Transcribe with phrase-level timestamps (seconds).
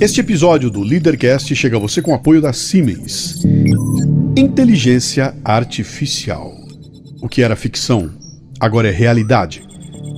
[0.00, 3.42] Este episódio do Leadercast chega a você com o apoio da Siemens.
[4.36, 6.52] Inteligência artificial.
[7.22, 8.10] O que era ficção,
[8.58, 9.62] agora é realidade.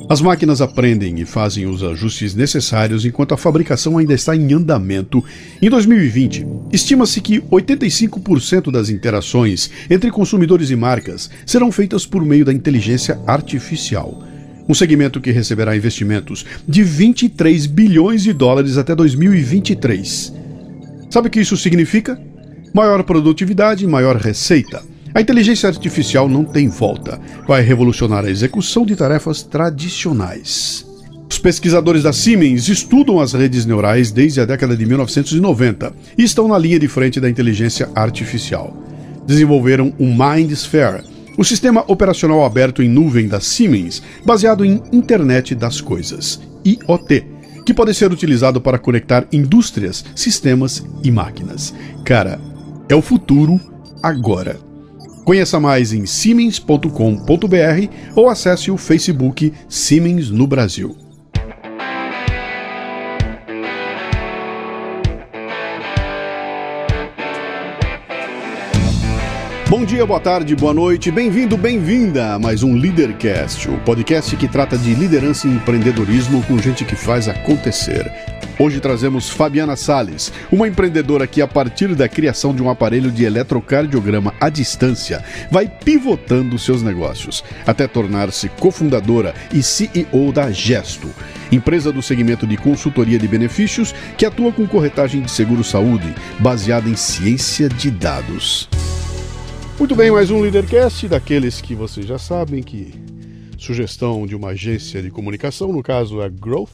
[0.08, 5.22] As máquinas aprendem e fazem os ajustes necessários enquanto a fabricação ainda está em andamento.
[5.60, 12.44] Em 2020, estima-se que 85% das interações entre consumidores e marcas serão feitas por meio
[12.44, 14.22] da inteligência artificial.
[14.68, 20.32] Um segmento que receberá investimentos de 23 bilhões de dólares até 2023.
[21.08, 22.20] Sabe o que isso significa?
[22.74, 24.82] Maior produtividade e maior receita.
[25.14, 27.18] A inteligência artificial não tem volta.
[27.46, 30.84] Vai revolucionar a execução de tarefas tradicionais.
[31.30, 36.48] Os pesquisadores da Siemens estudam as redes neurais desde a década de 1990 e estão
[36.48, 38.76] na linha de frente da inteligência artificial.
[39.26, 41.02] Desenvolveram o MindSphere,
[41.36, 47.26] o sistema operacional aberto em nuvem da Siemens, baseado em Internet das Coisas, IoT,
[47.64, 51.74] que pode ser utilizado para conectar indústrias, sistemas e máquinas.
[52.04, 52.40] Cara,
[52.88, 53.60] é o futuro
[54.02, 54.58] agora.
[55.24, 56.86] Conheça mais em siemens.com.br
[58.14, 61.05] ou acesse o Facebook Siemens no Brasil.
[69.78, 74.48] Bom dia, boa tarde, boa noite, bem-vindo, bem-vinda a mais um Leadercast, o podcast que
[74.48, 78.10] trata de liderança e empreendedorismo com gente que faz acontecer.
[78.58, 83.24] Hoje trazemos Fabiana Sales, uma empreendedora que, a partir da criação de um aparelho de
[83.24, 91.10] eletrocardiograma à distância, vai pivotando seus negócios, até tornar-se cofundadora e CEO da Gesto,
[91.52, 96.96] empresa do segmento de consultoria de benefícios que atua com corretagem de seguro-saúde, baseada em
[96.96, 98.70] ciência de dados.
[99.78, 102.94] Muito bem, mais um Leadercast daqueles que vocês já sabem que
[103.58, 106.70] sugestão de uma agência de comunicação, no caso a Growth,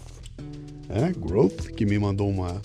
[0.89, 2.63] é, Growth, que me mandou uma,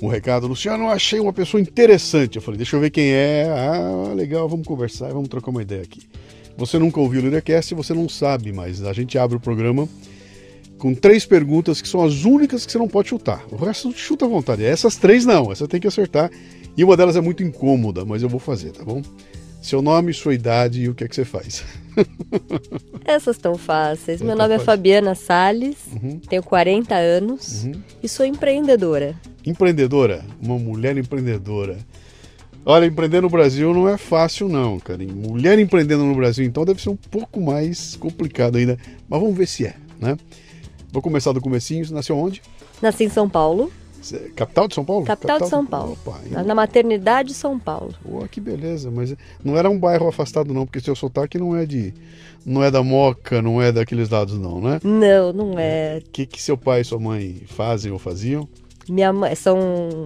[0.00, 0.46] um recado.
[0.46, 2.36] Luciano, eu achei uma pessoa interessante.
[2.36, 3.48] Eu falei, deixa eu ver quem é.
[3.50, 6.08] Ah, legal, vamos conversar, vamos trocar uma ideia aqui.
[6.56, 9.88] Você nunca ouviu o Leadercast, você não sabe, mas a gente abre o programa
[10.78, 13.44] com três perguntas que são as únicas que você não pode chutar.
[13.50, 14.64] O resto chuta à vontade.
[14.64, 16.30] Essas três não, essa tem que acertar.
[16.78, 19.02] E uma delas é muito incômoda, mas eu vou fazer, tá bom?
[19.60, 21.64] Seu nome, sua idade e o que é que você faz.
[23.04, 24.22] Essas estão fáceis.
[24.22, 26.20] Meu nome é Fabiana Sales, uhum.
[26.20, 27.72] tenho 40 anos uhum.
[28.00, 29.16] e sou empreendedora.
[29.44, 30.24] Empreendedora?
[30.40, 31.78] Uma mulher empreendedora.
[32.64, 35.02] Olha, empreender no Brasil não é fácil não, cara.
[35.04, 38.78] Mulher empreendendo no Brasil, então, deve ser um pouco mais complicado ainda.
[39.08, 40.16] Mas vamos ver se é, né?
[40.92, 41.84] Vou começar do comecinho.
[41.84, 42.40] Você nasceu onde?
[42.80, 43.72] Nasci em São Paulo.
[44.34, 45.04] Capital de São Paulo?
[45.04, 45.98] Capital, Capital de São Paulo.
[46.04, 47.94] Opa, na maternidade de São Paulo.
[48.02, 48.90] Pô, que beleza.
[48.90, 49.14] Mas
[49.44, 51.92] não era um bairro afastado não, porque seu sotaque não é de...
[52.46, 54.80] Não é da Moca, não é daqueles lados não, né?
[54.82, 56.00] Não, não é.
[56.06, 58.48] O que, que seu pai e sua mãe fazem ou faziam?
[58.88, 59.58] Minha mãe, são,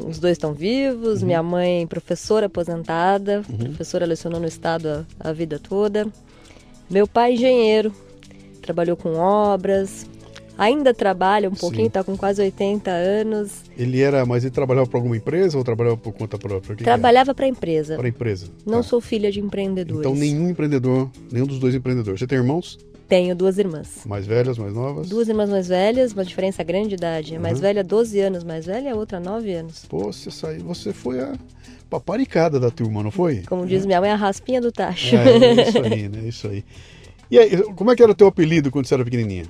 [0.08, 1.26] os dois estão vivos, uhum.
[1.26, 3.58] minha mãe professora aposentada, uhum.
[3.58, 4.88] professora lecionou no estado
[5.20, 6.08] a, a vida toda.
[6.91, 7.92] Meu pai engenheiro,
[8.60, 10.06] trabalhou com obras,
[10.56, 13.62] ainda trabalha um pouquinho, está com quase 80 anos.
[13.76, 16.76] Ele era, mas ele trabalhava para alguma empresa ou trabalhava por conta própria?
[16.76, 17.96] trabalhava para empresa.
[17.96, 18.46] Para empresa.
[18.64, 18.82] Não tá.
[18.84, 20.00] sou filha de empreendedores.
[20.00, 22.20] Então nenhum empreendedor, nenhum dos dois empreendedores.
[22.20, 22.78] Você tem irmãos?
[23.08, 24.04] Tenho duas irmãs.
[24.06, 25.08] Mais velhas, mais novas?
[25.08, 27.36] Duas irmãs mais velhas, uma diferença grande de idade.
[27.36, 27.60] A mais uhum.
[27.60, 29.84] velha 12 anos mais velha, a outra 9 anos.
[29.84, 31.34] Pô, você saiu, você foi a
[31.91, 33.42] paparicada da turma, não foi?
[33.42, 33.86] Como diz é.
[33.86, 35.14] minha mãe, a raspinha do tacho.
[35.14, 36.18] É, é isso aí, né?
[36.26, 36.64] Isso aí.
[37.30, 39.44] E aí, como é que era o teu apelido quando você era pequenininha?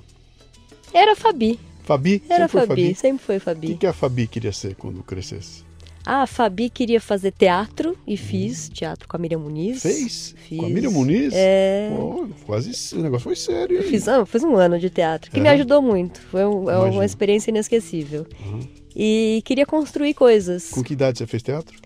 [0.92, 1.58] Era Fabi.
[1.84, 2.22] Fabi?
[2.28, 3.66] Era sempre Fabi, Fabi, sempre foi Fabi.
[3.66, 5.64] O que, que a Fabi queria ser quando crescesse?
[6.04, 8.72] Ah, a Fabi queria fazer teatro e fiz hum.
[8.74, 9.82] teatro com a Miriam Muniz.
[9.82, 10.34] Fez?
[10.36, 10.58] Fiz.
[10.58, 11.32] Com a Miriam Muniz?
[11.32, 11.90] É.
[11.96, 13.78] Pô, quase, o negócio foi sério.
[13.78, 13.84] Hein?
[13.84, 15.42] Fiz, ah, fiz um ano de teatro, que é.
[15.42, 16.20] me ajudou muito.
[16.20, 18.26] Foi um, é uma experiência inesquecível.
[18.44, 18.60] Uhum.
[18.94, 20.70] E queria construir coisas.
[20.70, 21.76] Com que idade você fez teatro?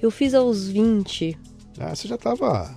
[0.00, 1.38] Eu fiz aos 20.
[1.78, 2.74] Ah, você já estava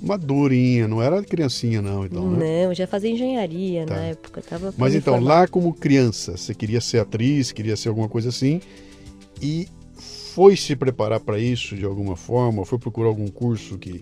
[0.00, 2.66] madurinha, não era criancinha não, então, né?
[2.66, 3.94] Não, já fazia engenharia tá.
[3.94, 5.40] na época, tava Mas então, formar.
[5.40, 8.60] lá como criança, você queria ser atriz, queria ser alguma coisa assim,
[9.42, 14.00] e foi se preparar para isso de alguma forma, foi procurar algum curso que,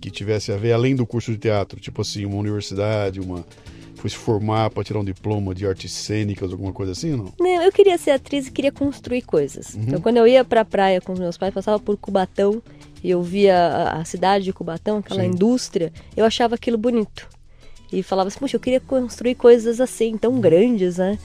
[0.00, 3.44] que tivesse a ver, além do curso de teatro, tipo assim, uma universidade, uma
[3.98, 7.32] foi se formar para tirar um diploma de artes cênicas, alguma coisa assim, não?
[7.38, 9.74] Não, eu queria ser atriz e queria construir coisas.
[9.74, 9.82] Uhum.
[9.82, 12.62] Então, quando eu ia para a praia com meus pais, passava por Cubatão
[13.04, 15.30] eu via a, cidade de Cubatão, aquela Sim.
[15.30, 17.28] indústria, eu achava aquilo bonito.
[17.92, 21.18] E falava assim, puxa, eu queria construir coisas assim, tão grandes, né?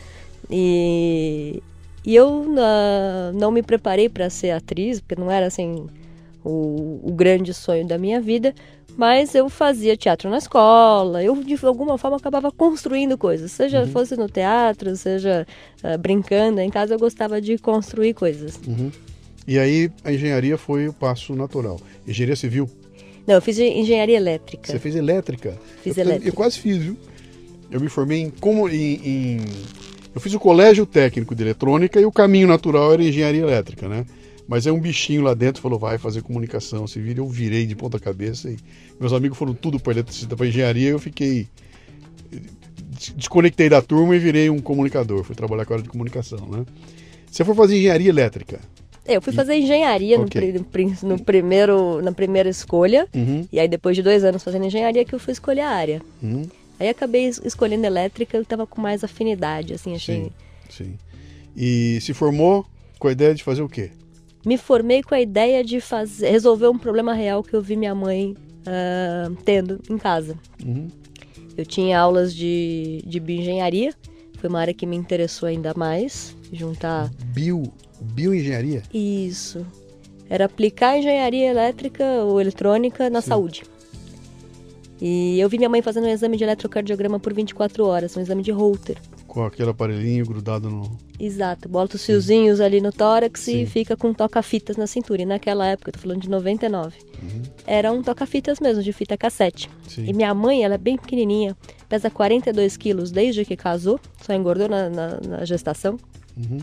[0.49, 1.61] E,
[2.05, 5.87] e eu uh, não me preparei para ser atriz, porque não era assim
[6.43, 8.53] o, o, grande sonho da minha vida,
[8.95, 13.87] Mas eu fazia teatro na escola, eu de alguma forma acabava construindo coisas, seja Uhum.
[13.87, 15.47] fosse no teatro, seja
[15.83, 18.59] ah, brincando em casa, eu gostava de construir coisas.
[18.67, 18.91] Uhum.
[19.47, 21.79] E aí a engenharia foi o passo natural.
[22.07, 22.69] Engenharia civil.
[23.27, 24.71] Não, eu fiz engenharia elétrica.
[24.71, 25.57] Você fez elétrica?
[25.81, 26.29] Fiz eu, elétrica.
[26.29, 26.97] Eu quase fiz, viu?
[27.71, 29.37] Eu me formei em, como, em, em-
[30.13, 34.05] Eu fiz o colégio técnico de eletrônica e o caminho natural era engenharia elétrica, né?
[34.47, 37.15] Mas aí um bichinho lá dentro falou, vai fazer comunicação civil.
[37.17, 38.57] Eu virei de ponta cabeça e
[38.99, 40.89] meus amigos foram tudo para eletricidade, para engenharia.
[40.89, 41.47] Eu fiquei...
[42.29, 45.23] des- Desconectei da turma e virei um comunicador.
[45.23, 46.65] Fui trabalhar com a área de comunicação, né?
[47.31, 48.59] Você foi fazer engenharia elétrica.
[49.05, 50.39] Eu fui fazer engenharia no Ok.
[50.41, 54.41] pri- no, pri- no primeiro, na primeira escolha, Uhum, e aí depois de dois anos
[54.43, 56.01] fazendo engenharia que eu fui escolher a área.
[56.21, 56.43] uhum.
[56.79, 60.15] Aí acabei es- escolhendo elétrica, eu tava com mais afinidade, assim, achei.
[60.23, 60.31] Sim,
[60.69, 60.93] sim.
[61.55, 62.65] E se formou
[62.97, 63.91] com a ideia de fazer o quê?
[64.45, 67.93] Me formei com a ideia de fazer, resolver um problema real que eu vi minha
[67.95, 68.35] mãe
[68.65, 70.37] ah, tendo em casa.
[70.65, 70.87] Uhum.
[71.55, 73.93] Eu tinha aulas de, de bioengenharia,
[74.39, 78.83] foi uma área que me interessou ainda mais, juntar Bio, bioengenharia?
[78.93, 79.65] isso.
[80.29, 83.27] Era aplicar engenharia elétrica ou eletrônica na Sim.
[83.29, 83.63] saúde.
[85.01, 88.41] E eu vi minha mãe fazendo um exame de eletrocardiograma por 24 horas, um exame
[88.41, 88.97] de Holter.
[89.27, 90.97] Com aquele aparelhinho grudado no.
[91.19, 93.61] Exato, bota os fiozinhos ali no tórax Sim.
[93.61, 95.21] e fica com toca-fitas na cintura.
[95.23, 97.41] E naquela época, eu tô falando de 99, Uhum.
[97.67, 99.69] era um toca-fitas mesmo, de fita cassete.
[99.87, 100.05] Sim.
[100.07, 101.55] E minha mãe, ela é bem pequenininha,
[101.89, 105.97] pesa 42 quilos desde que casou, só engordou na, na- na gestação.
[106.37, 106.59] Uhum.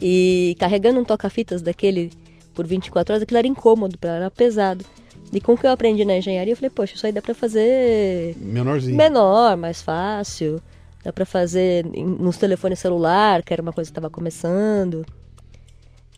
[0.00, 2.10] E carregando um toca-fitas daquele
[2.54, 4.84] por 24 horas, aquilo era incômodo para era pesado.
[5.32, 7.34] E com o que eu aprendi na engenharia, eu falei, poxa, isso aí dá pra
[7.34, 8.96] fazer Menorzinho.
[8.96, 10.60] menor, mais fácil.
[11.04, 15.06] Dá pra fazer nos telefones celular, que era uma coisa que estava começando.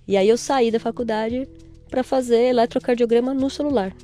[0.09, 1.47] E aí eu saí da faculdade
[1.89, 3.95] pra fazer eletrocardiograma no celular.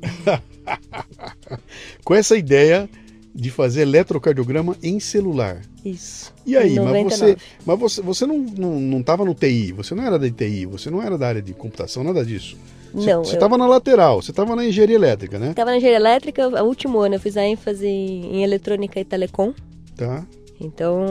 [2.04, 2.88] Com essa ideia
[3.34, 5.62] de fazer eletrocardiograma em celular.
[5.84, 6.32] Isso.
[6.46, 7.36] E aí, em mas você, 99.
[7.64, 10.90] mas você, você não, não, não tava no TI, você não era da TI, você
[10.90, 12.56] não era da área de computação, nada disso.
[12.92, 15.52] Você, Não, você eu- estava na lateral, você estava na engenharia elétrica, né?
[15.54, 19.54] Tava na engenharia elétrica, o último ano eu fiz a ênfase em eletrônica e telecom.
[19.96, 20.26] Tá.
[20.60, 21.06] Então,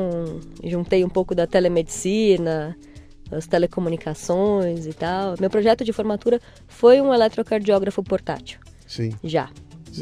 [0.64, 2.76] juntei um pouco da telemedicina,
[3.32, 5.36] as telecomunicações e tal.
[5.40, 9.12] Meu projeto de formatura foi um eletrocardiógrafo portátil, Sim.
[9.24, 9.50] já.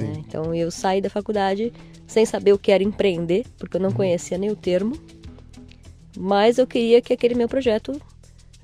[0.03, 0.13] Né?
[0.27, 1.71] Então, eu saí da faculdade
[2.05, 3.87] sem saber o que era empreender, porque eu Uhum.
[3.87, 4.93] não conhecia nem o termo.
[6.17, 7.99] Mas eu queria que aquele meu projeto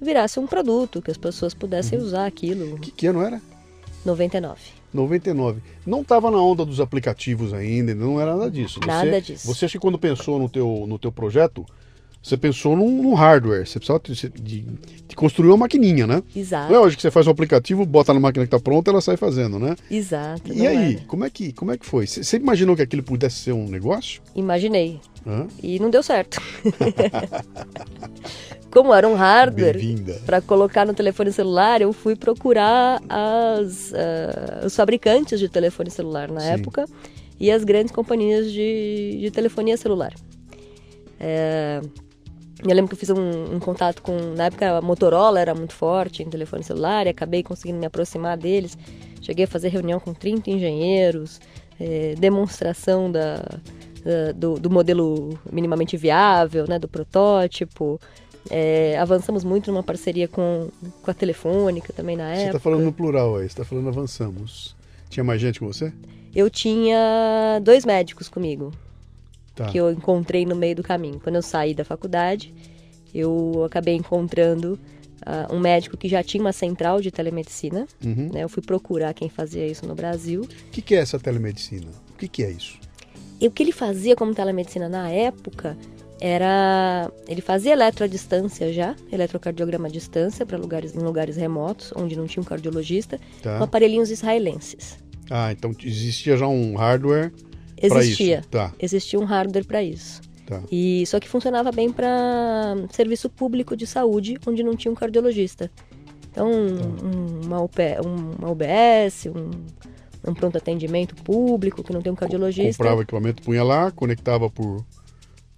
[0.01, 2.05] virasse um produto, que as pessoas pudessem Uhum.
[2.05, 2.77] usar aquilo.
[2.79, 3.41] Que, que ano era?
[4.05, 4.59] 99.
[4.93, 5.61] 99.
[5.85, 8.79] Não estava na onda dos aplicativos ainda, não era nada disso.
[8.79, 9.47] Você, Nada disso.
[9.47, 11.65] Você acha que quando pensou no teu, no teu projeto,
[12.21, 14.65] você pensou num, num hardware, você precisava de, de-
[15.13, 16.23] de construir uma maquininha, né?
[16.35, 16.71] Exato.
[16.71, 18.99] Não é hoje que você faz um aplicativo, bota na máquina que está pronta, ela
[18.99, 19.75] sai fazendo, né?
[19.89, 20.51] Exato.
[20.51, 21.05] E aí, era.
[21.05, 22.07] como é, que, como é que foi?
[22.07, 24.21] Você imaginou que aquilo pudesse ser um negócio?
[24.35, 24.99] Imaginei.
[25.25, 25.47] Hã?
[25.61, 26.41] E não deu certo.
[28.69, 29.77] Como era um hardware
[30.25, 36.31] para colocar no telefone celular, eu fui procurar as, ah, os fabricantes de telefone celular
[36.31, 36.47] na Sim.
[36.47, 36.85] época
[37.39, 40.11] e as grandes companhias de, de telefonia celular.
[41.19, 41.81] É,
[42.65, 44.15] eu lembro que eu fiz um, um contato com.
[44.35, 48.37] Na época a Motorola era muito forte em telefone celular e acabei conseguindo me aproximar
[48.37, 48.77] deles.
[49.21, 51.39] Cheguei a fazer reunião com 30 engenheiros,
[51.79, 53.37] é, demonstração da,
[54.03, 57.99] da- do, do modelo minimamente viável, né, do protótipo.
[58.49, 60.67] É, avançamos muito numa parceria com,
[61.01, 62.57] com a Telefônica também na Você época.
[62.57, 64.75] está falando no plural aí, você está falando avançamos.
[65.09, 65.93] Tinha mais gente com você?
[66.35, 68.71] Eu tinha dois médicos comigo.
[69.55, 69.65] Tá.
[69.65, 71.19] que eu encontrei no meio do caminho.
[71.19, 72.53] Quando eu saí da faculdade,
[73.13, 74.79] eu acabei encontrando
[75.25, 77.85] ah, um médico que já tinha uma central de telemedicina.
[78.03, 78.29] Uhum.
[78.33, 78.43] né?
[78.43, 80.41] Eu fui procurar quem fazia isso no Brasil.
[80.41, 81.87] O que, que é essa telemedicina?
[82.13, 82.79] O que, que é isso?
[83.39, 85.77] E o que ele fazia como telemedicina na época
[86.19, 87.11] era.
[87.27, 92.15] Ele fazia eletro à distância já, eletrocardiograma à distância, para lugares, em lugares remotos, onde
[92.15, 93.57] não tinha um cardiologista, Tá.
[93.57, 94.97] com aparelhinhos israelenses.
[95.29, 97.31] Ah, então existia já um hardware
[97.85, 98.39] Existia.
[98.39, 98.47] isso.
[98.49, 100.21] Tá, Existia um hardware para isso.
[100.45, 100.61] tá.
[100.71, 105.71] E só que funcionava bem para serviço público de saúde, onde não tinha um cardiologista.
[106.31, 109.51] Então, um- uma, UP, um- uma UBS, um,
[110.29, 114.83] um pronto atendimento público que não tem um cardiologista, Comprava equipamento, punha lá, conectava por,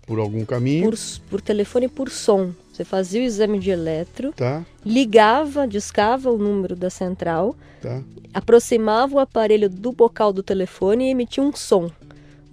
[0.06, 0.90] por algum caminho.
[0.90, 0.98] por,
[1.30, 2.52] por telefone e por som.
[2.74, 8.02] Você fazia o exame de eletro, Tá, ligava, discava o número da central, tá.
[8.34, 11.90] aproximava o aparelho do bocal do telefone e emitia um som.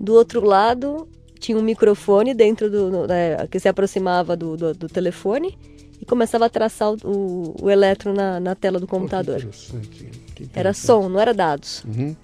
[0.03, 4.89] Do outro lado tinha um microfone dentro do né, que se aproximava do, do, do
[4.89, 5.57] telefone
[6.01, 9.37] e começava a traçar o, o, o eletro na, na tela do computador.
[9.37, 10.11] interessante.
[10.35, 11.85] Que Era som, não era dados.
[11.85, 12.17] Uhum.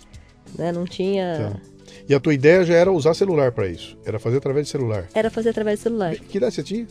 [0.59, 0.73] Né?
[0.73, 1.53] Não tinha.
[1.53, 1.61] Tá.
[2.09, 3.97] E a tua ideia já era usar celular para isso?
[4.05, 5.07] Era fazer através de celular?
[5.15, 6.17] Era fazer através de celular.
[6.17, 6.87] Que idade você tinha?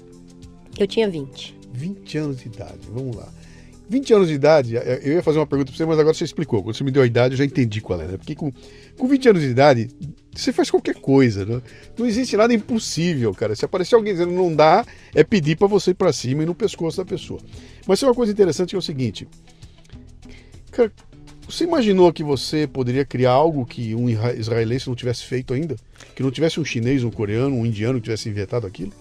[0.79, 1.57] Eu tinha 20.
[1.73, 3.27] 20 anos de idade, vamos lá.
[3.89, 6.61] 20 anos de idade, eu ia fazer uma pergunta para você, mas agora você explicou.
[6.61, 8.17] Quando você me deu a idade, eu já entendi qual era.
[8.17, 8.51] Porque com,
[8.97, 9.89] com 20 anos de idade,
[10.35, 11.45] você faz qualquer coisa.
[11.45, 11.61] Né?
[11.97, 13.55] Não existe nada impossível, cara.
[13.55, 16.53] Se aparecer alguém dizendo não dá, é pedir para você ir para cima e no
[16.53, 17.39] pescoço da pessoa.
[17.87, 19.27] Mas tem uma coisa interessante que é o seguinte.
[20.71, 20.91] Cara,
[21.47, 25.77] você imaginou que você poderia criar algo que um israelense não tivesse feito ainda?
[26.13, 28.91] Que não tivesse um chinês, um coreano, um indiano que tivesse inventado aquilo?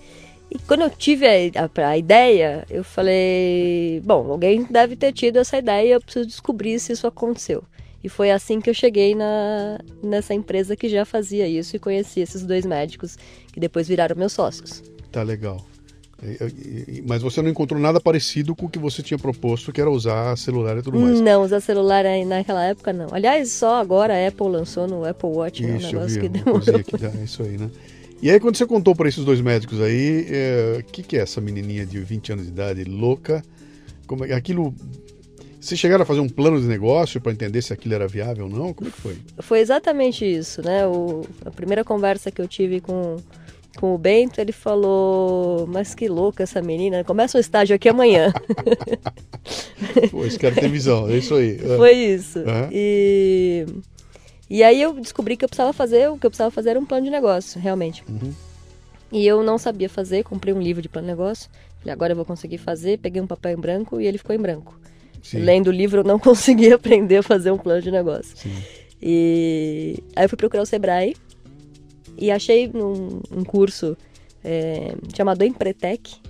[0.50, 5.38] E quando eu tive a, a, a, ideia, eu falei: bom, alguém deve ter tido
[5.38, 7.64] essa ideia, eu preciso descobrir se isso aconteceu.
[8.02, 12.20] E foi assim que eu cheguei na, nessa empresa que já fazia isso e conheci
[12.20, 13.18] esses dois médicos
[13.52, 14.82] que depois viraram meus sócios.
[15.10, 15.64] Tá legal.
[17.06, 20.36] Mas você não encontrou nada parecido com o que você tinha proposto, que era usar
[20.38, 21.20] celular e tudo mais?
[21.20, 23.08] Não, usar celular naquela época não.
[23.12, 26.28] Aliás, só agora a Apple lançou no Apple Watch, isso, né, um negócio vi, que
[26.28, 26.84] demorou.
[26.84, 27.70] Que dá, isso aí, né?
[28.22, 31.20] E aí, quando você contou para esses dois médicos aí, o é, que, que é
[31.20, 33.42] essa menininha de 20 anos de idade, louca?
[34.06, 34.74] Como é, aquilo.
[35.60, 38.50] Vocês chegaram a fazer um plano de negócio para entender se aquilo era viável ou
[38.50, 38.72] não?
[38.72, 39.18] Como é que foi?
[39.40, 40.86] Foi exatamente isso, né?
[40.86, 43.16] O, a primeira conversa que eu tive com,
[43.78, 48.32] com o Bento, ele falou: Mas que louca essa menina, começa um estágio aqui amanhã.
[50.10, 51.58] Pô, esse cara tem visão, é isso aí.
[51.58, 52.38] Foi isso.
[52.38, 52.68] Uhum.
[52.72, 53.66] E.
[54.48, 56.86] E aí eu descobri que eu precisava fazer, o que eu precisava fazer era um
[56.86, 58.04] plano de negócio, realmente.
[58.08, 58.32] Uhum.
[59.10, 61.50] E eu não sabia fazer, comprei um livro de plano de negócio.
[61.80, 64.38] Falei, agora eu vou conseguir fazer, peguei um papel em branco e ele ficou em
[64.38, 64.78] branco.
[65.22, 65.38] Sim.
[65.38, 68.36] Lendo o livro eu não consegui aprender a fazer um plano de negócio.
[68.36, 68.54] Sim.
[69.00, 71.16] E aí eu fui procurar o Sebrae
[72.16, 73.96] e achei um, um curso
[74.42, 76.20] é, chamado Empretec,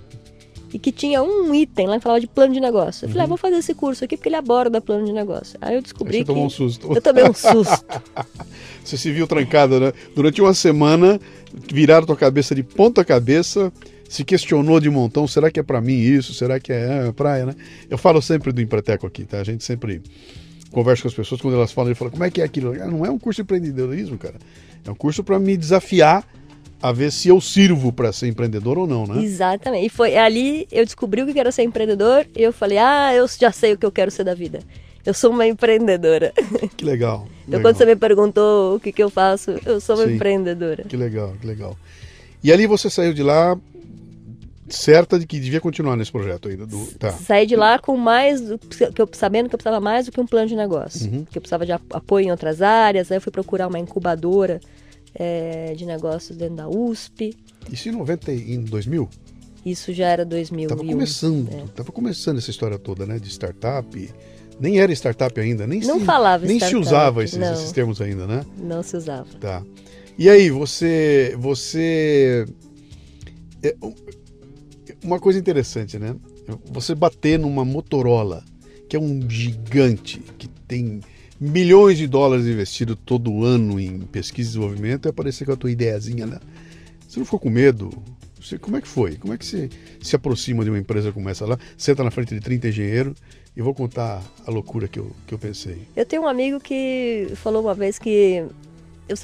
[0.73, 3.05] e que tinha um item lá que falava de plano de negócio.
[3.05, 3.25] Eu falei, ah, uhum.
[3.25, 5.57] ah, vou fazer esse curso aqui porque ele aborda plano de negócio.
[5.61, 6.27] Aí eu descobri Aí você que...
[6.27, 6.93] tomou um susto.
[6.93, 7.85] Eu tomei um susto.
[8.83, 9.93] você se viu trancada, né?
[10.15, 11.19] Durante uma semana,
[11.71, 13.71] viraram tua cabeça de ponta cabeça,
[14.09, 16.33] se questionou de montão, será que é para mim isso?
[16.33, 17.55] Será que é, é praia, né?
[17.89, 19.39] Eu falo sempre do Empreteco aqui, tá?
[19.39, 20.01] A gente sempre
[20.71, 22.73] conversa com as pessoas, quando elas falam, ele fala, como é que é aquilo?
[22.81, 24.35] Ah, não é um curso de empreendedorismo, cara.
[24.85, 26.25] É um curso para me desafiar
[26.81, 29.23] a ver se eu sirvo para ser empreendedor ou não, né?
[29.23, 29.85] Exatamente.
[29.85, 33.27] E foi ali eu descobri o que era ser empreendedor e eu falei: "Ah, eu
[33.27, 34.59] já sei o que eu quero ser da vida.
[35.05, 36.33] Eu sou uma empreendedora".
[36.77, 37.27] Que legal.
[37.47, 37.61] então legal.
[37.61, 40.15] quando você me perguntou o que que eu faço, eu sou uma Sim.
[40.15, 40.83] empreendedora.
[40.83, 41.75] Que legal, que legal.
[42.43, 43.57] E ali você saiu de lá
[44.69, 46.65] certa de que devia continuar nesse projeto ainda.
[46.65, 47.11] Do, tá.
[47.11, 50.19] Saí de lá com mais, do, que eu, sabendo que eu precisava mais do que
[50.19, 51.09] um plano de negócio.
[51.09, 51.25] Uhum.
[51.25, 54.59] Que eu precisava de apoio em outras áreas, aí eu fui procurar uma incubadora
[55.17, 57.35] é, de negócios dentro da USP.
[57.71, 59.09] Isso em 90, em 2000?
[59.65, 60.69] Isso já era 2000.
[60.69, 61.65] Tava começando, é.
[61.75, 64.13] tava começando essa história toda, né, de startup.
[64.59, 67.99] Nem era startup ainda, nem não se, falava nem startup, se usava esses, esses, termos
[67.99, 68.45] ainda, né?
[68.57, 69.27] Não se usava.
[69.39, 69.63] Tá.
[70.17, 72.47] E aí, você, você,
[73.61, 73.75] é,
[75.03, 76.15] uma coisa interessante, né?
[76.71, 78.43] Você bater numa Motorola,
[78.89, 81.01] que é um gigante que tem
[81.39, 85.71] milhões de dólares investidos todo ano em pesquisa e desenvolvimento e aparecer com a tua
[85.71, 86.39] ideiazinha, né?
[87.07, 87.91] Você não ficou com medo?
[88.41, 89.15] Você, como é que foi?
[89.15, 89.69] Como é que você
[90.01, 91.57] se aproxima de uma empresa como essa lá?
[91.77, 93.17] Senta na frente de 30 engenheiros
[93.55, 95.81] e vou contar a loucura que eu, que eu pensei.
[95.95, 98.45] Eu tenho um amigo que falou uma vez que
[99.09, 99.15] eu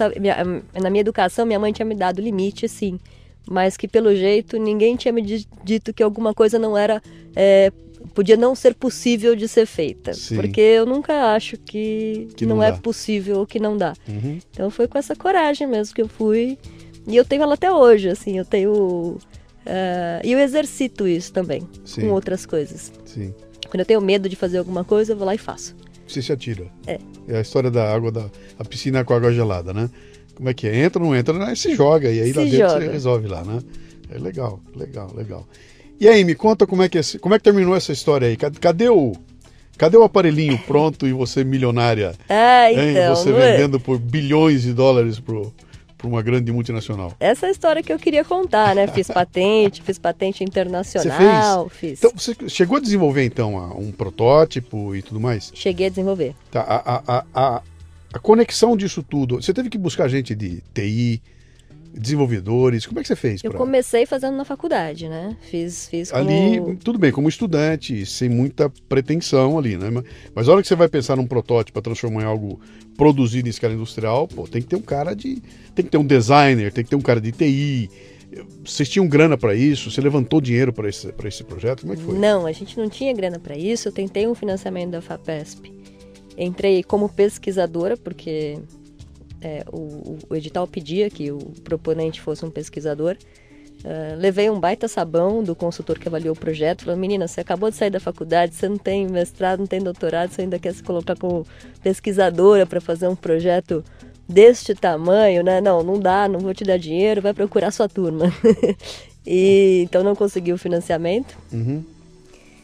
[0.82, 3.00] na minha educação minha mãe tinha me dado limite, assim,
[3.48, 5.22] mas que pelo jeito ninguém tinha me
[5.63, 7.01] dito que alguma coisa não era
[7.36, 7.72] é,
[8.13, 10.13] podia não ser possível de ser feita.
[10.13, 10.36] Sim.
[10.36, 13.93] Porque eu nunca acho que, que não, não é possível ou que não dá.
[14.08, 14.39] Uhum.
[14.51, 16.58] Então foi com essa coragem mesmo que eu fui.
[17.08, 18.72] E eu tenho ela até hoje, assim, eu tenho.
[18.72, 22.01] Uh, e eu exercito isso também, Sim.
[22.01, 22.91] com outras coisas.
[23.05, 23.34] Sim.
[23.70, 25.75] Quando eu tenho medo de fazer alguma coisa, eu vou lá e faço.
[26.08, 26.67] Você se atira.
[26.86, 27.00] É.
[27.27, 28.29] É a história da água, da
[28.60, 29.89] a piscina com água gelada, né?
[30.36, 30.84] Como é que é?
[30.84, 31.46] Entra ou não entra?
[31.46, 32.86] Aí se joga, e aí se lá dentro joga.
[32.86, 33.60] você resolve lá, né?
[34.10, 35.48] É legal, legal, legal.
[36.03, 38.36] E aí, me conta como é que, é, como é que terminou essa história aí?
[38.36, 39.13] Cadê o,
[39.77, 42.13] cadê o aparelhinho pronto e você milionária?
[42.27, 43.15] Ah, então.
[43.15, 43.51] Você é?
[43.53, 45.39] vendendo por bilhões de dólares para
[46.03, 47.13] uma grande multinacional.
[47.22, 48.86] Essa é a história que eu queria contar, né?
[48.88, 52.00] Fiz patente, fiz patente internacional, você fez?
[52.00, 52.00] fiz.
[52.03, 55.53] Então, você chegou a desenvolver, então, um protótipo e tudo mais?
[55.55, 56.36] Cheguei a desenvolver.
[56.51, 57.62] Tá, a, a, a,
[58.13, 61.22] a conexão disso tudo, você teve que buscar gente de TI,
[61.93, 62.85] desenvolvedores?
[62.85, 63.43] Como é que você fez?
[63.43, 63.59] Eu pra...
[63.59, 65.38] comecei fazendo na faculdade, né?
[65.50, 66.23] Fiz, fiz como...
[66.23, 69.89] Ali, tudo bem, como estudante, sem muita pretensão ali, né?
[70.33, 72.59] Mas a hora que você vai pensar num protótipo para transformar em algo
[72.97, 75.41] produzido em escala industrial, pô, tem que ter um cara de...
[75.75, 77.89] Tem que ter um designer, tem que ter um cara de TI...
[78.65, 79.91] Vocês tinham grana para isso?
[79.91, 81.81] Você levantou dinheiro para esse, esse projeto?
[81.81, 82.17] Como é que foi?
[82.17, 83.88] Não, a gente não tinha grana para isso.
[83.88, 85.71] Eu tentei um financiamento da FAPESP
[86.38, 88.57] Entrei como pesquisadora, porque
[89.43, 93.17] é, o, o, edital pedia que o proponente fosse um pesquisador.
[93.83, 96.85] Uh, levei um baita sabão do consultor que avaliou o projeto.
[96.85, 100.31] Falou: Menina, você acabou de sair da faculdade, você não tem mestrado, não tem doutorado,
[100.31, 101.45] você ainda quer se colocar como
[101.81, 103.83] pesquisadora para fazer um projeto
[104.27, 105.59] deste tamanho, né?
[105.59, 108.33] Não, não dá, não vou te dar dinheiro, vai procurar sua turma.
[109.27, 111.83] e então não consegui o financiamento uhum.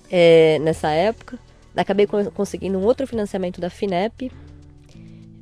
[0.10, 1.38] é, nessa época.
[1.76, 4.32] Acabei conseguindo um outro financiamento da FINEP,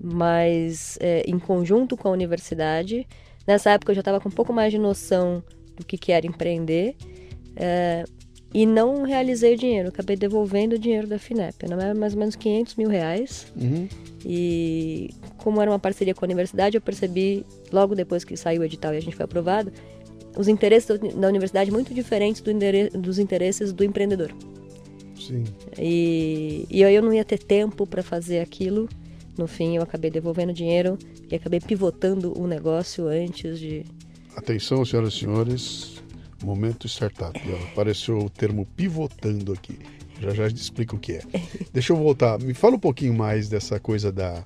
[0.01, 3.07] mas é, em conjunto com a universidade.
[3.45, 5.43] Nessa época eu já estava com um pouco mais de noção
[5.75, 6.95] do que, que era empreender.
[7.55, 8.03] É,
[8.53, 11.55] e não realizei o dinheiro, acabei devolvendo o dinheiro da FINEP.
[11.63, 13.51] Era mais ou menos 500 mil reais.
[13.55, 13.87] Uhum.
[14.25, 18.65] E como era uma parceria com a universidade, eu percebi, logo depois que saiu o
[18.65, 19.71] edital e a gente foi aprovado,
[20.37, 22.51] os interesses da universidade muito diferentes do
[22.99, 24.33] dos interesses do empreendedor.
[25.19, 25.43] Sim.
[25.77, 28.87] E, e eu não ia ter tempo para fazer aquilo.
[29.37, 30.97] No fim, eu acabei devolvendo dinheiro
[31.29, 33.85] e acabei pivotando o negócio antes de.
[34.35, 36.03] Atenção, senhoras e senhores,
[36.43, 37.39] momento startup.
[37.71, 39.77] Apareceu o termo pivotando aqui.
[40.19, 41.21] Já já explico o que é.
[41.71, 42.39] Deixa eu voltar.
[42.39, 44.43] Me fala um pouquinho mais dessa coisa da,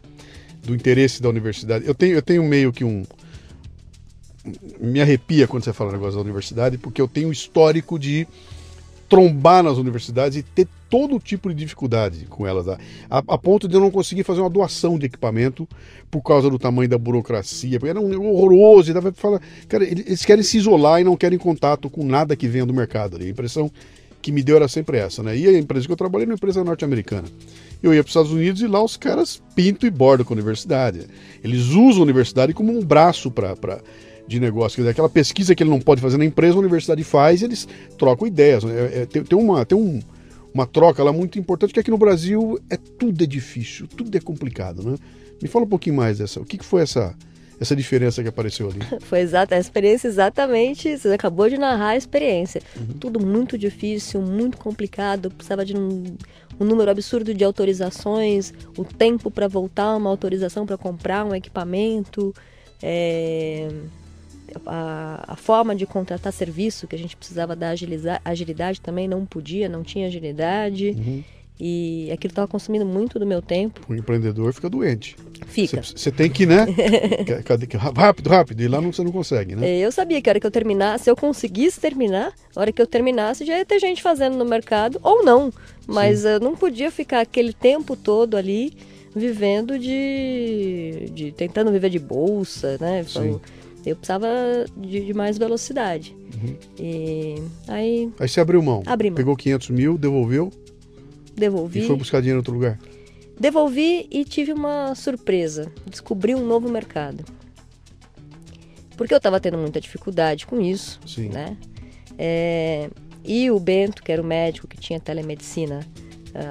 [0.64, 1.86] do interesse da universidade.
[1.86, 3.04] Eu tenho, eu tenho meio que um.
[4.80, 8.28] Me arrepia quando você fala negócio da universidade, porque eu tenho um histórico de
[9.12, 12.78] trombar nas universidades e ter todo tipo de dificuldade com elas, a,
[13.10, 15.68] a, ponto de eu não conseguir fazer uma doação de equipamento
[16.10, 20.24] por causa do tamanho da burocracia, porque era um horroroso, e dava falar, cara, eles
[20.24, 23.18] querem se isolar e não querem contato com nada que venha do mercado.
[23.18, 23.70] A impressão
[24.22, 25.38] que me deu era sempre essa, né?
[25.38, 27.28] E a empresa que eu trabalhei era uma empresa norte-americana.
[27.84, 30.38] Eu ia para os Estados Unidos e lá os caras pintam e bordam com a
[30.38, 31.06] universidade.
[31.44, 33.82] Eles usam a universidade como um braço para
[34.32, 34.78] de negócio.
[34.78, 37.68] Quer dizer, aquela pesquisa que ele não pode fazer na empresa, a universidade faz, eles
[37.98, 38.64] trocam ideias.
[38.64, 38.74] Né?
[38.74, 40.00] É, é, tem, tem, uma, tem um,
[40.54, 44.22] uma troca lá muito importante, que aqui no Brasil é tudo é difícil, tudo é
[44.22, 44.84] complicado.
[44.84, 44.96] Né?
[45.42, 46.40] Me fala um pouquinho mais dessa.
[46.40, 47.14] O que, que foi essa,
[47.60, 48.80] essa diferença que apareceu ali?
[49.02, 52.62] Foi exata, a experiência exatamente, você acabou de narrar a experiência.
[52.78, 52.98] Uhum.
[53.00, 56.16] Tudo muito difícil, muito complicado, precisava de um,
[56.60, 62.34] um número absurdo de autorizações, o tempo para voltar uma autorização para comprar um equipamento.
[62.82, 63.68] É
[64.66, 67.74] a, a, forma de contratar serviço, que a gente precisava da
[68.24, 70.90] agilidade também, não podia, não tinha agilidade.
[70.90, 71.24] Uhum.
[71.64, 73.82] E aquilo estava consumindo muito do meu tempo.
[73.88, 75.16] O empreendedor fica doente.
[75.46, 75.84] Fica.
[75.84, 76.66] Você tem que, né?
[77.96, 78.62] rápido, rápido.
[78.62, 79.78] E lá você não consegue, né?
[79.78, 82.82] Eu sabia que a hora que eu terminasse, se eu conseguisse terminar, a hora que
[82.82, 85.54] eu terminasse, já ia ter gente fazendo no mercado, ou não.
[85.86, 86.30] Mas Sim.
[86.30, 88.74] eu não podia ficar aquele tempo todo ali
[89.16, 91.12] vivendo de.
[91.14, 93.04] de tentando viver de bolsa, né?
[93.04, 93.40] Sim.
[93.86, 94.28] Eu precisava
[94.78, 96.16] de, de mais velocidade.
[96.36, 96.56] Uhum.
[96.80, 97.36] E
[97.68, 98.12] aí.
[98.20, 98.84] Aí você abriu mão.
[98.86, 99.18] Abri mão.
[99.18, 100.52] Pegou 500 mil, devolveu.
[101.36, 101.80] Devolvi.
[101.80, 102.80] E foi buscar dinheiro em outro lugar.
[103.40, 105.72] Devolvi e tive uma surpresa.
[105.88, 107.26] Descobri um novo mercado.
[108.96, 111.30] Porque eu estava tendo muita dificuldade com isso, Sim.
[111.30, 111.58] né?
[112.20, 112.90] É,
[113.24, 115.80] e o Bento, que era o médico que tinha telemedicina,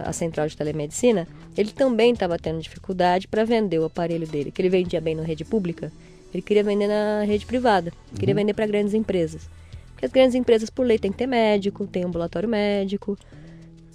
[0.05, 4.61] a central de telemedicina, ele também estava tendo dificuldade para vender o aparelho dele, que
[4.61, 5.93] ele vendia bem na rede pública.
[6.33, 8.40] Ele queria vender na rede privada, queria uhum.
[8.40, 9.49] vender para grandes empresas.
[9.93, 13.19] Porque as grandes empresas, por lei, tem que ter médico, tem ambulatório médico.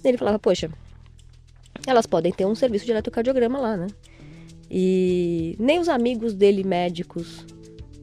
[0.04, 0.70] Ele falava, poxa,
[1.86, 3.88] elas podem ter um serviço de eletrocardiograma lá, né?
[4.70, 7.44] E nem os amigos dele, médicos,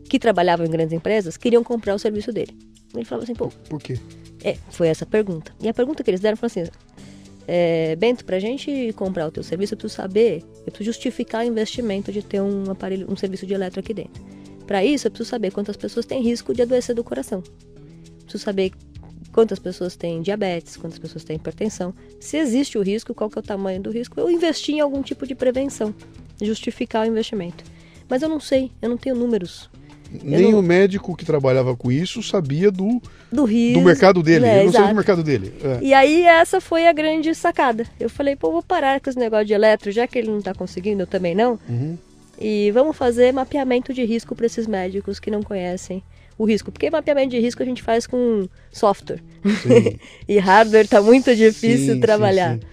[0.10, 2.58] que trabalhavam em grandes empresas, queriam comprar o serviço dele.
[2.94, 3.48] Ele falava assim, pô.
[3.70, 3.98] Por quê?
[4.44, 5.54] É, foi essa a pergunta.
[5.62, 6.66] E a pergunta que eles deram foi assim:
[7.48, 11.44] é, Bento, para a gente comprar o teu serviço, eu preciso saber, eu preciso justificar
[11.44, 14.24] o investimento de ter um aparelho, um serviço de eletro aqui dentro.
[14.66, 17.44] Para isso, eu preciso saber quantas pessoas têm risco de adoecer do coração.
[18.22, 18.72] Preciso saber
[19.34, 21.94] quantas pessoas têm diabetes, quantas pessoas têm hipertensão.
[22.20, 25.02] Se existe o risco, qual que é o tamanho do risco, eu investi em algum
[25.02, 25.94] tipo de prevenção,
[26.42, 27.64] justificar o investimento.
[28.08, 29.70] Mas eu não sei, eu não tenho números.
[30.22, 30.60] Nem não...
[30.60, 34.46] o médico que trabalhava com isso sabia do, do, risco, do mercado dele.
[34.46, 34.78] É, eu não exato.
[34.78, 35.54] sei do mercado dele.
[35.64, 35.80] É.
[35.82, 37.86] E aí essa foi a grande sacada.
[38.00, 40.54] Eu falei, pô, vou parar com esse negócio de eletro, já que ele não está
[40.54, 41.60] conseguindo, eu também não.
[41.68, 41.98] Uhum.
[42.40, 46.04] E vamos fazer mapeamento de risco para esses médicos que não conhecem
[46.38, 46.72] o risco.
[46.72, 49.22] Porque mapeamento de risco a gente faz com software.
[50.28, 52.56] e hardware está muito difícil sim, trabalhar.
[52.56, 52.68] Sim, sim.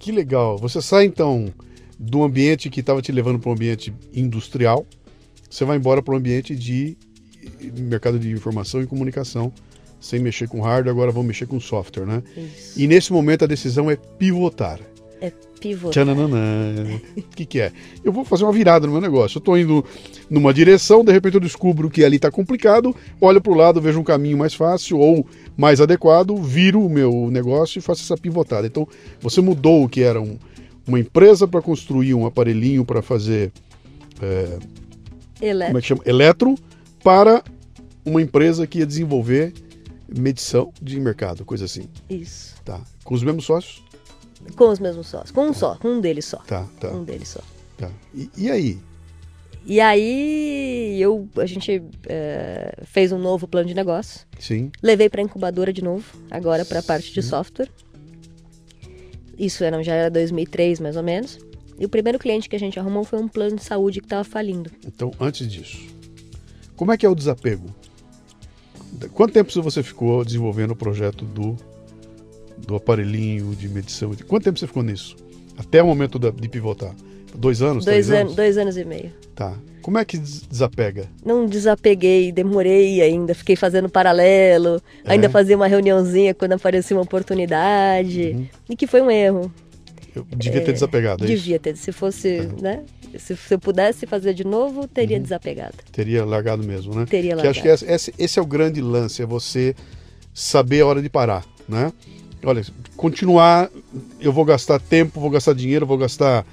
[0.00, 0.56] Que legal.
[0.58, 1.52] Você sai então
[1.98, 4.86] do ambiente que estava te levando para um ambiente industrial,
[5.48, 6.96] você vai embora para o ambiente de
[7.78, 9.52] mercado de informação e comunicação,
[10.00, 12.22] sem mexer com hardware, agora vamos mexer com software, né?
[12.36, 12.80] Isso.
[12.80, 14.78] E nesse momento a decisão é pivotar.
[15.20, 15.92] É pivotar.
[17.16, 17.72] O que, que é?
[18.04, 19.38] Eu vou fazer uma virada no meu negócio.
[19.38, 19.84] Eu estou indo
[20.30, 23.98] numa direção, de repente eu descubro que ali está complicado, olho para o lado, vejo
[23.98, 28.66] um caminho mais fácil ou mais adequado, viro o meu negócio e faço essa pivotada.
[28.66, 28.86] Então,
[29.20, 30.38] você mudou o que era um,
[30.86, 33.50] uma empresa para construir um aparelhinho para fazer
[34.22, 34.58] é,
[35.40, 35.66] Eletro.
[35.68, 36.02] como é que chama?
[36.04, 36.54] Eletro
[37.02, 37.42] para
[38.04, 39.52] uma empresa que ia desenvolver
[40.08, 41.88] medição de mercado, coisa assim.
[42.08, 42.54] Isso.
[42.64, 42.80] Tá.
[43.04, 43.82] Com os mesmos sócios?
[44.56, 45.30] Com os mesmos sócios.
[45.30, 46.38] Com um só, com um deles só.
[46.38, 47.40] Tá, tá, Um deles só.
[47.76, 47.90] tá.
[48.14, 48.78] E, e aí?
[49.66, 54.26] E aí eu, a gente é, fez um novo plano de negócio.
[54.38, 54.70] Sim.
[54.82, 57.68] Levei para incubadora de novo, agora para a parte de software.
[59.38, 61.38] Isso era, já era 2003, mais ou menos.
[61.78, 64.24] E o primeiro cliente que a gente arrumou foi um plano de saúde que estava
[64.24, 64.70] falindo.
[64.86, 65.78] Então, antes disso,
[66.76, 67.66] como é que é o desapego?
[69.12, 71.56] Quanto tempo você ficou desenvolvendo o projeto do,
[72.66, 74.12] do aparelhinho de medição?
[74.26, 75.16] Quanto tempo você ficou nisso?
[75.56, 76.94] Até o momento da- de pivotar?
[77.34, 77.84] Dois anos?
[77.84, 78.34] Dois, an anos?
[78.34, 79.12] dois anos e meio.
[79.34, 79.56] Tá.
[79.82, 81.08] Como é que des- desapega?
[81.24, 85.12] Não desapeguei, demorei ainda, fiquei fazendo paralelo, É.
[85.12, 88.48] ainda fazia uma reuniãozinha quando aparecia uma oportunidade.
[88.68, 89.52] E que foi um erro.
[90.30, 91.32] Eu devia ter desapegado, é isso?
[91.34, 91.76] É, Devia ter.
[91.76, 92.82] Se fosse, né?
[93.18, 95.22] Se, se eu pudesse fazer de novo, teria Uhum.
[95.22, 95.74] desapegado.
[95.92, 97.06] Teria largado mesmo, né?
[97.08, 99.74] Teria Que acho que esse, esse- esse é o grande lance, é você
[100.34, 101.92] saber a hora de parar, né?
[102.44, 102.62] Olha,
[102.96, 103.68] continuar,
[104.20, 106.46] eu vou gastar tempo, vou gastar dinheiro, vou gastar,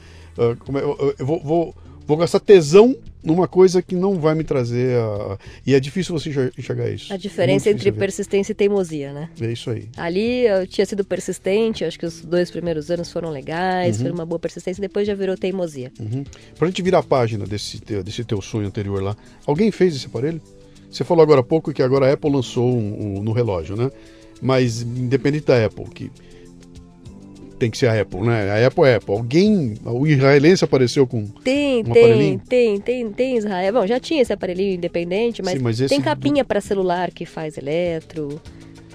[0.59, 1.75] como é, eu, eu- eu vou, vou,
[2.07, 2.95] vou gastar tesão
[3.25, 5.37] numa coisa que não vai me trazer a...
[5.65, 7.11] E é difícil você enxer- enxergar isso.
[7.11, 9.29] A diferença É muito entre persistência e teimosia, né?
[9.41, 9.89] É isso aí.
[9.97, 14.25] Ali eu tinha sido persistente, acho que os dois primeiros anos foram legais, foi uma
[14.25, 15.91] boa persistência, depois já virou teimosia.
[15.99, 16.23] Uhum.
[16.57, 20.05] Pra gente virar a página desse teu, desse teu sonho anterior lá, alguém fez esse
[20.05, 20.39] aparelho?
[20.91, 23.91] Você falou agora há pouco que agora a Apple lançou um, um- no relógio, né?
[24.41, 26.11] Mas independente da Apple, que
[27.57, 28.51] tem que ser a Apple, né?
[28.51, 29.13] A Apple é Apple.
[29.15, 31.25] Alguém, o israelense apareceu com.
[31.25, 32.41] Tem, Um tem, aparelhinho?
[32.47, 33.73] tem, tem, tem Israel.
[33.73, 37.25] Bom, já tinha esse aparelhinho independente, mas, Sim, mas tem do- capinha para celular que
[37.25, 38.41] faz eletro.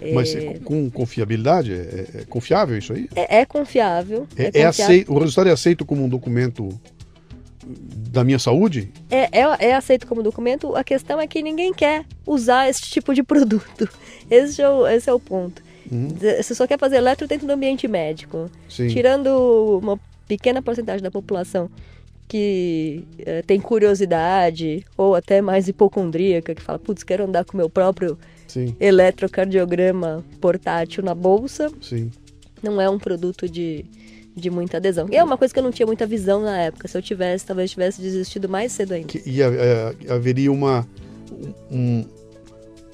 [0.02, 1.74] É, Mas com confiabilidade?
[1.74, 3.06] É, é confiável isso aí?
[3.14, 4.26] é, é confiável.
[4.34, 4.68] É, é confiável.
[4.70, 6.70] aceito, o resultado é aceito como um documento
[7.66, 8.90] da minha saúde?
[9.10, 13.14] É, é, é aceito como documento, a questão é que ninguém quer usar esse tipo
[13.14, 13.88] de produto.
[14.30, 15.60] Esse é o, esse é o ponto.
[15.90, 16.08] Uhum.
[16.40, 18.50] Você só quer fazer eletro dentro do ambiente médico.
[18.68, 18.88] Sim.
[18.88, 19.98] Tirando uma
[20.28, 21.68] pequena porcentagem da população
[22.28, 27.56] que eh, tem curiosidade ou até mais hipocondríaca, que fala, putz, quero andar com o
[27.56, 32.10] meu próprio Sim, eletrocardiograma portátil na bolsa, sim.
[32.62, 33.84] não é um produto de,
[34.36, 35.08] de muita adesão.
[35.10, 36.86] E é uma coisa que eu não tinha muita visão na época.
[36.88, 39.08] Se eu tivesse, talvez tivesse desistido mais cedo ainda.
[39.08, 40.86] Que, e é, haveria uma,
[41.70, 42.04] um-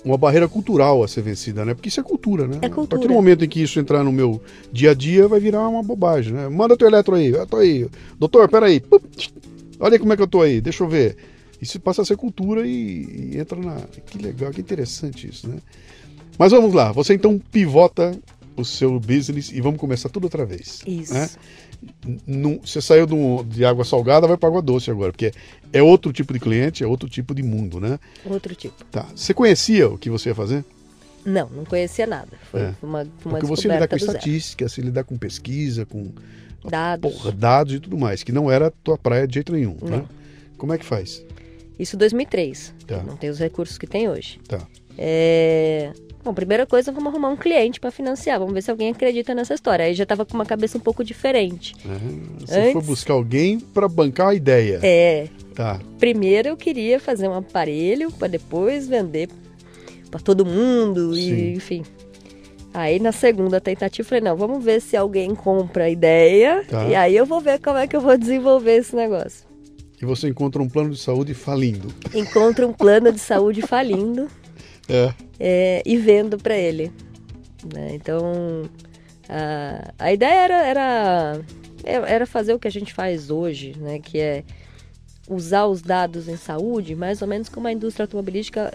[0.06, 1.74] uma barreira cultural a ser vencida, né?
[1.74, 2.54] Porque isso é cultura, né?
[2.54, 3.08] É A partir cultura.
[3.08, 4.40] do momento em que isso entrar no meu
[4.72, 6.48] dia a dia, vai virar uma bobagem, né?
[6.48, 7.88] Manda teu eletro aí, eu tô aí.
[8.18, 8.80] Doutor, peraí.
[9.80, 11.16] Olha como é que eu tô aí, deixa eu ver.
[11.60, 13.80] Isso passa a ser cultura e, e entra na.
[14.06, 15.56] Que legal, que interessante isso, né?
[16.38, 18.16] Mas vamos lá, você então pivota
[18.56, 20.82] o seu business e vamos começar tudo outra vez.
[20.86, 21.12] Isso.
[21.12, 21.28] né?
[22.26, 25.32] Não- você saiu do- de água salgada, vai para água doce agora, porque
[25.72, 27.98] é outro tipo de cliente, é outro tipo de mundo, né?
[28.24, 28.84] Outro tipo.
[28.86, 29.06] Tá.
[29.14, 30.64] Você conhecia o que você ia fazer?
[31.24, 32.28] Não, não conhecia nada.
[32.50, 32.74] Foi É.
[32.82, 36.10] uma, uma Porque você lidar com estatística, você lidar com pesquisa, com
[36.68, 37.12] Dados.
[37.12, 39.96] porra, dados e tudo mais, que não era a tua praia de jeito nenhum, né?
[39.98, 40.08] Não.
[40.56, 41.24] Como é que faz?
[41.78, 42.72] Isso em 2003.
[42.86, 43.02] Tá.
[43.02, 44.40] Não tem os recursos que tem hoje.
[44.48, 44.66] Tá.
[44.96, 45.92] É...
[46.26, 48.40] Bom, primeira coisa, vamos arrumar um cliente para financiar.
[48.40, 49.84] Vamos ver se alguém acredita nessa história.
[49.84, 51.72] Aí já tava com uma cabeça um pouco diferente.
[51.84, 54.80] É, você Antes- foi buscar alguém para bancar a ideia.
[54.82, 55.78] É, Tá.
[56.00, 59.28] primeiro eu queria fazer um aparelho para depois vender
[60.10, 61.20] para todo mundo Sim.
[61.32, 61.84] e enfim.
[62.74, 66.88] Aí na segunda tentativa eu falei, não, vamos ver se alguém compra a ideia Tá.
[66.88, 69.46] e aí eu vou ver como é que eu vou desenvolver esse negócio.
[70.02, 71.86] E você encontra um plano de saúde falindo.
[72.12, 74.26] Encontro um plano de saúde falindo
[74.88, 75.12] É.
[75.38, 76.92] é, e vendo para ele.
[77.74, 77.94] né?
[77.94, 78.68] Então,
[79.28, 81.40] a, a ideia era, era,
[81.84, 83.98] era fazer o que a gente faz hoje, né?
[83.98, 84.44] que é
[85.28, 88.72] usar os dados em saúde, mais ou menos como a indústria automobilística,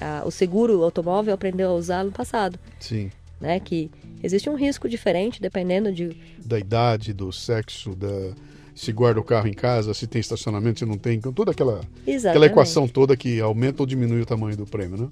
[0.00, 2.58] a- a- o seguro automóvel aprendeu a usar no passado.
[2.78, 3.10] Sim.
[3.40, 3.58] Né?
[3.58, 3.90] Que
[4.22, 6.10] existe um risco diferente dependendo de.
[6.44, 8.34] Da idade, do sexo, da
[8.74, 11.80] se guarda o carro em casa, se tem estacionamento, se não tem, então toda aquela,
[12.06, 15.08] aquela equação toda que aumenta ou diminui o tamanho do prêmio, né?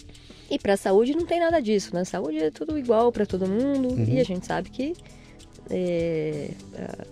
[0.50, 2.04] E para a saúde não tem nada disso, né?
[2.04, 4.04] Saúde é tudo igual para todo mundo Uhum.
[4.08, 4.94] e a gente sabe que
[5.68, 7.06] é, a-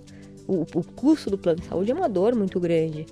[0.46, 3.06] o, o custo do plano de saúde é uma dor muito grande.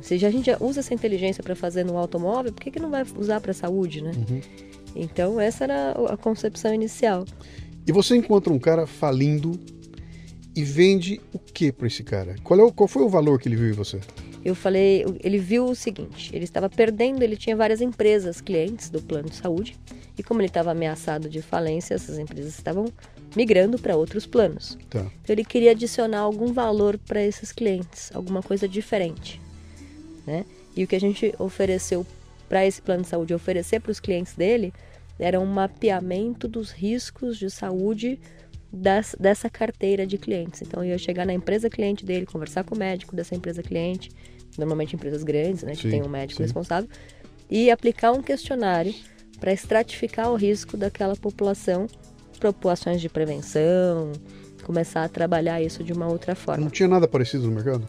[0.00, 2.80] Se já a gente já usa essa inteligência para fazer no automóvel, por que, que
[2.80, 4.12] não vai usar para a saúde, né?
[4.16, 4.40] Uhum.
[4.96, 7.24] Então essa era a concepção inicial.
[7.86, 9.58] E você encontra um cara falindo
[10.58, 12.34] e vende o que para esse cara?
[12.42, 14.00] Qual, é o, qual foi o valor que ele viu em você?
[14.44, 19.00] Eu falei, ele viu o seguinte, ele estava perdendo, ele tinha várias empresas clientes do
[19.00, 19.76] plano de saúde
[20.18, 22.86] E como ele estava ameaçado de falência, essas empresas estavam
[23.36, 24.76] migrando para outros planos.
[24.90, 24.98] Tá.
[25.22, 29.40] Então ele queria adicionar algum valor para esses clientes, alguma coisa diferente,
[30.26, 30.44] né?
[30.76, 32.04] E o que a gente ofereceu
[32.48, 34.74] para esse plano de saúde, oferecer para os clientes dele,
[35.20, 38.18] era um mapeamento dos riscos de saúde
[38.72, 40.62] das, dessa carteira de clientes.
[40.62, 44.10] Então eu ia chegar na empresa cliente dele, conversar com o médico dessa empresa cliente,
[44.56, 46.44] normalmente empresas grandes, né, que Sim, tem um médico sim.
[46.44, 46.88] responsável,
[47.50, 48.94] e aplicar um questionário
[49.40, 51.86] para estratificar o risco daquela população,
[52.38, 54.12] propor ações de prevenção,
[54.64, 56.62] começar a trabalhar isso de uma outra forma.
[56.62, 57.86] Não tinha nada parecido no mercado?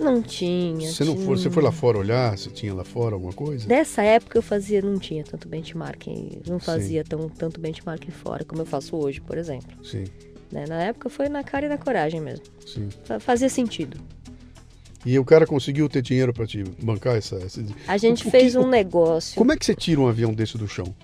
[0.00, 0.90] Não tinha.
[0.90, 1.26] Você não tinha.
[1.26, 3.66] foi, você foi lá fora olhar se tinha lá fora alguma coisa?
[3.68, 8.62] Nessa época eu fazia, não tinha tanto benchmarking, não fazia tão, tanto benchmarking fora como
[8.62, 9.68] eu faço hoje, por exemplo.
[9.84, 10.04] Sim,
[10.50, 10.64] né?
[10.66, 12.44] Na época foi na cara e na coragem mesmo.
[12.66, 12.88] sim.
[13.04, 13.98] Fa- Fazia sentido.
[15.06, 17.64] E o cara conseguiu ter dinheiro para te bancar essa, essa...
[17.88, 19.34] A gente O que- fez o- um negócio.
[19.36, 20.94] Como é que você tira um avião desse do chão?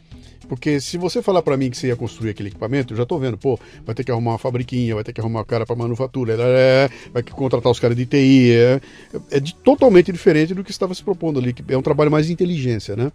[0.48, 3.18] Porque se você falar para mim que você ia construir aquele equipamento, eu já tô
[3.18, 5.74] vendo, pô, vai ter que arrumar uma fabriquinha, vai ter que arrumar um cara para
[5.74, 8.80] manufatura, é, vai ter que contratar os caras de TI, é,
[9.32, 12.26] é de- totalmente diferente do que estava se propondo ali, que é um trabalho mais
[12.26, 13.10] de inteligência, né?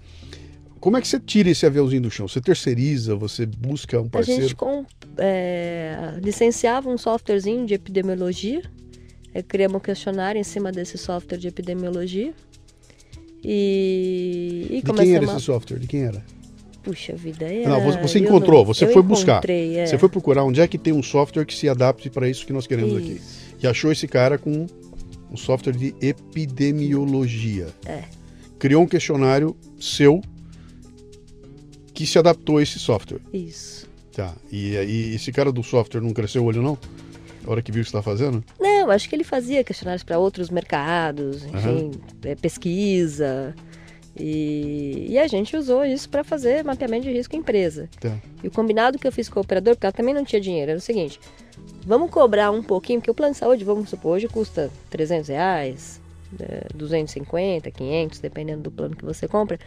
[0.79, 2.27] Como é que você tira esse aviãozinho do chão?
[2.27, 4.41] Você terceiriza, você busca um A parceiro?
[4.41, 4.83] gente com,
[5.17, 8.63] é, licenciava um softwarezinho de epidemiologia.
[9.33, 12.33] Aí criamos um questionário em cima desse software de epidemiologia.
[13.43, 15.39] E, e De quem era esse a...
[15.39, 15.77] software?
[15.79, 16.23] De quem era?
[16.83, 17.69] Puxa vida, era...
[17.69, 19.47] Não, você, encontrou, não- você foi buscar.
[19.47, 19.85] é.
[19.85, 22.53] Você foi procurar onde é que tem um software que se adapte para isso que
[22.53, 23.13] nós queremos aqui.
[23.13, 23.39] Isso.
[23.61, 24.65] E achou esse cara com
[25.31, 27.67] um software de epidemiologia.
[27.85, 28.03] É.
[28.57, 30.21] Criou um questionário seu
[31.93, 33.21] que se adaptou a esse software.
[33.31, 33.87] Isso.
[34.11, 34.33] Tá.
[34.51, 36.77] E aí esse cara do software não cresceu o olho, não?
[37.45, 38.43] A hora que viu o que você está fazendo?
[38.59, 41.91] Não, acho que ele fazia questionários para outros mercados, enfim,
[42.23, 43.55] é, pesquisa.
[44.15, 47.89] E, e a gente usou isso para fazer mapeamento de risco em empresa.
[47.99, 48.17] Tá.
[48.43, 50.71] E o combinado que eu fiz com o operador, porque ela também não tinha dinheiro,
[50.71, 51.19] era o seguinte:
[51.85, 56.01] vamos cobrar um pouquinho, porque o plano de saúde, vamos supor, hoje custa 300 reais,
[56.39, 59.57] é, 250, 500, dependendo do plano que você compra.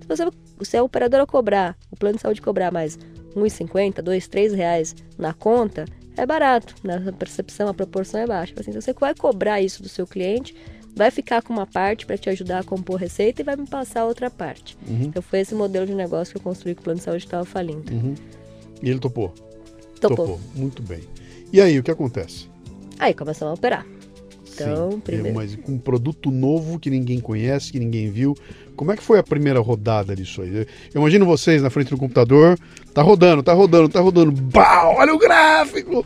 [0.00, 0.30] Se, você,
[0.62, 2.98] se a operadora cobrar, o plano de saúde cobrar mais
[3.36, 5.84] 1,50, 2, 3 reais na conta,
[6.16, 6.74] é barato.
[6.82, 8.54] Na percepção, a proporção é baixa.
[8.58, 10.54] Assim, então você vai cobrar isso do seu cliente,
[10.98, 14.00] vai ficar com uma parte para te ajudar a compor receita e vai me passar
[14.00, 14.76] a outra parte.
[14.86, 15.04] Uhum.
[15.04, 17.28] Então foi esse modelo de negócio que eu construí com o plano de saúde que
[17.28, 17.90] estava falindo.
[17.92, 18.14] Uhum.
[18.82, 19.32] E ele topou.
[20.00, 20.40] Topou.
[20.56, 21.00] Muito bem.
[21.52, 22.48] E aí, o que acontece?
[22.98, 23.86] Aí começamos a operar.
[24.52, 25.36] Então, Sim, primeiro.
[25.36, 28.36] Mas com um produto novo que ninguém conhece, que ninguém viu.
[28.74, 30.66] Como é que foi a primeira rodada disso aí?
[30.92, 32.58] Eu imagino vocês na frente do computador,
[32.92, 34.32] tá rodando, tá rodando, tá rodando.
[34.32, 36.04] Bau, olha o gráfico!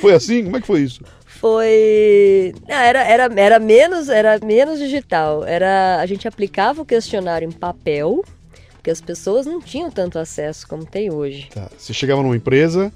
[0.00, 0.44] Foi assim?
[0.44, 1.02] Como é que foi isso?
[1.40, 2.52] Foi.
[2.68, 5.44] Não, era, era, era, menos, era menos digital.
[5.44, 8.24] Era, a gente aplicava o questionário em papel,
[8.72, 11.48] porque as pessoas não tinham tanto acesso como tem hoje.
[11.52, 11.68] Tá.
[11.78, 12.92] Você chegava numa empresa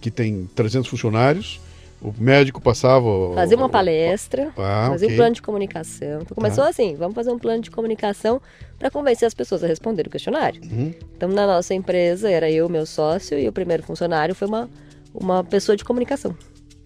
[0.00, 1.60] que tem 300 funcionários,
[2.02, 3.06] o médico passava.
[3.34, 5.14] Fazia uma palestra, Ah, fazia ok.
[5.14, 6.20] um plano de comunicação.
[6.22, 6.70] Então começou Tá.
[6.70, 8.40] assim: vamos fazer um plano de comunicação
[8.78, 10.60] para convencer as pessoas a responder o questionário.
[10.64, 10.92] Uhum.
[11.16, 14.68] Então, na nossa empresa, era eu, meu sócio, e o primeiro funcionário foi uma,
[15.14, 16.36] uma pessoa de comunicação.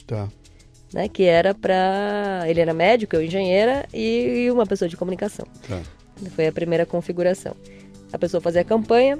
[0.06, 0.28] Tá.
[0.92, 2.42] Né, que era para.
[2.46, 5.46] Ele era médico, eu engenheira e uma pessoa de comunicação.
[5.68, 5.81] Tá.
[6.31, 7.55] Foi a primeira configuração.
[8.12, 9.18] A pessoa fazia a campanha,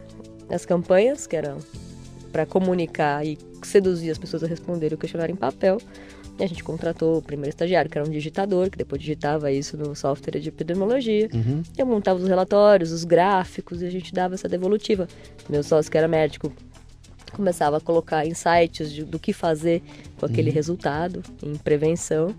[0.51, 1.59] as campanhas, que eram
[2.33, 5.79] para comunicar e seduzir as pessoas a responderem o questionário em papel.
[6.39, 9.77] E a gente contratou o primeiro estagiário, que era um digitador, que depois digitava isso
[9.77, 11.29] no software de epidemiologia.
[11.35, 11.63] Uhum.
[11.77, 15.07] Eu montava os relatórios, os gráficos, e a gente dava essa devolutiva.
[15.49, 16.51] Meu sócio, que era médico,
[17.31, 19.83] começava a colocar insights de- do que fazer
[20.19, 22.35] com aquele resultado em prevenção.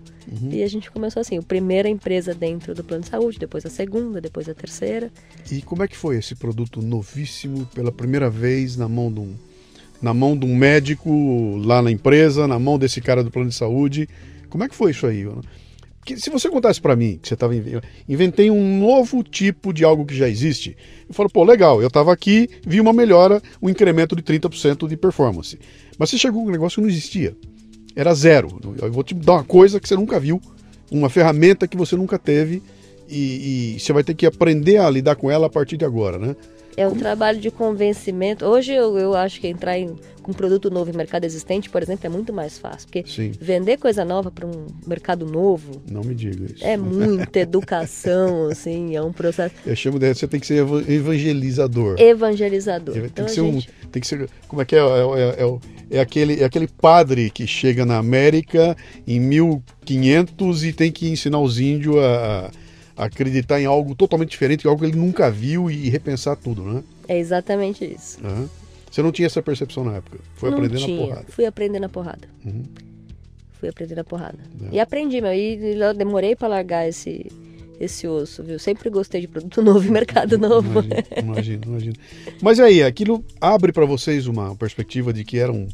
[0.50, 3.70] E a gente começou assim, a primeira empresa dentro do plano de saúde, depois a
[3.70, 5.10] segunda, depois a terceira.
[5.50, 9.34] E como é que foi esse produto novíssimo pela primeira vez na mão de um,
[10.00, 13.54] na mão de um médico lá na empresa, na mão desse cara do plano de
[13.54, 14.08] saúde?
[14.48, 15.26] Como é que foi isso aí?
[16.02, 17.54] Porque se você contasse para mim que você estava
[18.08, 20.76] inventei um novo tipo de algo que já existe,
[21.08, 24.96] eu falo, pô, legal, eu estava aqui, vi uma melhora, um incremento de 30% de
[24.96, 25.56] performance.
[25.96, 27.36] Mas você chegou com um negócio que não existia.
[27.94, 28.58] Era zero.
[28.82, 30.40] Eu vou te dar uma coisa que você nunca viu,
[30.90, 32.60] uma ferramenta que você nunca teve
[33.08, 36.18] e, e você vai ter que aprender a lidar com ela a partir de agora,
[36.18, 36.34] né?
[36.76, 38.44] É um trabalho de convencimento.
[38.46, 41.82] Hoje eu, eu acho que entrar em, com um produto novo em mercado existente, por
[41.82, 42.88] exemplo, é muito mais fácil.
[42.88, 43.32] Porque Sim.
[43.38, 46.64] vender coisa nova para um mercado novo Não me diga isso.
[46.64, 50.82] é muita educação, assim, é um processo Eu chamo de você tem que ser eva-
[50.90, 51.96] evangelizador.
[52.00, 52.94] evangelizador.
[52.94, 54.78] Tem Então, que ser um, gente- tem que ser, como é que é?
[54.78, 58.74] É, é- é o- é aquele, é aquele padre que chega na América
[59.06, 62.50] em 1500 e tem que ensinar os índios a
[63.04, 66.82] acreditar em algo totalmente diferente, algo que ele nunca viu e repensar tudo, né?
[67.08, 68.18] É exatamente isso.
[68.24, 68.48] Uhum.
[68.90, 70.18] Você não tinha essa percepção na época?
[70.34, 71.00] Foi não aprendendo tinha.
[71.00, 71.26] na porrada?
[71.28, 72.28] Fui aprendendo na porrada.
[72.44, 72.62] Uhum.
[73.58, 74.38] Fui aprendendo na porrada.
[74.70, 74.76] É.
[74.76, 75.32] E aprendi, meu.
[75.32, 75.56] E
[75.96, 77.30] demorei para largar esse,
[77.80, 78.58] esse osso, viu?
[78.58, 80.80] Sempre gostei de produto novo e mercado novo.
[80.80, 81.94] Imagino, imagino, imagino.
[82.42, 85.66] Mas aí, aquilo abre para vocês uma perspectiva de que era um,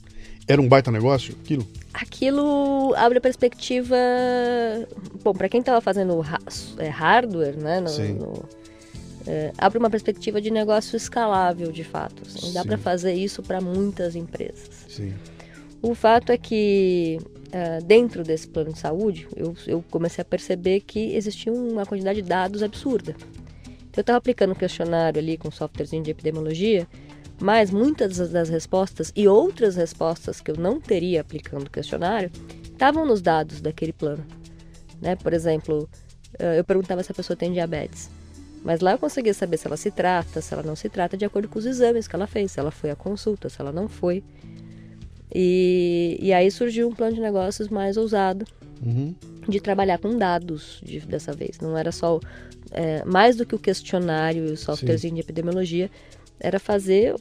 [0.48, 1.37] era um baita negócio?
[1.44, 1.66] Aquilo?
[1.94, 3.96] Aquilo abre a perspectiva.
[5.22, 6.24] Bom, para quem estava fazendo
[6.78, 7.80] é, hardware, né?
[7.80, 8.14] no- Sim.
[8.14, 8.44] no-
[9.26, 12.22] é, abre uma perspectiva de negócio escalável, de fato.
[12.26, 12.52] assim.
[12.52, 14.87] Dá para fazer isso para muitas empresas.
[14.88, 15.12] Sim.
[15.82, 17.18] O fato é que
[17.52, 22.22] ah, dentro desse plano de saúde, eu, eu comecei a perceber que existia uma quantidade
[22.22, 23.14] de dados absurda.
[23.64, 26.87] Então, eu estava aplicando um questionário ali com softwarezinho de epidemiologia,
[27.40, 32.31] mas muitas das- respostas e outras respostas que eu não teria aplicando o questionário
[32.64, 34.24] estavam nos dados daquele plano.
[35.01, 35.14] Né?
[35.16, 35.88] Por exemplo,
[36.38, 38.11] ah, eu perguntava se a pessoa tem diabetes.
[38.64, 41.24] Mas lá eu conseguia saber se ela se trata, se ela não se trata, de
[41.24, 43.88] acordo com os exames que ela fez, se ela foi à consulta, se ela não
[43.88, 44.22] foi.
[45.35, 48.44] E, e aí surgiu um plano de negócios mais ousado
[48.85, 49.14] Uhum.
[49.48, 51.59] de trabalhar com dados de- dessa vez.
[51.61, 52.20] Não era só
[52.70, 55.90] é, mais do que o questionário e o softwarezinho de epidemiologia,
[56.40, 57.14] era fazer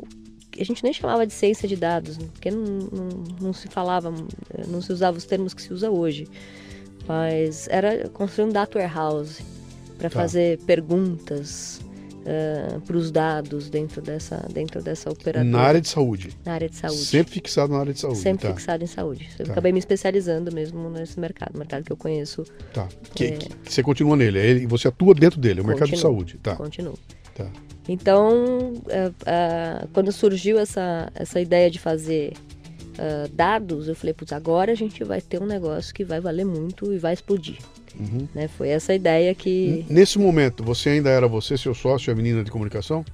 [0.59, 2.25] a gente nem chamava de ciência de dados, né?
[2.33, 4.11] porque não, não, não se falava,
[4.67, 6.27] não se usava os termos que se usa hoje.
[7.07, 9.41] Mas era construir um data warehouse
[9.99, 10.19] para Tá.
[10.19, 11.79] fazer perguntas
[12.85, 15.49] para os dados dentro dessa, dentro dessa operadora.
[15.49, 16.31] Na área de saúde.
[16.43, 17.05] Na área de saúde.
[17.05, 18.17] Sempre fixado na área de saúde.
[18.19, 18.53] Sempre tá.
[18.53, 19.29] fixado em saúde.
[19.39, 19.51] Eu Tá.
[19.53, 22.43] acabei me especializando mesmo nesse mercado, mercado que eu conheço.
[22.73, 22.85] Tá.
[23.15, 23.31] Que, É.
[23.31, 26.13] que- você continua nele, ele, você atua dentro dele, é o mercado de Continuo.
[26.15, 26.37] saúde.
[26.43, 26.55] Tá.
[26.57, 26.95] Continuo.
[27.45, 27.51] Tá.
[27.89, 32.33] Então, é, é, quando surgiu essa, essa ideia de fazer
[32.97, 36.45] é, dados, eu falei, putz, agora a gente vai ter um negócio que vai valer
[36.45, 37.57] muito e vai explodir.
[37.97, 38.27] Uhum.
[38.35, 38.47] Né?
[38.47, 42.51] Foi essa ideia que Nesse momento, você ainda era você, seu sócio a menina de
[42.51, 43.05] comunicação?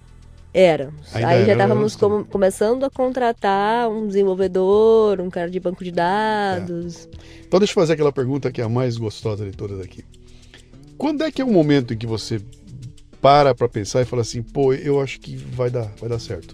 [0.56, 0.94] era.
[1.14, 2.00] Ainda Aí já era, estávamos né?
[2.00, 7.10] como- começando a contratar um desenvolvedor, um cara de banco de dados.
[7.48, 10.06] Então deixa eu fazer aquela pergunta que é a mais gostosa de todas aqui.
[10.96, 12.40] Quando é que é o momento em que você
[13.24, 16.54] para para pensar e fala assim, pô, eu acho que vai dar, vai dar certo.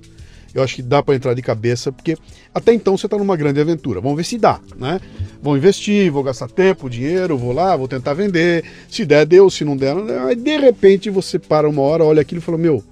[0.53, 2.15] Eu acho que dá para entrar de cabeça, porque
[2.53, 3.99] até então você está numa grande aventura.
[3.99, 4.99] Vamos ver se dá, né?
[5.41, 8.63] Vou investir, vou gastar tempo, dinheiro, vou lá, vou tentar vender.
[8.87, 9.49] Se der, deu.
[9.49, 10.27] Se não der, não.
[10.27, 12.83] Aí de repente você para uma hora, olha aquilo e fala, meu,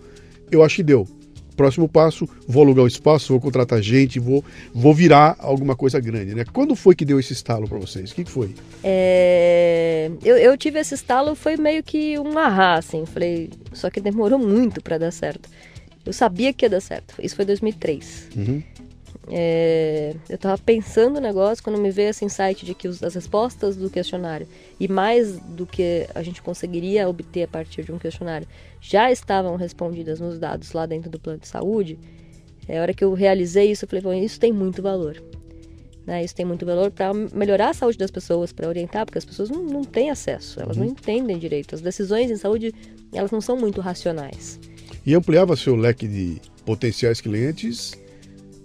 [0.52, 1.08] eu acho que deu.
[1.58, 6.36] Próximo passo, vou alugar o espaço, vou contratar gente, vou, vou virar alguma coisa grande,
[6.36, 6.46] né?
[6.54, 8.12] Quando foi que deu esse estalo para vocês?
[8.12, 8.54] O que, que foi?
[8.84, 13.06] É, eu, eu tive esse estalo, foi meio que um ahá, assim.
[13.06, 15.50] Falei, só que demorou muito para dar certo.
[16.06, 17.15] Eu sabia que ia dar certo.
[17.22, 18.30] Isso foi 2003.
[18.38, 18.63] Uhum.
[19.30, 23.13] É, eu tava pensando no negócio quando me veio esse insight de que os- as
[23.13, 24.48] respostas do questionário
[24.80, 28.48] e mais do que a gente conseguiria obter a partir de um questionário
[28.80, 32.00] já estavam respondidas nos dados lá dentro do plano de saúde.
[32.70, 35.22] É a hora que eu realizei isso, eu falei, bom, isso tem muito valor.
[36.06, 36.24] Né?
[36.24, 39.50] Isso tem muito valor para melhorar a saúde das pessoas, para orientar, porque as pessoas
[39.50, 41.76] não, não têm acesso, elas não entendem direito.
[41.76, 42.74] As decisões em saúde,
[43.13, 44.58] elas não são muito racionais.
[45.06, 47.92] E ampliava seu leque de potenciais clientes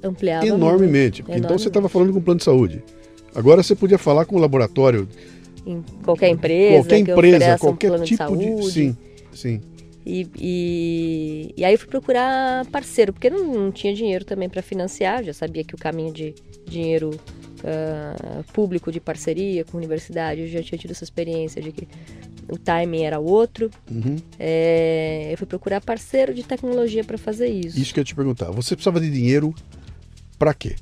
[0.03, 1.23] Ampliava enormemente.
[1.23, 2.83] muito, Então você estava falando com o plano de saúde.
[3.35, 5.09] Agora você podia falar com o laboratório,
[5.65, 8.71] em qualquer empresa, qualquer que empresa, um qualquer plano tipo de saúde.
[8.71, 8.97] Sim,
[9.33, 9.61] sim.
[10.05, 14.61] E, e, e aí eu fui procurar parceiro, porque não, não tinha dinheiro também para
[14.61, 16.35] financiar, já sabia que o caminho de
[16.67, 17.13] dinheiro
[17.65, 21.87] ah, público de parceria com universidade, eu já tinha tido essa experiência de que
[22.49, 23.71] o timing era outro.
[23.89, 24.17] Uhum.
[24.39, 27.79] É, eu fui procurar parceiro de tecnologia para fazer isso.
[27.79, 28.51] Isso que eu te perguntar.
[28.51, 29.55] Você precisava de dinheiro
[30.43, 30.75] para quê?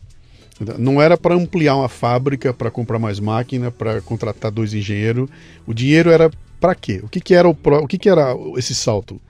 [0.79, 5.29] Não era para ampliar uma fábrica, para comprar mais máquina, para contratar dois engenheiros.
[5.67, 7.01] O dinheiro era para quê?
[7.03, 9.21] O que, que era o, pro- o que, que era esse salto?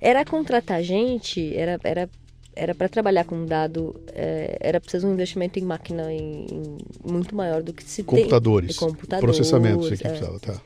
[0.00, 2.10] Era contratar gente, era era
[2.56, 7.36] era para trabalhar com dado, é, era preciso um investimento em máquina em, em muito
[7.36, 8.88] maior do que se Computadores, tem.
[8.88, 10.10] Computadores, processamento, você que é.
[10.10, 10.60] precisava, tá?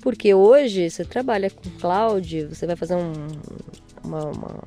[0.00, 3.12] Porque hoje você trabalha com cloud, você vai fazer um,
[4.04, 4.64] uma- uma-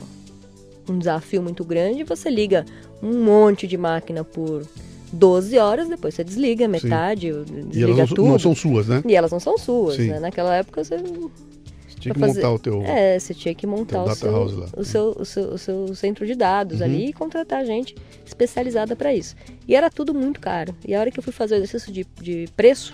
[0.89, 2.65] um desafio muito grande, você liga
[3.01, 4.65] um monte de máquina por
[5.11, 8.23] 12 horas, depois você desliga metade, E elas desliga não, tudo.
[8.25, 9.01] não são suas, né?
[9.05, 10.09] E elas não são suas, Sim.
[10.09, 10.19] né?
[10.19, 12.81] Naquela época você Você tinha que fazer- montar o teu.
[12.83, 14.31] é, você tinha que montar o seu,
[14.75, 16.85] o, seu, o, seu, o seu centro de dados Uhum.
[16.85, 19.35] ali e contratar gente especializada para isso.
[19.67, 20.75] E era tudo muito caro.
[20.85, 22.93] E a hora que eu fui fazer o exercício de, de preço,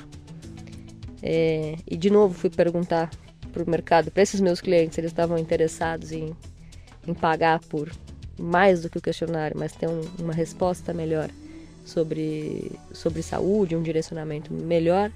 [1.24, 3.10] é, e de novo fui perguntar
[3.52, 6.34] para o mercado, para esses meus clientes, se eles estavam interessados em,
[7.08, 7.92] em pagar por
[8.40, 11.30] mais do que o questionário, mas ter um- uma resposta melhor
[11.86, 15.12] sobre, sobre saúde, um direcionamento melhor,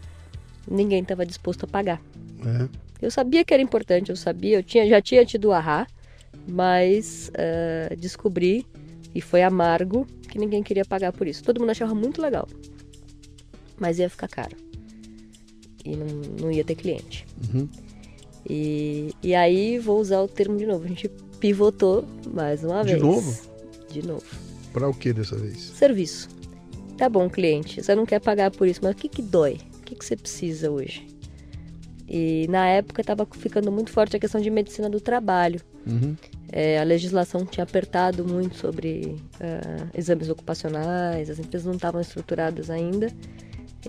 [0.69, 2.01] ninguém estava disposto a pagar.
[2.45, 2.67] É.
[3.01, 5.87] Eu sabia que era importante, eu sabia, eu tinha, já tinha tido ahá,
[6.47, 8.65] mas uh, descobri,
[9.13, 11.43] e foi amargo, que ninguém queria pagar por isso.
[11.43, 12.47] Todo mundo achava muito legal,
[13.79, 14.55] mas ia ficar caro.
[15.83, 16.07] E não,
[16.41, 17.25] não ia ter cliente.
[17.53, 17.69] Uhum.
[18.47, 21.07] E, e aí, vou usar o termo de novo, a gente
[21.39, 22.97] pivotou mais uma de vez.
[22.97, 23.41] De novo?
[23.89, 24.25] De novo.
[24.73, 25.59] Para o que dessa vez?
[25.59, 26.29] Serviço.
[26.97, 29.57] Tá bom, cliente, você não quer pagar por isso, mas o que, que dói?
[29.79, 31.05] O que, que você precisa hoje?
[32.07, 35.59] E na época estava ficando muito forte a questão de medicina do trabalho.
[35.85, 36.15] Uhum.
[36.51, 42.69] É, a legislação tinha apertado muito sobre uh, exames ocupacionais, as empresas não estavam estruturadas
[42.69, 43.11] ainda.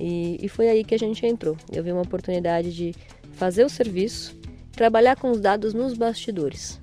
[0.01, 1.57] E, e, foi aí que a gente entrou.
[1.72, 2.94] Eu vi uma oportunidade de
[3.32, 4.36] fazer o serviço,
[4.72, 6.78] trabalhar com os dados nos bastidores,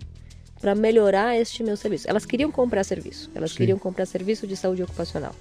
[0.64, 2.10] para melhorar este meu serviço.
[2.10, 3.58] Elas queriam comprar serviço, elas Sim.
[3.58, 5.36] queriam comprar serviço de saúde ocupacional.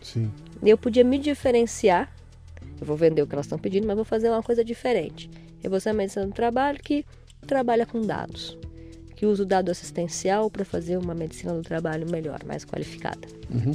[0.00, 0.30] Sim.
[0.62, 2.08] E eu podia me diferenciar
[2.80, 5.28] eu vou vender o que elas estão pedindo, mas vou fazer uma coisa diferente.
[5.64, 7.04] Eu vou ser uma medicina do trabalho que
[7.46, 8.56] trabalha com dados,
[9.16, 13.26] que usa o dado assistencial para fazer uma medicina do trabalho melhor, mais qualificada.
[13.50, 13.74] Uhum.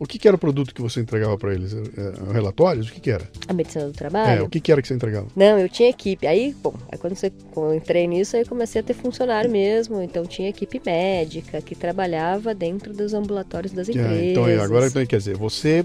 [0.00, 1.74] O que, que, era o produto que você entregava para eles?
[1.74, 2.88] É, relatórios?
[2.88, 3.28] O que, que, era?
[3.46, 4.40] A medicina do trabalho?
[4.40, 5.26] É, o que, que, era que você entregava?
[5.36, 6.26] Não, eu tinha equipe.
[6.26, 10.00] Aí, bom, aí quando, você, quando eu entrei nisso, aí comecei a ter funcionário mesmo.
[10.00, 14.10] Então tinha equipe médica que trabalhava dentro dos ambulatórios das empresas.
[14.10, 15.84] É, então, agora então, quer dizer, você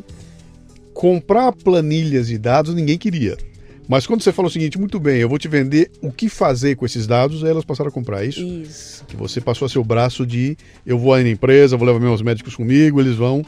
[0.93, 3.37] comprar planilhas de dados ninguém queria.
[3.85, 6.77] Mas quando você fala o seguinte, muito bem, eu vou te vender o que fazer
[6.77, 8.41] com esses dados, aí elas passaram a comprar é isso.
[8.41, 9.03] Isso.
[9.05, 11.99] Que você passou a ser o braço de eu vou aí na empresa, vou levar
[11.99, 13.45] meus médicos comigo, eles vão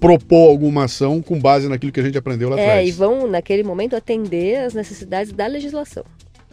[0.00, 2.86] propor alguma ação com base naquilo que a gente aprendeu lá é, atrás.
[2.86, 6.04] É, e vão, naquele momento, atender às necessidades da legislação,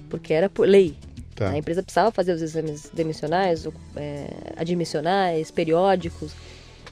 [0.09, 0.95] porque era por lei.
[1.35, 1.49] Tá.
[1.49, 6.33] A empresa precisava fazer os exames demissionais, é, admissionais, periódicos,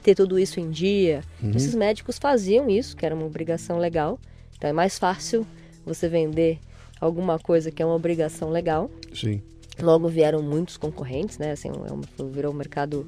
[0.02, 1.22] ter tudo isso em dia.
[1.42, 1.52] Uhum.
[1.54, 4.18] Esses médicos faziam isso, que era uma obrigação legal.
[4.56, 5.46] Então é mais fácil
[5.84, 6.58] você vender
[7.00, 8.90] alguma coisa que é uma obrigação legal.
[9.14, 9.40] Sim.
[9.80, 11.52] Logo vieram muitos concorrentes, né?
[11.52, 13.06] Assim, é virou um mercado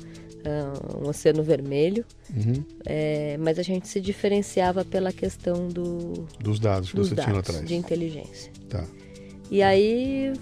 [1.02, 2.04] um oceano vermelho.
[2.34, 2.64] Uhum.
[2.84, 7.24] É, mas a gente se diferenciava pela questão do dos dados que dos você dados
[7.24, 7.64] tinha lá atrás.
[7.64, 8.52] De inteligência.
[8.68, 8.84] Tá.
[9.50, 10.32] E aí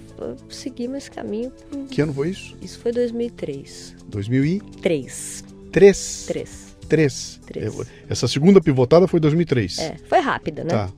[0.48, 1.52] seguimos esse caminho.
[1.90, 2.56] Que ano foi isso?
[2.62, 3.96] Isso foi 2003.
[4.08, 5.44] 2003.
[5.72, 6.24] Três.
[6.26, 6.76] Três.
[6.88, 7.40] Três.
[7.46, 7.74] Três.
[8.08, 9.78] Essa segunda pivotada foi 2003.
[9.78, 10.70] É, foi rápida, né?
[10.70, 10.92] Tá.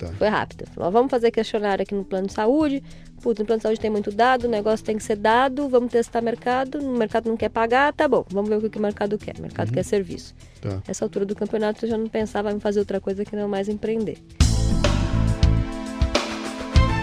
[0.00, 0.08] Tá.
[0.14, 0.64] Foi rápida.
[0.74, 2.82] Falou, vamos fazer questionário aqui no plano de saúde.
[3.20, 5.92] Putz, no plano de saúde tem muito dado, o negócio tem que ser dado, vamos
[5.92, 9.18] testar mercado, o mercado não quer pagar, tá bom, vamos ver o que o mercado
[9.18, 9.36] quer.
[9.38, 9.74] O mercado uhum.
[9.74, 10.34] quer serviço.
[10.60, 10.82] Tá.
[10.88, 13.68] Essa altura do campeonato eu já não pensava em fazer outra coisa que não mais
[13.68, 14.18] empreender.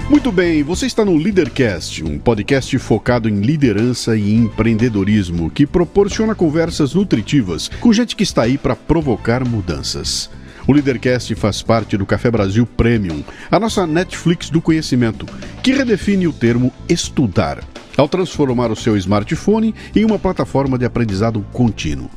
[0.09, 6.33] Muito bem, você está no Leadercast, um podcast focado em liderança e empreendedorismo que proporciona
[6.33, 10.29] conversas nutritivas com gente que está aí para provocar mudanças.
[10.67, 15.25] O Leadercast faz parte do Café Brasil Premium, a nossa Netflix do conhecimento,
[15.63, 17.63] que redefine o termo estudar,
[17.95, 22.09] ao transformar o seu smartphone em uma plataforma de aprendizado contínuo.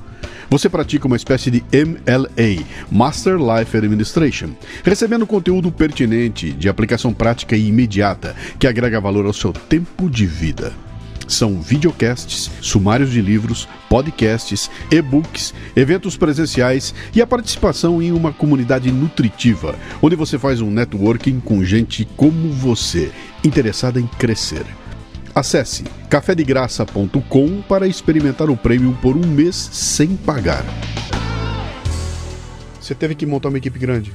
[0.51, 4.51] Você pratica uma espécie de MLA, Master Life Administration,
[4.83, 10.27] recebendo conteúdo pertinente, de aplicação prática e imediata, que agrega valor ao seu tempo de
[10.27, 10.73] vida.
[11.31, 18.91] São videocasts, sumários de livros, podcasts, e-books, eventos presenciais e a participação em uma comunidade
[18.91, 23.13] nutritiva, onde você faz um networking com gente como você,
[23.45, 24.67] interessada em crescer.
[25.33, 30.65] Acesse cafedegraça.com para experimentar o prêmio por um mês sem pagar.
[32.81, 34.13] Você teve que montar uma equipe grande?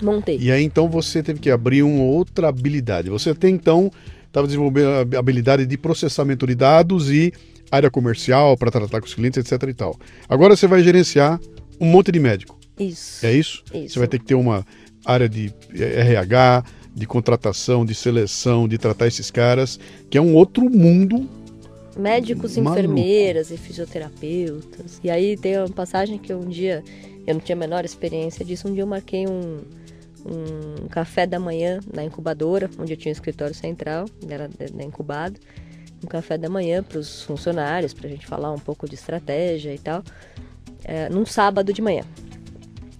[0.00, 0.38] Montei.
[0.40, 3.10] E aí então você teve que abrir uma outra habilidade.
[3.10, 3.90] Você até então
[4.32, 7.32] estava desenvolvendo a habilidade de processamento de dados e
[7.70, 9.98] área comercial para tratar com os clientes, etc e tal.
[10.26, 11.38] Agora você vai gerenciar
[11.78, 12.58] um monte de médico.
[12.78, 13.24] Isso.
[13.24, 13.62] É isso?
[13.74, 13.94] Isso.
[13.94, 14.66] Você vai ter que ter uma
[15.04, 16.64] área de RH,
[16.94, 19.78] de contratação, de seleção, de tratar esses caras,
[20.08, 21.28] que é um outro mundo.
[21.96, 22.72] Médicos, maluco.
[22.72, 24.98] enfermeiras e fisioterapeutas.
[25.04, 26.82] E aí tem uma passagem que um dia,
[27.26, 29.60] eu não tinha a menor experiência disso, um dia eu marquei um,
[30.24, 35.38] um café da manhã na incubadora, onde eu tinha um escritório central, era da incubado,
[36.02, 39.74] um café da manhã para os funcionários, para a gente falar um pouco de estratégia
[39.74, 40.02] e tal,
[40.84, 42.04] é, num sábado de manhã.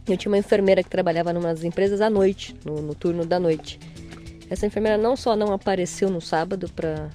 [0.06, 3.38] Eu tinha uma enfermeira que trabalhava numa das empresas à noite, no, no turno da
[3.38, 3.78] noite.
[4.50, 7.08] Essa enfermeira não só não apareceu no sábado para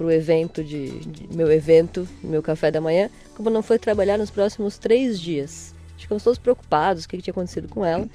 [0.00, 4.30] o evento de, de, meu evento, meu café da manhã, como não foi trabalhar nos
[4.30, 5.74] próximos três dias.
[5.96, 8.08] Ficamos todos preocupados, o que, que tinha acontecido com ela.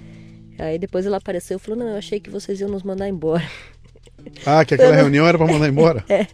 [0.57, 3.47] Aí depois ela apareceu e falou: Não, eu achei que vocês iam nos mandar embora.
[4.45, 6.03] Ah, que aquela reunião era para mandar embora?
[6.09, 6.27] é.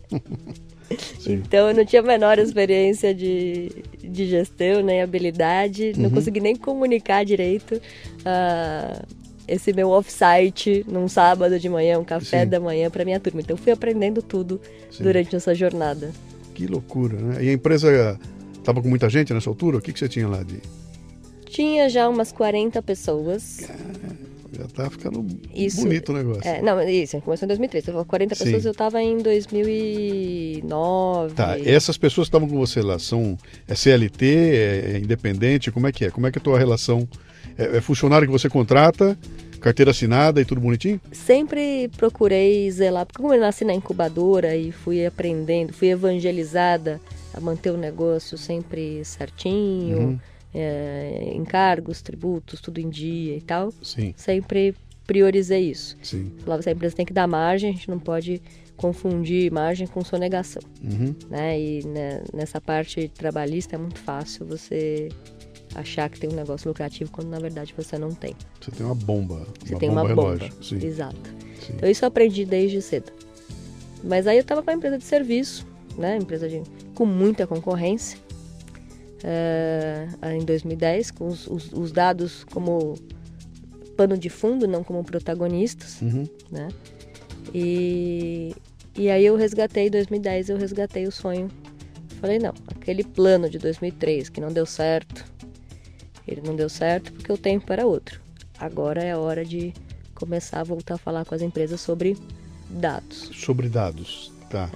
[1.25, 6.03] Então eu não tinha a menor experiência de, de gestão, nem habilidade, uhum.
[6.03, 9.05] não consegui nem comunicar direito uh,
[9.47, 12.49] esse meu off-site num sábado de manhã, um café Sim.
[12.49, 13.41] da manhã para minha turma.
[13.41, 14.61] Então fui aprendendo tudo
[14.91, 15.03] Sim.
[15.03, 16.11] durante essa jornada.
[16.53, 17.43] Que loucura, né?
[17.43, 18.19] E a empresa
[18.57, 19.77] estava com muita gente nessa altura?
[19.77, 20.61] O que, que você tinha lá de.
[21.53, 23.59] Tinha já umas 40 pessoas.
[24.51, 25.23] Já tá ficando
[25.53, 25.81] Isso.
[25.81, 26.47] bonito o negócio.
[26.47, 27.85] É, não, isso, começou em 2003.
[27.85, 28.43] Você falou 40 Sim.
[28.45, 31.33] pessoas, eu estava em 2009.
[31.35, 33.37] Tá, essas pessoas que estavam com você lá são
[33.67, 36.11] é CLT, é independente, como é que é?
[36.11, 37.07] Como é que é a tua relação?
[37.57, 39.17] É, é funcionário que você contrata,
[39.59, 40.99] carteira assinada e tudo bonitinho?
[41.11, 46.99] Sempre procurei zelar, porque como eu nasci na incubadora e fui aprendendo, fui evangelizada
[47.33, 50.19] a manter o negócio sempre certinho, Uhum.
[50.53, 54.75] É, encargos, tributos, tudo em dia e tal, Sim, sempre
[55.05, 55.97] priorizei isso.
[56.01, 56.31] sim.
[56.43, 58.41] Falava que a empresa tem que dar margem, a gente não pode
[58.77, 60.61] confundir margem com sonegação.
[60.83, 61.13] Uhum.
[61.29, 61.59] né?
[61.59, 65.09] E né, nessa parte trabalhista é muito fácil você
[65.75, 68.35] achar que tem um negócio lucrativo quando na verdade você não tem.
[68.61, 69.45] Você tem uma bomba.
[69.63, 70.49] Você uma tem bomba uma relógio.
[70.49, 70.63] bomba.
[70.63, 71.29] Sim, Exato.
[71.65, 71.73] sim.
[71.75, 73.11] Então isso eu aprendi desde cedo.
[74.03, 75.65] Mas aí eu estava com a empresa de serviço,
[75.97, 76.17] né?
[76.17, 76.61] Empresa de,
[76.93, 78.17] com muita concorrência.
[79.23, 82.95] Eh, em 2010, com os, os- os dados como
[83.95, 86.25] pano de fundo, não como protagonistas Uhum.
[86.51, 86.67] né?
[87.53, 88.53] E,
[88.95, 91.49] e aí eu resgatei, em 2010 eu resgatei o sonho.
[92.19, 95.25] Falei, não, aquele plano de 2003 que não deu certo,
[96.27, 98.21] ele não deu certo porque o tempo era outro.
[98.57, 99.73] Agora é a hora de
[100.15, 102.17] começar a voltar a falar com as empresas sobre
[102.69, 103.29] dados.
[103.33, 104.31] Sobre dados.
[104.49, 104.69] Tá.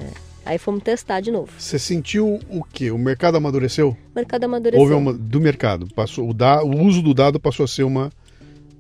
[0.48, 1.52] Aí fomos testar de novo.
[1.58, 2.90] Você sentiu o quê?
[2.92, 3.90] O mercado amadureceu?
[3.90, 4.82] O mercado amadureceu.
[4.82, 5.88] Houve uma do mercado.
[5.94, 8.12] Passou o, da, o uso do dado passou a ser uma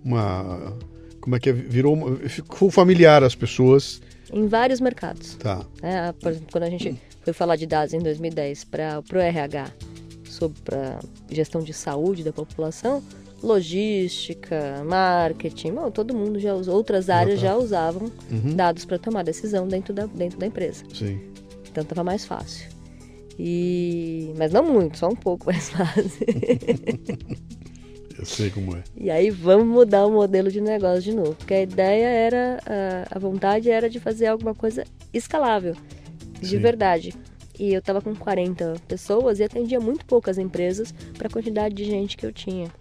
[0.03, 0.73] uma
[1.19, 1.53] como é que é?
[1.53, 4.01] virou uma, ficou familiar às pessoas.
[4.31, 5.35] Em vários mercados.
[5.35, 5.65] Tá.
[5.81, 6.13] né?
[6.21, 9.71] Por exemplo, quando a gente foi falar de dados em 2010 para o RH
[10.23, 10.99] sobre a
[11.29, 13.03] gestão de saúde da população,
[13.43, 17.47] logística, marketing, bom, todo mundo já usou, outras áreas tá.
[17.47, 18.55] já usavam Uhum.
[18.55, 20.83] dados para tomar decisão dentro da, dentro da empresa.
[20.93, 21.19] Sim.
[21.77, 22.67] Então estava mais fácil.
[23.37, 24.33] E...
[24.35, 26.25] Mas não muito, só um pouco mais fácil.
[28.17, 28.83] Eu sei como é.
[28.95, 31.35] E aí vamos mudar o modelo de negócio de novo.
[31.35, 35.75] Porque a ideia era, a, a vontade era de fazer alguma coisa escalável,
[36.41, 36.57] de Sim.
[36.57, 37.13] verdade.
[37.59, 41.85] E eu tava com 40 pessoas e atendia muito poucas empresas para a quantidade de
[41.85, 42.71] gente que eu tinha.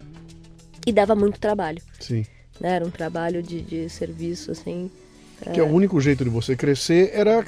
[0.87, 1.83] E dava muito trabalho.
[2.01, 2.25] Sim.
[2.59, 2.77] Né?
[2.77, 4.91] Era um trabalho de, de serviço, assim.
[5.53, 7.45] Que é o único jeito de você crescer era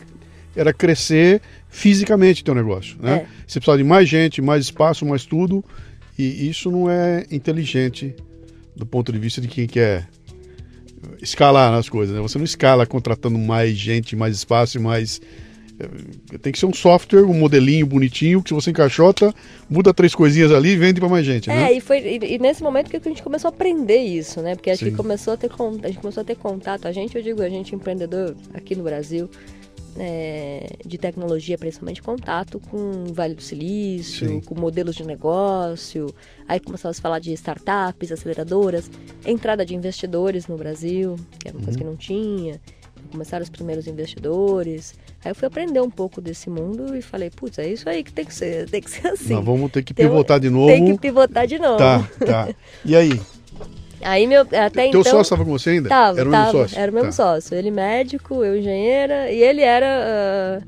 [0.56, 3.16] era crescer fisicamente teu negócio, né?
[3.16, 3.26] É.
[3.46, 5.64] Você precisava de mais gente, mais espaço, mais tudo,
[6.18, 8.14] e isso não é inteligente
[8.74, 10.08] do ponto de vista de quem quer
[11.20, 12.20] escalar as coisas, né?
[12.20, 15.20] Você não escala contratando mais gente, mais espaço, mais
[15.78, 19.32] eh, tem que ser um software, um modelinho bonitinho que se você encaixota,
[19.68, 21.72] muda três coisinhas ali e vende para mais gente, É, né?
[21.72, 24.54] e foi e, e nesse momento que a gente começou a aprender isso, né?
[24.54, 24.90] Porque acho Sim.
[24.90, 27.48] que começou a ter a gente começou a ter contato, a gente, eu digo, a
[27.48, 29.28] gente empreendedor aqui no Brasil,
[29.96, 34.40] é, de tecnologia, principalmente contato com o Vale do Silício, Sim.
[34.40, 36.12] com modelos de negócio.
[36.46, 38.90] Aí começou a se falar de startups, aceleradoras,
[39.24, 41.64] entrada de investidores no Brasil, que era uma Uhum.
[41.64, 42.60] coisa que não tinha.
[43.12, 44.94] Começaram os primeiros investidores.
[45.24, 48.12] Aí eu fui aprender um pouco desse mundo e falei, putz, é isso aí que
[48.12, 49.32] tem que ser, tem que ser assim.
[49.34, 50.66] Nós vamos ter que Tem- pivotar de novo.
[50.66, 51.78] Tem que pivotar de novo.
[51.78, 52.48] Tá, tá.
[52.84, 53.18] E aí?
[54.02, 55.02] Aí meu, até Teu então.
[55.04, 55.88] sócio estava com você ainda?
[55.88, 56.78] Tava, era o tava, mesmo sócio?
[56.78, 57.12] Era o mesmo Tá.
[57.12, 57.54] sócio.
[57.56, 60.60] Ele médico, eu engenheira, e ele era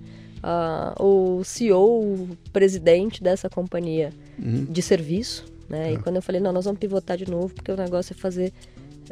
[0.43, 4.67] ah, ah, o CEO, o presidente dessa companhia Uhum.
[4.69, 5.45] de serviço.
[5.69, 5.93] Né?
[5.93, 6.03] E Tá.
[6.03, 8.53] quando eu falei, não, nós vamos pivotar de novo, porque o negócio é fazer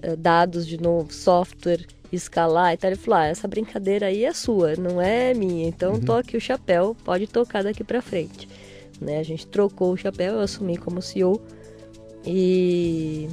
[0.03, 2.91] eh, dados de novo, software, escalar e tal.
[2.91, 5.67] Ele falou, ah, essa brincadeira aí é sua, não é minha.
[5.69, 6.01] Então Uhum.
[6.01, 8.49] toque o chapéu, pode tocar daqui pra frente.
[9.01, 9.19] Né?
[9.19, 11.41] A gente trocou o chapéu, eu assumi como CEO.
[12.27, 13.29] E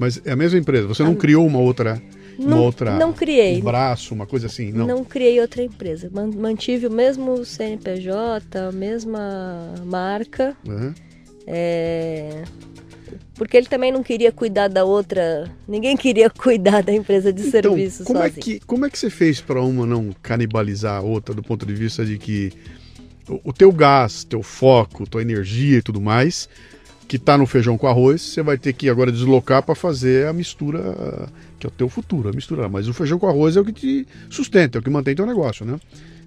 [0.00, 2.00] Mas é a mesma empresa, você não criou uma outra,
[2.38, 3.58] uma não, outra não criei.
[3.58, 4.86] um braço, uma coisa assim, não.
[4.86, 5.04] Não.
[5.04, 6.08] criei outra empresa.
[6.10, 10.56] Man- Mantive o mesmo CNPJ, a mesma marca.
[10.66, 10.94] Uhum.
[11.46, 12.44] é,
[13.34, 15.50] Porque ele também não queria cuidar da outra.
[15.68, 18.42] Ninguém queria cuidar da empresa de Então, serviço como é sozinho.
[18.42, 21.74] que como é que você fez para uma não canibalizar a outra do ponto de
[21.74, 22.52] vista de que
[23.28, 26.48] o, o teu gás, teu foco, tua energia e tudo mais,
[27.10, 30.32] que tá no feijão com arroz, você vai ter que agora deslocar para fazer a
[30.32, 32.68] mistura que é o teu futuro, a mistura.
[32.68, 35.26] Mas o feijão com arroz é o que te sustenta, é o que mantém teu
[35.26, 35.80] negócio, né?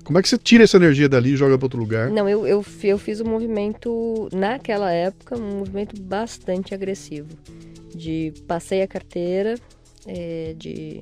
[0.04, 2.10] Como é que você tira essa energia dali e joga para outro lugar?
[2.10, 7.30] Não, eu, eu, eu fiz um movimento, naquela época, um movimento bastante agressivo.
[7.96, 9.56] De passei a carteira
[10.06, 11.02] eh, de,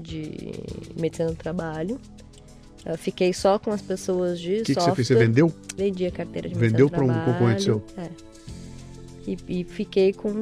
[0.00, 0.52] de
[0.96, 1.98] medicina do trabalho.
[2.84, 4.94] Eu fiquei só com as pessoas de O que, que software.
[4.94, 5.08] você fez?
[5.08, 5.52] Você vendeu?
[5.76, 7.82] Vendi a carteira de Vendeu pra um concorrente seu?
[7.98, 8.35] É.
[9.26, 10.32] E, e fiquei com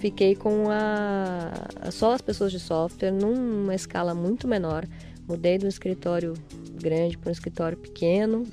[0.00, 4.86] fiquei com a, só as pessoas de software numa escala muito menor.
[5.26, 6.34] Mudei de um escritório
[6.74, 8.44] grande para um escritório pequeno.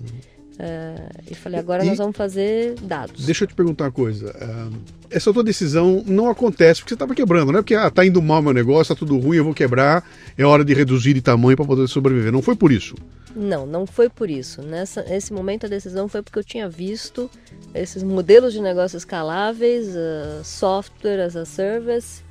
[0.56, 3.26] Uh, e falei, agora e, nós vamos fazer dados.
[3.26, 4.32] Deixa eu te perguntar uma coisa.
[4.32, 4.74] Uh,
[5.10, 8.22] essa tua decisão não acontece porque você estava quebrando, não é porque ah, tá indo
[8.22, 11.58] mal meu negócio, tá tudo ruim, eu vou quebrar, é hora de reduzir de tamanho
[11.58, 12.32] para poder sobreviver.
[12.32, 12.96] Não foi por isso?
[13.36, 14.62] Não, não foi por isso.
[14.62, 17.30] Nessa, nesse momento a decisão foi porque eu tinha visto
[17.74, 22.24] esses modelos de negócio escaláveis, uh, software as a service,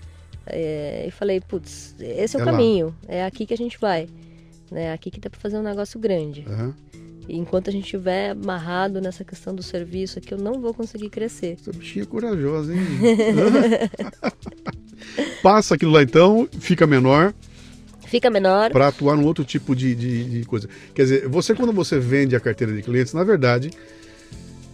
[0.46, 3.14] é, e falei, putz, esse é o é caminho, lá.
[3.14, 4.08] é aqui que a gente vai.
[4.72, 6.44] É aqui que dá para fazer um negócio grande.
[6.48, 6.72] Uhum.
[7.28, 11.08] E enquanto a gente estiver amarrado nessa questão do serviço aqui, eu não vou conseguir
[11.08, 11.56] crescer.
[11.60, 12.80] Essa bichinha é corajosa, hein?
[15.42, 17.32] Passa aquilo lá então, fica menor.
[18.06, 18.70] Fica menor.
[18.70, 20.68] Para atuar num outro tipo de, de, de, coisa.
[20.94, 23.70] Quer dizer, você quando você vende a carteira de clientes, na verdade,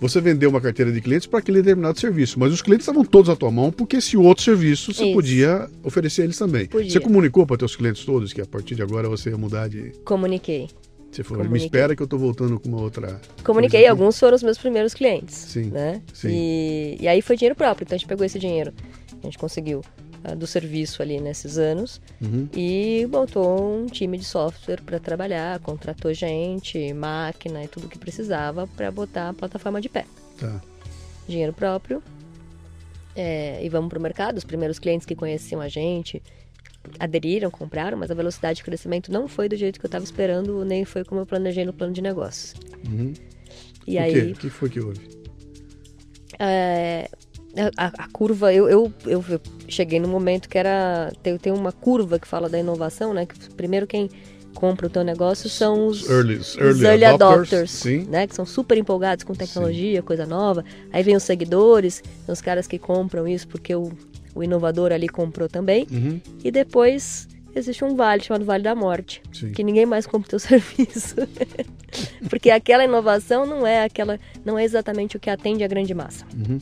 [0.01, 2.39] você vendeu uma carteira de clientes para aquele determinado serviço.
[2.39, 5.13] Mas os clientes estavam todos à tua mão, porque esse outro serviço você Isso.
[5.13, 6.67] podia oferecer eles também.
[6.67, 6.91] Podia.
[6.91, 9.93] Você comunicou para teus clientes todos que a partir de agora você ia mudar de.
[10.05, 10.69] Comuniquei.
[11.11, 13.21] Você falou, me espera que eu estou voltando com uma outra.
[13.43, 15.35] Comuniquei, alguns foram os meus primeiros clientes.
[15.35, 15.71] Sim.
[15.71, 16.01] Né?
[16.13, 16.29] sim.
[16.31, 18.73] E, e aí foi dinheiro próprio, então a gente pegou esse dinheiro,
[19.21, 19.83] a gente conseguiu
[20.25, 22.49] uh, do serviço ali nesses anos uhum.
[22.55, 28.69] e montou um time de software para trabalhar, contratou gente, máquina e tudo que precisava
[28.69, 30.07] para botar a plataforma de pé.
[30.39, 30.61] Tá.
[31.27, 32.03] Dinheiro próprio.
[33.17, 34.39] É, e vamos para o mercado.
[34.39, 36.23] Os primeiros clientes que conheciam a gente
[36.99, 40.64] aderiram, compraram, mas a velocidade de crescimento não foi do jeito que eu estava esperando,
[40.64, 42.55] nem foi como eu planejei no plano de negócios.
[42.89, 43.12] Uhum.
[43.87, 44.33] E o aí.
[44.33, 45.01] O que foi que houve?
[46.39, 47.09] É,
[47.76, 49.24] a, a, curva, eu, eu, eu,
[49.68, 51.12] cheguei no momento que era.
[51.22, 53.26] Tem, tem uma curva que fala da inovação, né?
[53.26, 54.09] Que primeiro quem
[54.55, 58.26] compra o teu negócio são os early, os early, early adopters, adopters né?
[58.26, 60.07] Que são super empolgados com tecnologia, sim.
[60.07, 60.64] coisa nova.
[60.93, 63.93] Aí vem os seguidores, são os caras que compram isso porque o
[64.41, 65.86] o inovador ali comprou também.
[65.91, 66.20] Uhum.
[66.43, 69.53] E depois existe um vale chamado Vale da Morte, Sim.
[69.53, 71.16] que ninguém mais compra o teu serviço.
[72.28, 76.24] Porque aquela inovação não é aquela, não é exatamente o que atende a grande massa.
[76.34, 76.59] Uhum.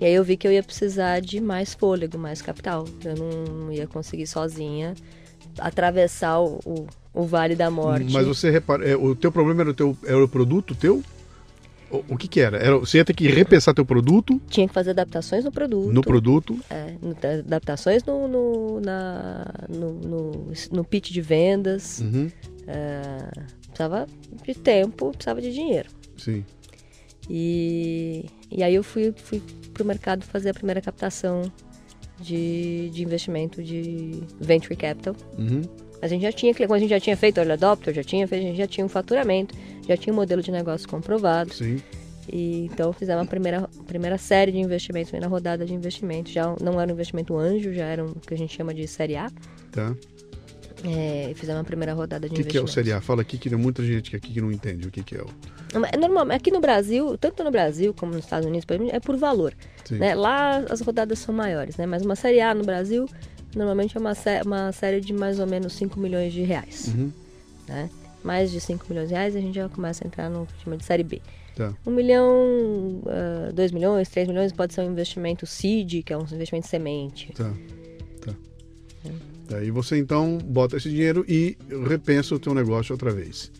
[0.00, 2.84] E aí eu vi que eu ia precisar de mais fôlego, mais capital.
[3.04, 4.94] Eu não, ia conseguir sozinha
[5.58, 8.12] atravessar o, o, o, Vale da Morte.
[8.12, 11.04] Mas você repara, é, o teu problema era o, teu, era o produto teu?
[11.92, 12.56] O, o que, que era?
[12.56, 12.78] era?
[12.78, 14.40] Você ia ter que repensar teu produto?
[14.48, 15.92] Tinha que fazer adaptações no produto.
[15.92, 16.58] No produto?
[16.70, 16.96] É,
[17.40, 22.00] adaptações no, no, na, no, no, no pitch de vendas.
[22.00, 22.30] Uhum.
[22.66, 24.06] É, precisava
[24.42, 25.90] de tempo, precisava de dinheiro.
[26.16, 26.44] Sim.
[27.28, 31.42] E, e aí eu fui, fui para o mercado fazer a primeira captação
[32.20, 35.14] de, de investimento de venture capital.
[35.38, 35.62] Uhum.
[36.00, 38.28] A gente já tinha, quando a gente já tinha feito early adopter, já tinha, a
[38.28, 39.54] gente já tinha um faturamento,
[39.86, 41.52] já tinha um modelo de negócio comprovado.
[41.52, 41.80] Sim.
[42.32, 46.32] E, então fizemos a primeira, primeira série de investimentos, na rodada de investimentos.
[46.32, 49.16] Já não era um investimento anjo, já era o que a gente chama de série
[49.16, 49.30] A.
[49.70, 49.94] Tá.
[50.84, 53.00] É, fizemos a primeira rodada de O que, que, é o Série A?
[53.00, 55.26] Fala aqui que tem muita gente aqui que não entende o que, que é o.
[55.92, 59.54] É normal, aqui no Brasil, tanto no Brasil como nos Estados Unidos, é por valor.
[59.90, 60.14] Né?
[60.14, 61.86] Lá as rodadas são maiores, né?
[61.86, 63.06] Mas uma Série A no Brasil
[63.54, 66.88] normalmente é uma, sé uma série de mais ou menos 5 milhões de reais.
[66.88, 67.12] Uhum.
[67.68, 67.88] Né?
[68.22, 70.76] Mais de 5 milhões de reais a gente já começa a entrar no que chama
[70.76, 71.20] de série B.
[71.56, 71.74] Tá.
[71.86, 73.02] 1 um milhão,
[73.52, 77.32] 2 uh, milhões, 3 milhões pode ser um investimento seed, que é um investimento semente.
[77.32, 77.52] Tá.
[78.20, 78.34] Tá.
[79.04, 79.10] É.
[79.48, 81.56] Daí você então bota esse dinheiro e
[81.88, 83.50] repensa o teu negócio outra vez.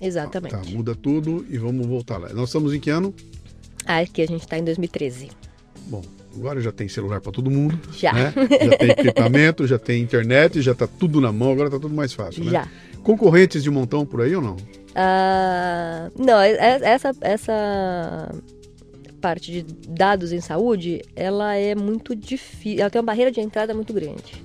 [0.00, 0.52] Exatamente.
[0.52, 2.28] Tá, muda tudo e vamos voltar lá.
[2.32, 3.14] Nós estamos em que ano?
[3.84, 5.30] Ah, aqui a gente está em 2013.
[5.88, 6.02] Bom,
[6.36, 7.78] Agora já tem celular para todo mundo.
[7.92, 8.12] Já.
[8.12, 8.34] Né?
[8.36, 12.12] Já tem equipamento, já tem internet, já está tudo na mão, agora está tudo mais
[12.12, 12.52] fácil, né?
[12.52, 12.68] Já.
[13.06, 14.56] Concorrentes de montão por aí ou não?
[14.56, 18.34] Uh, não, é, é, essa, essa
[19.20, 23.72] parte de dados em saúde, ela é muito difícil, ela tem uma barreira de entrada
[23.72, 24.42] muito grande.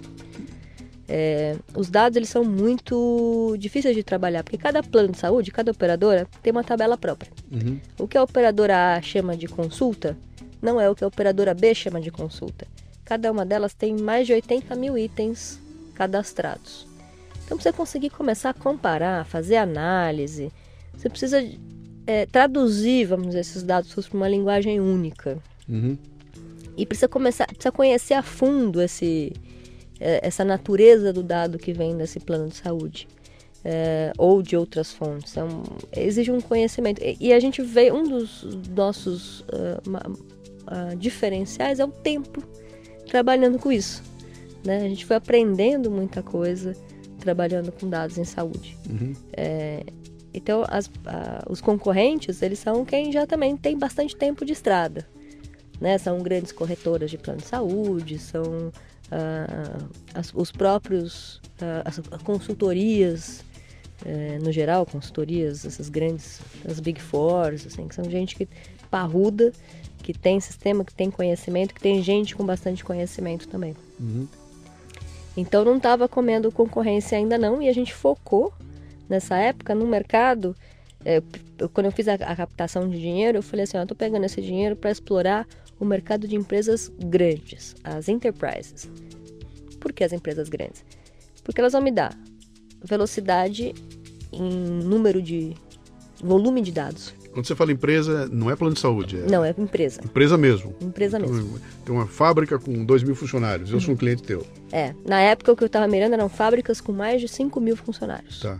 [1.09, 5.71] É, os dados eles são muito difíceis de trabalhar, porque cada plano de saúde, cada
[5.71, 7.31] operadora tem uma tabela própria.
[7.51, 7.79] Uhum.
[7.97, 10.15] O que a operadora A chama de consulta,
[10.61, 12.67] não é o que a operadora B chama de consulta.
[13.03, 15.59] Cada uma delas tem mais de 80 mil itens
[15.95, 16.90] cadastrados.
[17.51, 20.49] Então, para você conseguir começar a comparar, fazer análise,
[20.95, 21.45] você precisa
[22.07, 25.37] é, traduzir, vamos dizer, esses dados para uma linguagem única.
[25.67, 25.97] Uhum.
[26.77, 29.33] E precisa começar, precisa conhecer a fundo esse,
[29.99, 33.05] é, essa natureza do dado que vem desse plano de saúde.
[33.65, 35.33] É, ou de outras fontes.
[35.33, 37.01] Então, exige um conhecimento.
[37.03, 42.41] E, e, a gente vê, um dos nossos uh, uh, diferenciais é o tempo
[43.07, 44.01] trabalhando com isso.
[44.65, 44.77] Né?
[44.77, 46.75] A gente foi aprendendo muita coisa
[47.21, 48.77] trabalhando com dados em saúde.
[48.89, 49.13] Uhum.
[49.31, 49.85] É,
[50.33, 55.07] então, as, uh, os concorrentes, eles são quem já também tem bastante tempo de estrada.
[55.79, 55.97] Né?
[55.97, 63.43] São grandes corretoras de plano de saúde, são uh, as, os próprios, uh, as consultorias
[64.05, 68.47] é, no geral, consultorias, essas grandes, as Big Fours, assim, que são gente que
[68.89, 69.51] parruda,
[70.01, 73.75] que tem sistema, que tem conhecimento, que tem gente com bastante conhecimento também.
[73.99, 74.27] Uhum.
[75.35, 78.53] Então não estava comendo concorrência ainda não, e a gente focou
[79.07, 80.55] nessa época no mercado.
[81.03, 81.21] É,
[81.73, 84.41] quando eu fiz a, a, captação de dinheiro, eu falei assim: eu estou pegando esse
[84.41, 85.47] dinheiro para explorar
[85.79, 88.89] o mercado de empresas grandes, as enterprises.
[89.79, 90.85] Por que as empresas grandes?
[91.43, 92.15] Porque elas vão me dar
[92.83, 93.73] velocidade
[94.31, 94.49] em
[94.83, 95.55] número de
[96.21, 97.13] volume de dados.
[97.31, 99.17] Quando você fala empresa, não é plano de saúde?
[99.17, 100.01] É não, é empresa.
[100.03, 100.75] Empresa mesmo?
[100.81, 101.59] Empresa então, mesmo.
[101.85, 103.81] Tem uma fábrica com 2 mil funcionários, eu uhum.
[103.81, 104.45] sou um cliente teu.
[104.71, 107.75] É, na época o que eu estava mirando eram fábricas com mais de 5 mil
[107.77, 108.41] funcionários.
[108.41, 108.59] Tá.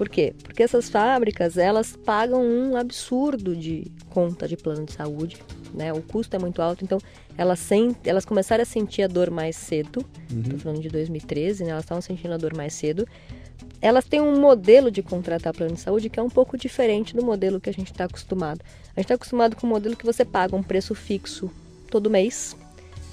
[0.00, 0.32] Por quê?
[0.42, 5.36] Porque essas fábricas, elas pagam um absurdo de conta de plano de saúde,
[5.74, 5.92] né?
[5.92, 6.98] O custo é muito alto, então
[7.36, 7.98] elas, sent...
[8.04, 10.58] elas começaram a sentir a dor mais cedo, estou uhum.
[10.58, 11.70] falando de 2013, né?
[11.72, 13.06] Elas estavam sentindo a dor mais cedo,
[13.80, 17.24] elas têm um modelo de contratar plano de saúde que é um pouco diferente do
[17.24, 18.60] modelo que a gente está acostumado.
[18.96, 21.50] A gente está acostumado com o um modelo que você paga um preço fixo
[21.90, 22.56] todo mês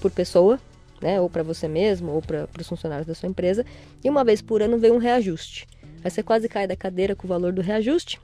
[0.01, 0.59] por pessoa,
[1.01, 1.19] né?
[1.21, 3.65] Ou para você mesmo, ou para os funcionários da sua empresa,
[4.03, 5.67] e uma vez por ano vem um reajuste.
[6.03, 8.19] Aí você quase cai da cadeira com o valor do reajuste.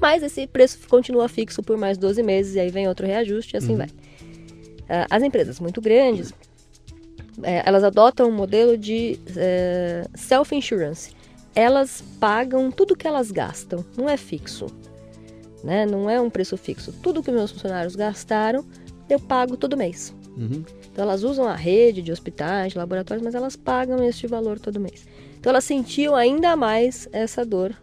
[0.00, 3.58] Mas esse preço continua fixo por mais 12 meses, e aí vem outro reajuste, e
[3.58, 3.78] assim uhum.
[3.78, 3.88] vai.
[4.88, 6.32] Ah, as empresas muito grandes,
[7.42, 11.14] é, elas adotam um modelo de é, self-insurance.
[11.54, 14.66] Elas pagam tudo que elas gastam, não é fixo.
[15.62, 15.86] Né?
[15.86, 16.92] Não é um preço fixo.
[17.02, 18.64] Tudo que meus funcionários gastaram,
[19.08, 20.14] eu pago todo mês.
[20.36, 20.64] Uhum.
[20.90, 24.80] Então elas usam a rede de hospitais, de laboratórios, mas elas pagam este valor todo
[24.80, 25.06] mês.
[25.38, 27.74] Então elas sentiam ainda mais essa dor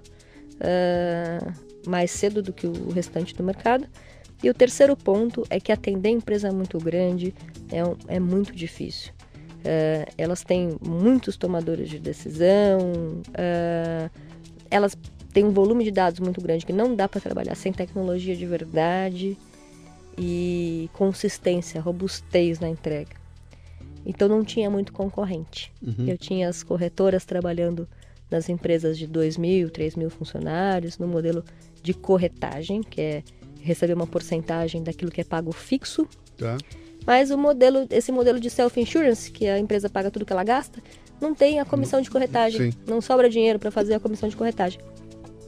[0.56, 1.54] uh,
[1.90, 3.88] mais cedo do que o restante do mercado.
[4.42, 7.34] E o terceiro ponto é que atender empresa muito grande
[7.72, 9.12] é, é muito difícil.
[9.60, 12.80] Uh, elas têm muitos tomadores de decisão,
[13.30, 14.10] uh,
[14.72, 14.98] elas
[15.34, 18.46] têm um volume de dados muito grande que não dá para trabalhar sem tecnologia de
[18.46, 19.38] verdade
[20.18, 23.20] e consistência, robustez na entrega.
[24.06, 25.72] Então não tinha muito concorrente.
[25.82, 26.08] Uhum.
[26.08, 27.88] Eu tinha as corretoras trabalhando
[28.32, 31.44] nas empresas de 2 mil, 3 mil funcionários, no modelo
[31.82, 33.24] de corretagem, que é
[33.62, 36.08] receber uma porcentagem daquilo que é pago fixo.
[36.38, 36.58] Tá.
[37.10, 40.80] Mas o modelo, esse modelo de self-insurance, que a empresa paga tudo que ela gasta,
[41.20, 42.72] não tem a comissão de corretagem.
[42.72, 42.78] Sim.
[42.86, 44.80] Não sobra dinheiro para fazer a comissão de corretagem.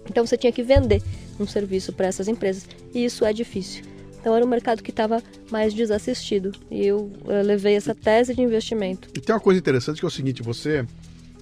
[0.09, 1.03] Então você tinha que vender
[1.39, 3.83] um serviço para essas empresas e isso é difícil.
[4.19, 8.41] Então era um mercado que estava mais desassistido e eu, eu, levei essa tese de
[8.41, 9.09] investimento.
[9.15, 10.83] E tem uma coisa interessante que é o seguinte: você,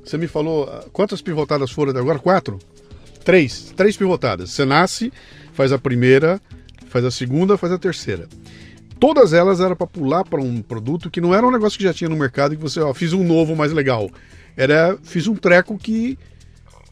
[0.04, 2.20] você me falou ah, quantas pivotadas foram até agora?
[2.20, 2.60] Quatro?
[3.24, 4.50] Três, três pivotadas.
[4.50, 5.14] Você nasce,
[5.54, 6.42] faz a primeira,
[6.90, 8.28] faz a segunda, faz a terceira
[9.00, 11.94] todas elas eram para pular para um produto que não era um negócio que já
[11.94, 14.10] tinha no mercado e que você, ó, fiz um novo mais legal.
[14.58, 16.18] Era, fiz um treco que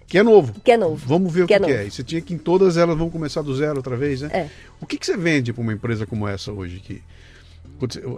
[0.08, 0.56] que é novo.
[0.64, 1.06] Que é novo.
[1.06, 1.86] Vamos ver que o que, é, que é.
[1.86, 4.30] E você tinha que em todas elas vão começar do zero outra vez, né?
[4.32, 4.50] É.
[4.80, 6.80] O que, que você vende para uma empresa como essa hoje?
[6.80, 7.04] Que,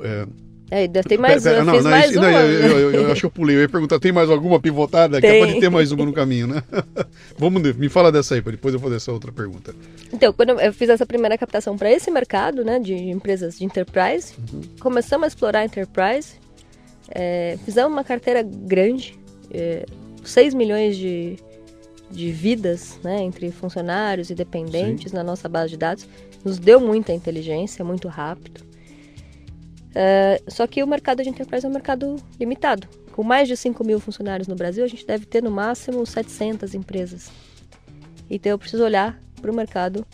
[0.03, 0.27] é,
[0.71, 3.31] é, tem mais pera, pera, não, não, mais não, eu, eu, eu, acho que eu
[3.31, 3.55] pulei.
[3.55, 5.19] Eu ia perguntar, tem mais alguma pivotada?
[5.19, 5.31] Tem.
[5.31, 6.63] Que pode ter mais uma no caminho, né?
[7.37, 9.73] Vamos, me fala dessa aí, para depois eu fazer essa outra pergunta.
[10.13, 14.33] Então, quando eu fiz essa primeira captação para esse mercado, né, de empresas de enterprise,
[14.53, 14.61] uhum.
[14.79, 16.33] começamos a explorar enterprise,
[17.09, 19.17] é, fizemos uma carteira grande,
[19.51, 19.85] é,
[20.23, 21.37] 6 milhões de,
[22.11, 25.17] de vidas, né, entre funcionários e dependentes Sim.
[25.17, 26.07] na nossa base de dados,
[26.45, 28.68] nos deu muita inteligência, muito rápido.
[29.89, 32.87] Uh, só que o mercado de enterprise é um mercado limitado.
[33.11, 36.73] Com mais de 5 mil funcionários no Brasil, a gente deve ter no máximo 700
[36.73, 37.31] empresas.
[38.29, 40.05] Então eu preciso olhar para o mercado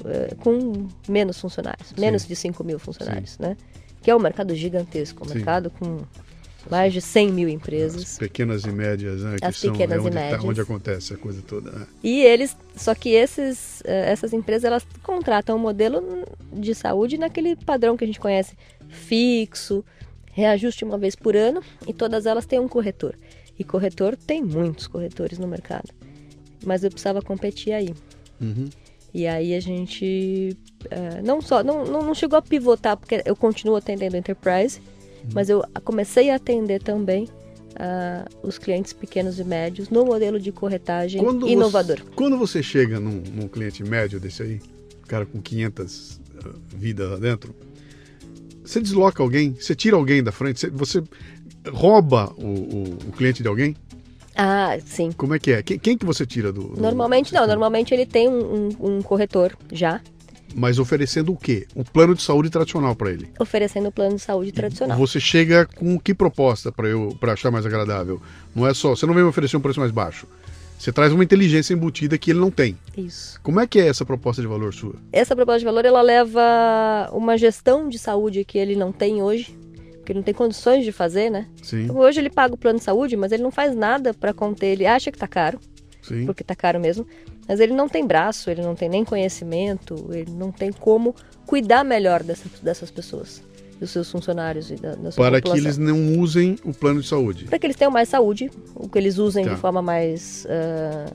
[0.00, 2.00] uh, com menos funcionários, Sim.
[2.00, 3.56] menos de 5 mil funcionários, né?
[4.02, 6.04] Que é um mercado gigantesco, um mercado com
[6.70, 8.02] mais de 100 mil empresas.
[8.02, 9.36] As pequenas e médias, né?
[9.42, 10.42] As que pequenas são, é e médias.
[10.42, 11.70] Tá, onde acontece a coisa toda.
[11.70, 11.86] Né?
[12.02, 17.56] E eles, só que esses, eh, essas empresas, elas contratam um modelo de saúde naquele
[17.56, 18.56] padrão que a gente conhece,
[18.88, 19.84] fixo,
[20.32, 23.16] reajuste uma vez por ano, e todas elas têm um corretor.
[23.58, 25.88] E corretor tem muitos corretores no mercado.
[26.64, 27.94] Mas eu precisava competir aí.
[28.40, 28.68] Uhum.
[29.14, 33.76] E aí a gente uh, não só não, não chegou a pivotar, porque eu continuo
[33.76, 34.80] atendendo enterprise,
[35.32, 40.52] mas eu comecei a atender também uh, os clientes pequenos e médios no modelo de
[40.52, 41.98] corretagem quando inovador.
[41.98, 44.60] Você, quando você chega num, num, cliente médio desse aí,
[45.06, 47.54] cara com 500 uh, ah, vidas lá dentro,
[48.66, 51.02] você desloca alguém, você tira alguém da frente, você,
[51.70, 53.76] rouba o, o, o, cliente de alguém?
[54.34, 55.12] Ah, sim.
[55.12, 55.62] Como é que é?
[55.62, 56.80] Quem, quem que você tira do, do...
[56.80, 60.00] Normalmente não, normalmente ele tem um, um, um corretor já
[60.54, 61.66] mas oferecendo o quê?
[61.76, 63.28] Um plano de saúde tradicional para ele.
[63.38, 64.96] Oferecendo o plano de saúde tradicional.
[64.96, 68.22] Você chega com que proposta para eu para achar mais agradável?
[68.54, 70.26] Não é só, você não vem me oferecer um preço mais baixo.
[70.78, 72.78] Você traz uma inteligência embutida que ele não tem.
[72.96, 73.40] Isso.
[73.42, 74.94] Como é que é essa proposta de valor sua?
[75.12, 79.58] Essa proposta de valor ela leva uma gestão de saúde que ele não tem hoje,
[80.04, 81.48] que ele não tem condições de fazer, né?
[81.62, 81.84] Sim.
[81.84, 84.66] Então, hoje ele paga o plano de saúde, mas ele não faz nada para conter.
[84.66, 85.58] Ele acha que tá caro,
[86.02, 86.26] Sim.
[86.26, 87.06] porque tá caro mesmo,
[87.48, 91.14] mas ele não tem braço, ele não tem nem conhecimento, ele não tem como
[91.46, 93.42] cuidar melhor dessa, dessas pessoas,
[93.78, 95.64] dos seus funcionários e da, da sua Para que população.
[95.66, 97.44] eles não usem o plano de saúde.
[97.44, 99.54] Para que eles tenham mais saúde, o que eles usem Tá.
[99.54, 101.12] de forma mais ah,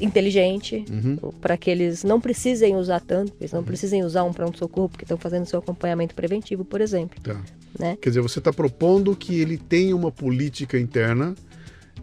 [0.00, 1.16] inteligente, Uhum.
[1.40, 5.16] para que eles não precisem usar tanto, eles não precisem usar um pronto-socorro porque estão
[5.18, 7.18] fazendo seu acompanhamento preventivo, por exemplo.
[7.22, 7.40] Tá.
[7.78, 7.96] Né?
[8.00, 11.34] Quer dizer, você está propondo que ele tenha uma política interna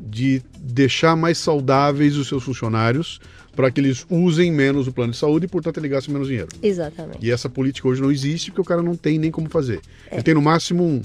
[0.02, 3.20] de deixar mais saudáveis os seus funcionários
[3.56, 6.50] para que eles usem menos o plano de saúde e, portanto, ele gaste menos dinheiro.
[6.62, 7.20] Exatamente.
[7.22, 9.80] E essa política hoje não existe porque o cara não tem nem como fazer.
[10.10, 10.16] É.
[10.16, 11.02] Ele tem no máximo um,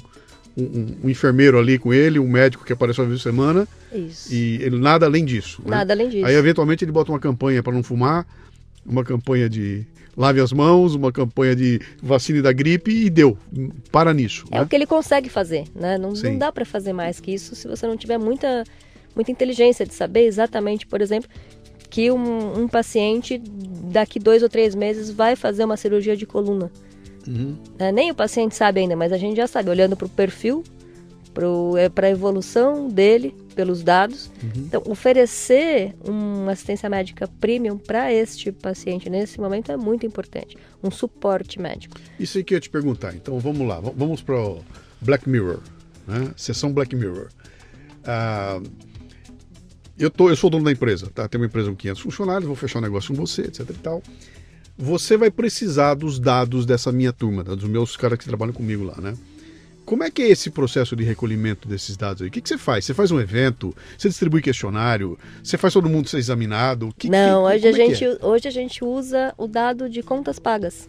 [0.57, 4.32] um- um enfermeiro ali com ele, um médico que aparece uma vez por semana Isso.
[4.34, 5.61] e ele, nada além disso.
[5.64, 5.70] né?
[5.76, 6.24] Nada além disso.
[6.26, 8.26] Aí, eventualmente, ele bota uma campanha para não fumar,
[8.84, 9.84] uma campanha de
[10.16, 13.36] lave as mãos, uma campanha de vacina da gripe e deu.
[13.92, 14.46] Para nisso.
[14.51, 14.62] É né?
[14.62, 15.96] o que ele consegue fazer, né?
[15.99, 16.30] Não, Sim.
[16.30, 18.64] não dá para fazer mais que isso se você não tiver muita,
[19.14, 21.28] muita inteligência de saber exatamente, por exemplo,
[21.91, 26.70] que um, um paciente daqui dois ou três meses vai fazer uma cirurgia de coluna.
[27.26, 27.57] Uhum.
[27.78, 27.93] né?
[27.93, 30.64] Nem o paciente sabe ainda, mas a gente já sabe, olhando para o perfil,
[31.95, 34.30] para a evolução dele, pelos dados.
[34.57, 40.57] Então, oferecer uma assistência médica premium para este paciente nesse momento é muito importante.
[40.82, 41.97] Um suporte médico.
[42.18, 43.14] Isso aí que eu ia te perguntar.
[43.14, 44.64] Então vamos lá, vamos para o
[45.01, 45.61] Black Mirror,
[46.07, 46.32] né?
[46.36, 47.28] Sessão Black Mirror.
[48.05, 48.61] Ah,
[49.99, 51.28] eu, tô, eu sou dono da empresa, tá?
[51.28, 54.03] Tenho uma empresa com 500 funcionários, vou fechar um negócio com você, etc e tal.
[54.76, 57.55] Você vai precisar dos dados dessa minha turma, tá?
[57.55, 59.14] dos meus caras que trabalham comigo lá, né?
[59.84, 62.28] Como é que é esse processo de recolhimento desses dados aí?
[62.28, 62.84] O que, que você faz?
[62.84, 63.74] Você faz um evento?
[63.96, 65.18] Você distribui questionário?
[65.42, 66.92] Você faz todo mundo ser examinado?
[66.99, 68.18] Que, Não, que, hoje a, é que gente, é?
[68.26, 70.88] hoje a gente usa o dado de contas pagas.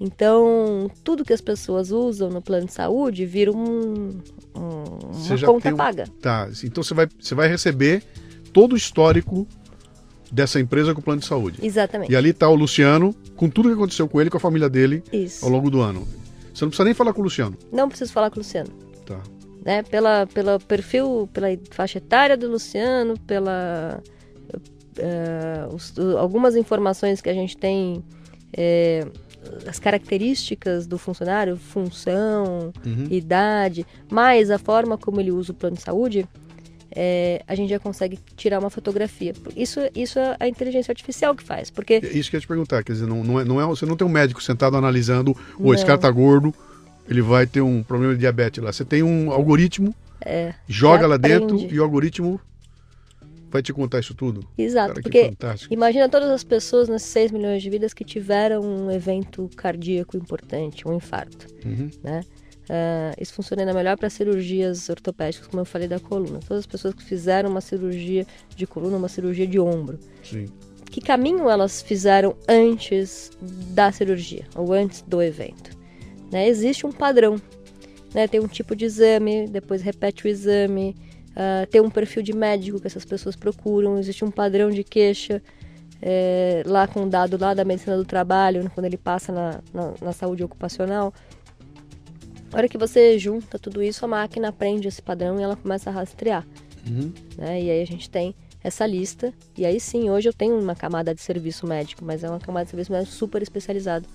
[0.00, 4.18] Então, tudo que as pessoas usam no plano de saúde vira um,
[4.56, 4.98] um-
[5.28, 6.08] uma conta um- paga.
[6.20, 8.02] Tá, então você vai, você vai receber
[8.52, 9.46] todo o histórico
[10.30, 11.58] dessa empresa com o plano de saúde.
[11.62, 12.10] Exatamente.
[12.12, 15.02] E ali está o Luciano, com tudo que aconteceu com ele, com a família dele,
[15.12, 15.44] Isso.
[15.44, 16.06] ao longo do ano.
[16.54, 17.56] Você não precisa nem falar com o Luciano.
[17.72, 18.70] Não preciso falar com o Luciano.
[19.06, 19.20] Tá.
[19.64, 24.02] né, pela, pelo perfil, pela faixa etária do Luciano, pela
[24.98, 28.02] eh, os- algumas informações que a gente tem,
[28.52, 29.06] eh,
[29.66, 33.06] as características do funcionário, função, Uhum.
[33.10, 36.26] idade, mais a forma como ele usa o plano de saúde,
[36.94, 39.32] eh, a gente já consegue tirar uma fotografia.
[39.56, 42.48] Isso, isso é a inteligência artificial que faz, porque É Isso que eu ia te
[42.48, 45.36] perguntar, quer dizer, não, não é, não é, você não tem um médico sentado analisando,
[45.58, 45.88] ou esse Não.
[45.88, 46.54] cara tá gordo,
[47.08, 48.72] ele vai ter um problema de diabetes lá.
[48.72, 52.40] Você tem um algoritmo, é, joga lá dentro e o algoritmo
[53.50, 54.46] vai te contar isso tudo.
[54.56, 55.66] exato, Cara, que porque.
[55.74, 60.88] Imagina todas as pessoas nesses 6 milhões de vidas que tiveram um evento cardíaco importante,
[60.88, 61.90] um infarto, Uhum.
[62.02, 62.22] né?
[62.68, 66.40] Ah, isso funciona ainda melhor para cirurgias ortopédicas, como eu falei da coluna.
[66.40, 69.98] Todas as pessoas que fizeram uma cirurgia de coluna, uma cirurgia de ombro.
[70.22, 70.46] Sim.
[70.90, 75.70] Que caminho elas fizeram antes da cirurgia ou antes do evento?
[76.30, 76.48] Né?
[76.48, 77.40] Existe um padrão.
[78.14, 78.28] Né?
[78.28, 80.94] Tem um tipo de exame, depois repete o exame,
[81.34, 85.42] ah, tem um perfil de médico que essas pessoas procuram, existe um padrão de queixa
[86.00, 89.94] é, lá com o dado lá da medicina do trabalho, quando ele passa na, na,
[90.00, 91.14] na saúde ocupacional.
[92.52, 95.90] A hora que você junta tudo isso, a máquina aprende esse padrão e ela começa
[95.90, 96.46] a rastrear
[96.86, 97.12] Uhum.
[97.38, 97.62] né?
[97.62, 99.32] E aí a gente tem essa lista.
[99.56, 102.64] E aí sim, hoje eu tenho uma camada de serviço médico, mas é uma camada
[102.64, 104.06] de serviço médico super especializado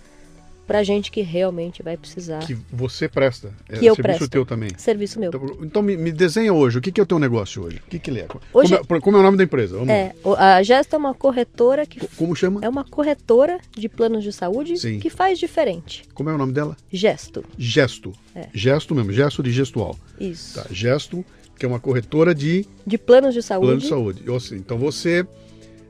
[0.68, 2.40] pra gente que realmente vai precisar.
[2.40, 3.54] Que você presta.
[3.70, 4.30] É Que eu serviço presto.
[4.30, 4.70] teu também.
[4.78, 5.30] Serviço meu.
[5.30, 7.78] Então, então me, me desenha hoje, o que, que é o teu negócio hoje?
[7.78, 8.28] O que, que ele é?
[8.54, 9.76] Hoje- Como, é como é o nome da empresa?
[9.78, 9.90] Vamos.
[9.90, 12.60] É, a Gesta é uma corretora que Co- Como chama?
[12.62, 15.00] é uma corretora de planos de saúde Sim.
[15.00, 16.04] que faz diferente.
[16.14, 16.76] Como é o nome dela?
[16.92, 17.44] Gesto.
[17.58, 18.12] Gesto.
[18.36, 18.48] É.
[18.54, 19.96] Gesto mesmo, gesto de gestual.
[20.20, 20.56] Isso.
[20.62, 21.24] Tá, Gesto,
[21.58, 23.66] que é uma corretora de De planos de saúde.
[23.68, 24.30] plano de saúde.
[24.30, 25.26] Ou seja, Então você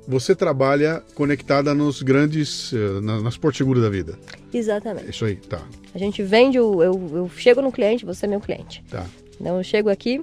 [0.08, 4.18] você trabalha conectada nos grandes, eh, na- nas Porto Seguro da vida.
[4.54, 5.10] Exatamente.
[5.10, 5.62] Isso aí, tá,
[5.94, 6.82] A gente vende o.
[6.82, 8.84] Eu, eu chego no cliente, você é meu cliente.
[8.90, 9.06] tá.
[9.40, 10.20] Então eu chego aqui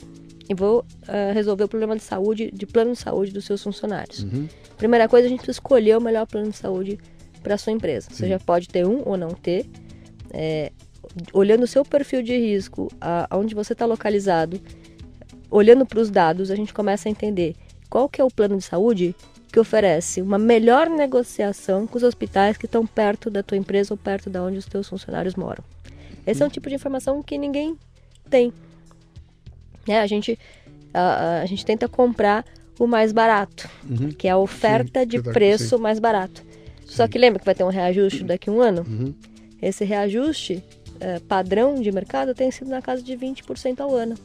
[0.49, 4.25] e vou ah, resolver o problema de saúde, de plano de saúde dos seus funcionários.
[4.25, 4.49] Uhum.
[4.77, 6.99] Primeira coisa, a gente precisa escolher o melhor plano de saúde
[7.43, 8.09] para sua empresa.
[8.11, 8.29] Você Sim.
[8.31, 9.67] já pode ter um ou não ter.
[10.33, 10.73] É,
[11.33, 12.91] olhando o seu perfil de risco,
[13.31, 14.61] aonde você está localizado,
[15.51, 17.55] olhando para os dados, a gente começa a entender
[17.89, 19.15] qual que é o plano de saúde
[19.55, 23.97] que oferece uma melhor negociação com os hospitais que estão perto da tua empresa ou
[23.97, 25.63] perto da onde os teus funcionários moram.
[26.27, 27.79] Esse é um tipo de informação que ninguém
[28.29, 28.53] tem.
[29.87, 30.01] Né?
[30.01, 30.37] A, gente,
[30.93, 32.45] a, a- gente tenta comprar
[32.81, 34.11] o mais barato, uhum.
[34.11, 35.81] que é a oferta sim, de preço sim.
[35.81, 36.43] mais barato.
[36.85, 36.87] Sim.
[36.87, 38.85] Só que lembra que vai ter um reajuste daqui a um ano?
[38.85, 39.15] Uhum.
[39.63, 40.65] Esse reajuste
[40.99, 44.17] é, padrão de mercado tem sido na casa de 20% ao ano.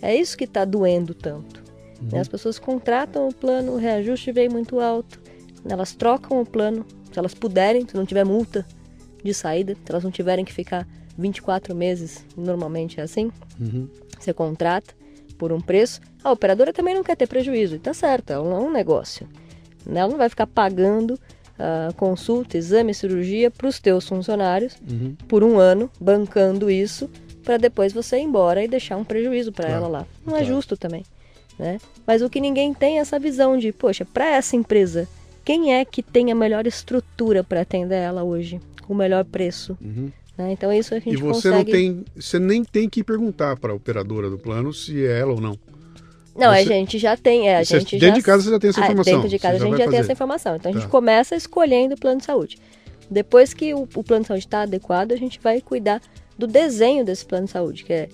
[0.00, 1.67] É isso que está doendo tanto.
[2.00, 2.08] Uhum.
[2.12, 2.20] Né?
[2.20, 5.20] As pessoas contratam o plano, o reajuste vem muito alto,
[5.68, 8.66] elas trocam o plano, se elas puderem, se não tiver multa
[9.22, 10.86] de saída, se elas não tiverem que ficar
[11.16, 13.30] 24 meses, normalmente é assim,
[13.60, 13.88] uhum.
[14.18, 14.94] você contrata
[15.36, 18.70] por um preço, a operadora também não quer ter prejuízo, e tá certo, é um,
[18.70, 19.28] é negócio.
[19.84, 20.00] Né?
[20.00, 25.16] Ela não vai ficar pagando uh, consulta, exame, cirurgia para os teus funcionários uhum.
[25.26, 27.10] por um ano, bancando isso,
[27.42, 29.84] para depois você ir embora e deixar um prejuízo para claro.
[29.84, 30.06] ela lá.
[30.24, 30.44] Não é claro.
[30.44, 31.04] é justo também.
[31.58, 31.78] Né?
[32.06, 35.08] Mas o que ninguém tem é essa visão de, poxa, para essa empresa,
[35.44, 39.76] quem é que tem a melhor estrutura para atender ela hoje, com o melhor preço?
[39.80, 40.10] Uhum.
[40.36, 40.52] Né?
[40.52, 41.56] Então isso a gente E você consegue...
[41.56, 45.32] não tem, você nem tem que perguntar para a operadora do plano se é ela
[45.32, 45.58] ou não.
[46.36, 46.60] Não, você...
[46.60, 47.48] a gente já tem.
[47.48, 48.14] É, a gente dentro já...
[48.14, 49.12] de casa você já tem essa informação.
[49.12, 50.54] Ah, dentro de casa a gente já, já tem essa informação.
[50.54, 50.88] Então a gente tá.
[50.88, 52.58] começa escolhendo o plano de saúde.
[53.10, 56.00] Depois que o, o plano de saúde está adequado, a gente vai cuidar
[56.38, 58.08] do desenho desse plano de saúde, que é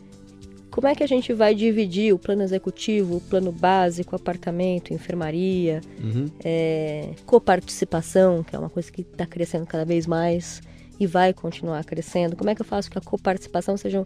[0.75, 5.81] como é que a gente vai dividir o plano executivo, o plano básico, apartamento, enfermaria,
[6.03, 6.29] uhum.
[6.45, 10.61] é, coparticipação, que é uma coisa que está crescendo cada vez mais
[10.99, 12.35] e vai continuar crescendo.
[12.35, 14.05] Como é que eu faço que a coparticipação seja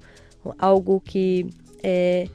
[0.59, 1.47] algo que
[1.83, 2.29] é,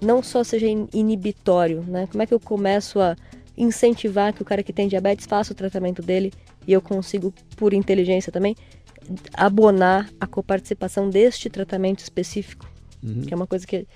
[0.00, 2.08] não só seja inibitório, né?
[2.10, 3.14] Como é que eu começo a
[3.54, 6.32] incentivar que o cara que tem diabetes faça o tratamento dele
[6.66, 8.56] e eu consigo, por inteligência também,
[9.34, 12.72] abonar a coparticipação deste tratamento específico
[13.04, 13.22] uhum.
[13.22, 13.86] que é uma coisa que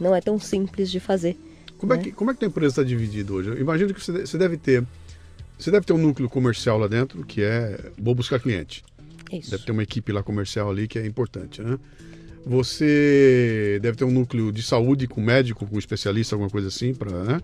[0.00, 1.36] não é tão simples de fazer.
[1.78, 2.02] Como, é né?
[2.02, 3.50] é, que, como é que a empresa está dividida hoje?
[3.50, 4.84] Eu imagino que você deve ter
[5.58, 8.84] você deve ter um núcleo comercial lá dentro que é vou buscar cliente.
[9.32, 9.50] Isso.
[9.50, 11.78] Deve ter uma equipe lá comercial ali que é importante, né?
[12.46, 17.10] Você deve ter um núcleo de saúde com médico, com especialista, alguma coisa assim, para,
[17.24, 17.40] né?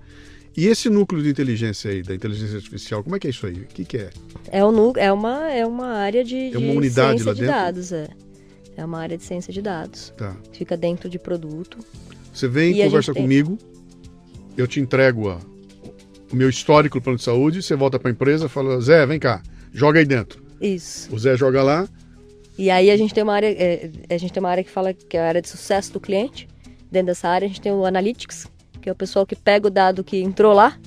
[0.57, 3.55] E esse núcleo de inteligência aí, da inteligência artificial, como é que é isso aí?
[3.55, 4.11] O que, que é?
[4.51, 7.55] É, um, é, uma, é uma área de, é uma unidade lá de dentro?
[7.55, 8.09] dados, é.
[8.77, 10.13] É uma área de ciência de dados.
[10.17, 10.37] Tá.
[10.53, 11.79] Fica dentro de produto.
[12.33, 13.59] Você vem, e conversa comigo,
[14.57, 15.39] eu te entrego a,
[16.33, 19.05] o meu histórico do plano de saúde, você volta para a empresa e fala, Zé,
[19.07, 19.43] vem cá,
[19.73, 20.43] joga aí dentro.
[20.61, 21.15] Isso.
[21.15, 21.89] O Zé joga lá.
[22.57, 24.93] E aí a gente tem uma área, é, a gente tem uma área que fala
[24.93, 26.49] que é a área de sucesso do cliente.
[26.91, 28.47] Dentro dessa área a gente tem o Analytics,
[28.81, 30.79] que é o pessoal que pega o dado que entrou lá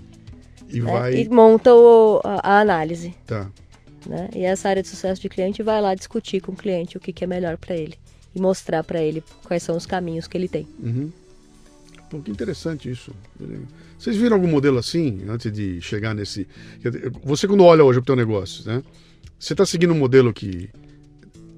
[0.69, 1.15] e, né, vai...
[1.15, 3.15] e monta o, a, a análise.
[3.25, 3.49] Tá.
[4.05, 4.29] Né?
[4.35, 7.13] E essa área de sucesso de cliente vai lá discutir com o cliente o que,
[7.13, 7.97] que é melhor para ele
[8.35, 10.67] e mostrar para ele quais são os caminhos que ele tem.
[10.79, 11.11] Uhum.
[12.09, 13.11] Pô, que interessante isso.
[13.97, 16.47] Vocês viram algum modelo assim antes de chegar nesse?
[17.23, 18.83] Você quando olha hoje para o teu negócio, né?
[19.39, 20.69] Você está seguindo um modelo que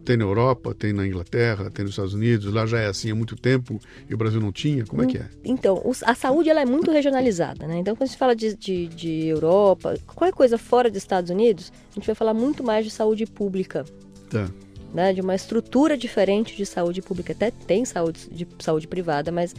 [0.05, 3.15] tem na Europa, tem na Inglaterra, tem nos Estados Unidos, lá já é assim há
[3.15, 4.85] muito tempo e o Brasil não tinha?
[4.85, 5.27] Como é que é?
[5.43, 7.77] Então, a saúde ela é muito regionalizada, né?
[7.79, 11.73] Então, quando a gente fala de, de, de Europa, qualquer coisa fora dos Estados Unidos,
[11.91, 13.83] a gente vai falar muito mais de saúde pública.
[14.29, 14.47] Tá.
[14.93, 15.11] Né?
[15.11, 17.33] De uma estrutura diferente de saúde pública.
[17.33, 19.55] Até tem saúde, de saúde privada, mas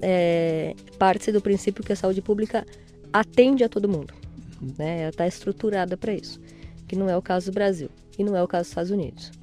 [0.00, 2.66] é, parte do princípio que a saúde pública
[3.12, 4.14] atende a todo mundo.
[4.60, 4.72] Uhum.
[4.78, 5.00] Né?
[5.02, 6.40] Ela está estruturada para isso.
[6.88, 9.41] Que não é o caso do Brasil e não é o caso dos Estados Unidos.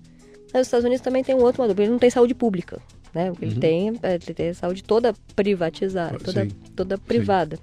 [0.53, 2.81] Os Estados Unidos também tem um outro modelo, ele não tem saúde pública,
[3.13, 3.31] né?
[3.41, 3.59] Ele, uhum.
[3.59, 7.57] tem, é, ele tem saúde toda privatizada, toda, toda privada.
[7.57, 7.61] Sim.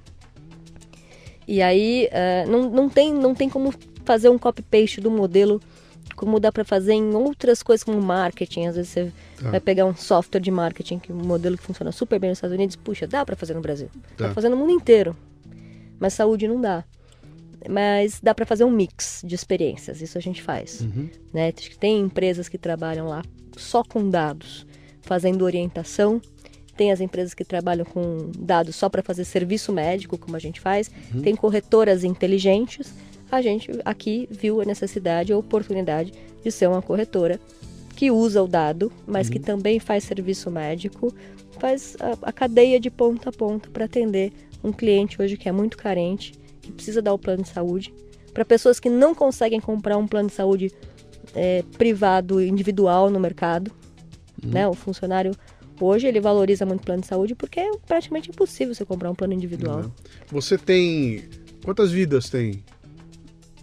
[1.49, 3.73] E aí uh, não, não, tem, não tem como
[4.05, 5.61] fazer um copy-paste do modelo
[6.15, 8.67] como dá para fazer em outras coisas como marketing.
[8.67, 9.51] Às vezes você tá.
[9.51, 12.55] vai pegar um software de marketing, que um modelo que funciona super bem nos Estados
[12.55, 13.89] Unidos, puxa, dá para fazer no Brasil.
[14.17, 14.29] Tá.
[14.29, 15.15] Dá fazer no mundo inteiro.
[16.01, 16.85] Mas saúde não dá
[17.69, 20.81] mas dá para fazer um mix de experiências, isso a gente faz.
[20.81, 21.09] Uhum.
[21.33, 21.53] Né?
[21.53, 23.23] Tem empresas que trabalham lá
[23.57, 24.67] só com dados,
[25.01, 26.21] fazendo orientação.
[26.77, 30.61] Tem as empresas que trabalham com dados só para fazer serviço médico, como a gente
[30.61, 30.91] faz.
[31.15, 31.23] Uhum.
[31.23, 32.93] Tem corretoras inteligentes.
[33.31, 36.13] A gente aqui viu a necessidade, a oportunidade
[36.45, 37.41] de ser uma corretora
[37.97, 39.33] que usa o dado, mas uhum.
[39.33, 41.13] que também faz serviço médico,
[41.59, 45.53] faz a, a cadeia de ponta a ponta para atender um cliente hoje que é
[45.53, 46.35] muito carente
[46.67, 47.93] que precisa dar o plano de saúde,
[48.33, 50.71] para pessoas que não conseguem comprar um plano de saúde
[51.35, 53.71] é, privado, individual no mercado.
[54.43, 54.51] Uhum.
[54.51, 54.69] Né?
[54.69, 55.35] O funcionário
[55.81, 59.15] hoje ele valoriza muito o plano de saúde porque é praticamente impossível você comprar um
[59.15, 59.81] plano individual.
[59.81, 59.91] Uhum.
[60.31, 61.25] Você tem
[61.65, 62.63] quantas vidas tem?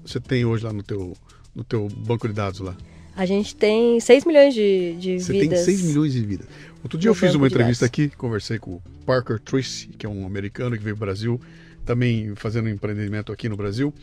[0.06, 1.14] Você tem hoje lá no teu
[1.56, 2.76] no teu banco de dados lá?
[3.16, 5.60] A gente tem 6 milhões de, de Você vidas.
[5.60, 6.48] Você tem 6 milhões de vidas.
[6.82, 10.26] Outro dia eu fiz uma entrevista aqui, conversei com o Parker Tracy, que é um
[10.26, 11.40] americano que veio para o Brasil
[11.86, 13.94] também fazendo empreendimento aqui no Brasil,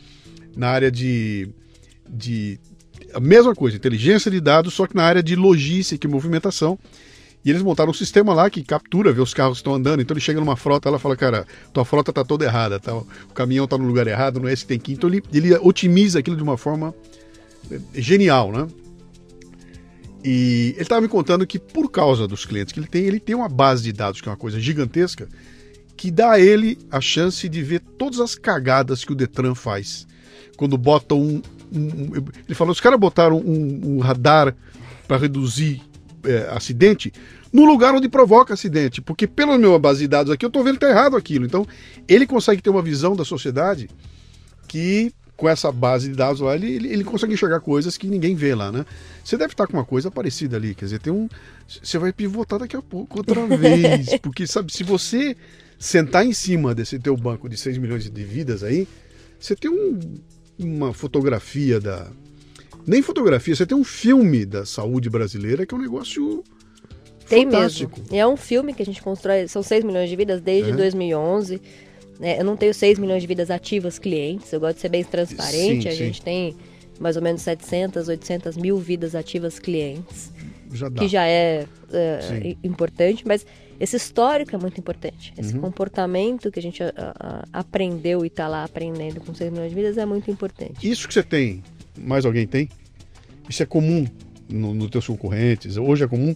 [0.55, 1.49] na área de,
[2.09, 2.59] de
[3.13, 6.77] a mesma coisa, inteligência de dados, só que na área de logística e movimentação.
[7.43, 9.99] E eles montaram um sistema lá que captura, vê os carros que estão andando.
[9.99, 12.95] Então ele chega numa frota, ela fala, cara, tua frota tá toda errada, tá?
[12.95, 14.93] o caminhão tá no lugar errado, não é esse que tem que.
[14.93, 16.93] Então ele, ele otimiza aquilo de uma forma
[17.71, 18.67] é, genial, né?
[20.23, 23.35] E ele estava me contando que por causa dos clientes que ele tem, ele tem
[23.35, 25.27] uma base de dados que é uma coisa gigantesca,
[26.01, 30.07] que dá a ele a chance de ver todas as cagadas que o Detran faz.
[30.57, 31.41] Quando botam um.
[31.71, 32.15] um
[32.47, 34.55] ele falou: os caras botaram um, um radar
[35.07, 35.79] para reduzir
[36.23, 37.13] é, acidente
[37.53, 40.79] no lugar onde provoca acidente, porque pela minha base de dados aqui eu estou vendo
[40.79, 41.45] que está errado aquilo.
[41.45, 41.67] Então
[42.07, 43.87] ele consegue ter uma visão da sociedade
[44.67, 48.35] que com essa base de dados lá, ele, ele, ele, consegue enxergar coisas que ninguém
[48.35, 48.85] vê lá, né?
[49.23, 51.27] Você deve estar com uma coisa parecida ali, quer dizer, tem um.
[51.67, 54.17] Você vai pivotar daqui a pouco outra vez.
[54.19, 55.35] Porque, sabe, se você
[55.81, 58.87] sentar em cima desse teu banco de 6 milhões de vidas aí,
[59.39, 59.99] você tem um,
[60.59, 62.07] uma fotografia da.
[62.85, 66.43] Nem fotografia, você tem um filme da saúde brasileira que é um negócio.
[67.27, 67.99] Tem fantástico.
[67.99, 68.15] mesmo.
[68.15, 70.75] É um filme que a gente constrói, são 6 milhões de vidas desde é.
[70.75, 71.59] 2011.
[72.19, 72.39] Né?
[72.39, 75.83] Eu não tenho 6 milhões de vidas ativas clientes, eu gosto de ser bem transparente.
[75.83, 75.97] Sim, a sim.
[75.97, 76.55] gente tem
[76.99, 80.31] mais ou menos 700, 800 mil vidas ativas clientes,
[80.71, 83.43] já que já é, é importante, mas
[83.81, 85.33] esse histórico é muito importante.
[85.35, 85.61] Esse uhum.
[85.61, 89.75] comportamento que a gente a, a, aprendeu e está lá aprendendo com 6 milhões de
[89.75, 90.87] vidas é muito importante.
[90.87, 91.63] Isso que você tem,
[91.97, 92.69] mais alguém tem?
[93.49, 94.05] Isso é comum
[94.47, 95.77] nos no teus concorrentes?
[95.77, 96.35] Hoje é comum?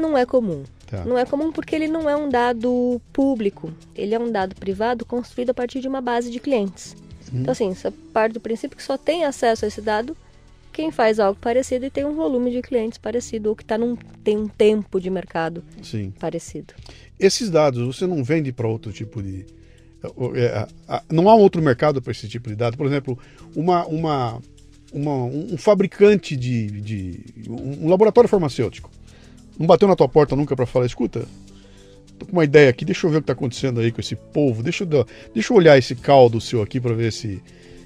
[0.00, 0.64] Não é comum.
[0.88, 1.04] Tá.
[1.04, 5.06] Não é comum porque ele não é um dado público, ele é um dado privado
[5.06, 6.96] construído a partir de uma base de clientes.
[7.32, 7.42] Hum.
[7.42, 10.16] Então, assim, você parte do princípio que só tem acesso a esse dado
[10.72, 13.96] quem faz algo parecido e tem um volume de clientes parecido ou que tá num,
[14.24, 16.12] tem um tempo de mercado Sim.
[16.18, 16.74] parecido.
[17.18, 19.46] Esses dados você não vende para outro tipo de.
[20.34, 20.66] É,
[21.10, 22.76] não há outro mercado para esse tipo de dado.
[22.76, 23.16] Por exemplo,
[23.54, 24.42] uma, uma,
[24.92, 27.20] uma um fabricante de, de.
[27.48, 28.90] um laboratório farmacêutico
[29.58, 31.26] não bateu na tua porta nunca para falar, escuta,
[32.26, 34.62] com uma ideia aqui, deixa eu ver o que tá acontecendo aí com esse povo,
[34.62, 37.42] deixa eu, deixa eu olhar esse caldo seu aqui para ver se,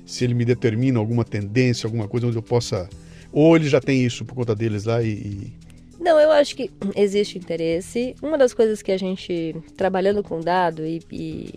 [0.06, 2.88] se ele me determina alguma tendência, alguma coisa onde eu possa.
[3.32, 5.08] Ou ele já tem isso por conta deles lá e.
[5.08, 5.52] e...
[6.00, 8.14] Não, eu acho que existe interesse.
[8.22, 11.54] Uma das coisas que a gente, trabalhando com dado e, e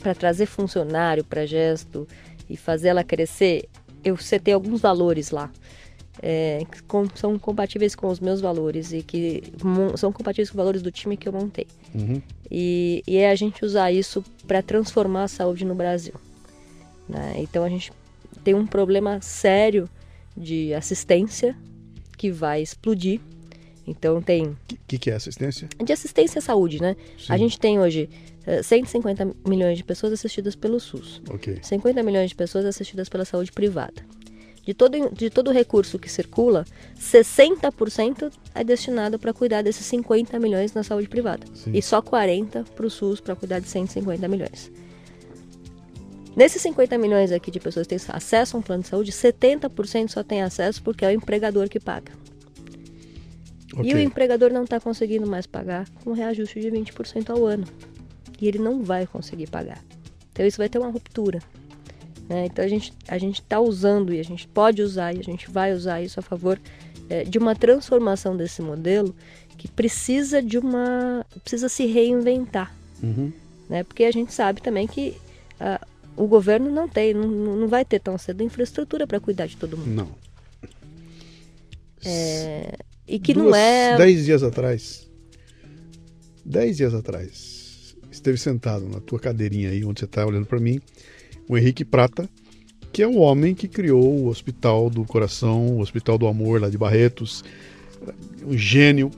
[0.00, 2.08] para trazer funcionário para gesto
[2.48, 3.68] e fazer ela crescer,
[4.02, 5.50] eu setei alguns valores lá
[6.22, 9.42] é, que com, são compatíveis com os meus valores e que
[9.96, 11.66] são compatíveis com os valores do time que eu montei.
[11.94, 12.20] Uhum.
[12.50, 16.14] E, e é a gente usar isso para transformar a saúde no Brasil.
[17.08, 17.34] Né?
[17.38, 17.92] Então a gente
[18.42, 19.88] tem um problema sério
[20.36, 21.56] de assistência
[22.16, 23.20] que vai explodir.
[23.86, 24.46] Então tem.
[24.46, 25.68] O que, que, é assistência?
[25.84, 26.96] De assistência à saúde, né?
[27.18, 27.32] Sim.
[27.32, 28.08] A gente tem hoje
[28.62, 31.22] 150 milhões de pessoas assistidas pelo SUS.
[31.28, 31.58] Okay.
[31.62, 34.02] 50 milhões de pessoas assistidas pela saúde privada.
[34.62, 36.64] De todo, de todo o recurso que circula,
[36.98, 41.46] 60% é destinado para cuidar desses 50 milhões na saúde privada.
[41.52, 41.72] Sim.
[41.74, 44.72] E só 40% para o SUS para cuidar de 150 milhões.
[46.36, 50.08] Nesses 50 milhões aqui de pessoas que têm acesso a um plano de saúde, 70%
[50.08, 52.12] só tem acesso porque é o empregador que paga.
[53.72, 53.90] Okay.
[53.90, 57.64] E o empregador não está conseguindo mais pagar com um reajuste de 20% ao ano.
[58.40, 59.82] E ele não vai conseguir pagar.
[60.32, 61.40] Então isso vai ter uma ruptura.
[62.28, 62.46] Né?
[62.46, 65.50] Então a gente a gente está usando e a gente pode usar e a gente
[65.50, 66.60] vai usar isso a favor
[67.08, 69.14] é, de uma transformação desse modelo
[69.56, 73.32] que precisa de uma precisa se reinventar, uhum.
[73.68, 73.84] né?
[73.84, 75.16] Porque a gente sabe também que
[75.60, 79.56] uh, o governo não tem, não, não vai ter tão cedo infraestrutura para cuidar de
[79.56, 79.90] todo mundo.
[79.90, 80.08] Não.
[82.04, 82.76] É,
[83.08, 83.96] e que Duas, não é.
[83.96, 85.10] Dez dias atrás.
[86.44, 87.96] Dez dias atrás.
[88.10, 90.80] Esteve sentado na tua cadeirinha aí, onde você está olhando para mim
[91.48, 92.28] o Henrique Prata,
[92.92, 96.70] que é o homem que criou o Hospital do Coração, o Hospital do Amor lá
[96.70, 97.44] de Barretos,
[98.46, 99.10] um gênio.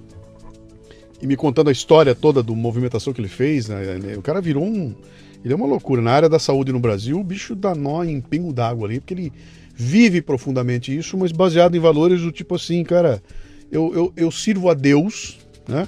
[1.21, 3.77] E me contando a história toda do movimentação que ele fez, né?
[4.17, 4.95] o cara virou um.
[5.45, 6.03] Ele é uma loucura.
[6.03, 9.15] Na área da saúde no Brasil, o bicho dá nó em pingo d'água ali, porque
[9.15, 9.33] ele
[9.75, 13.23] vive profundamente isso, mas baseado em valores do tipo assim, cara,
[13.71, 15.39] eu, eu, eu sirvo a Deus,
[15.69, 15.87] né?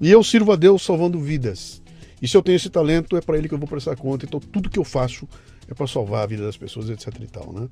[0.00, 1.82] E eu sirvo a Deus salvando vidas.
[2.20, 4.24] E se eu tenho esse talento, é para ele que eu vou prestar conta.
[4.26, 5.28] Então, tudo que eu faço
[5.68, 7.68] é para salvar a vida das pessoas, etc e tal, né?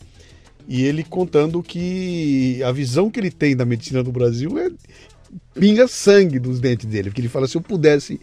[0.68, 4.70] E ele contando que a visão que ele tem da medicina do Brasil é
[5.58, 8.20] pinga sangue dos dentes dele, porque ele fala se eu pudesse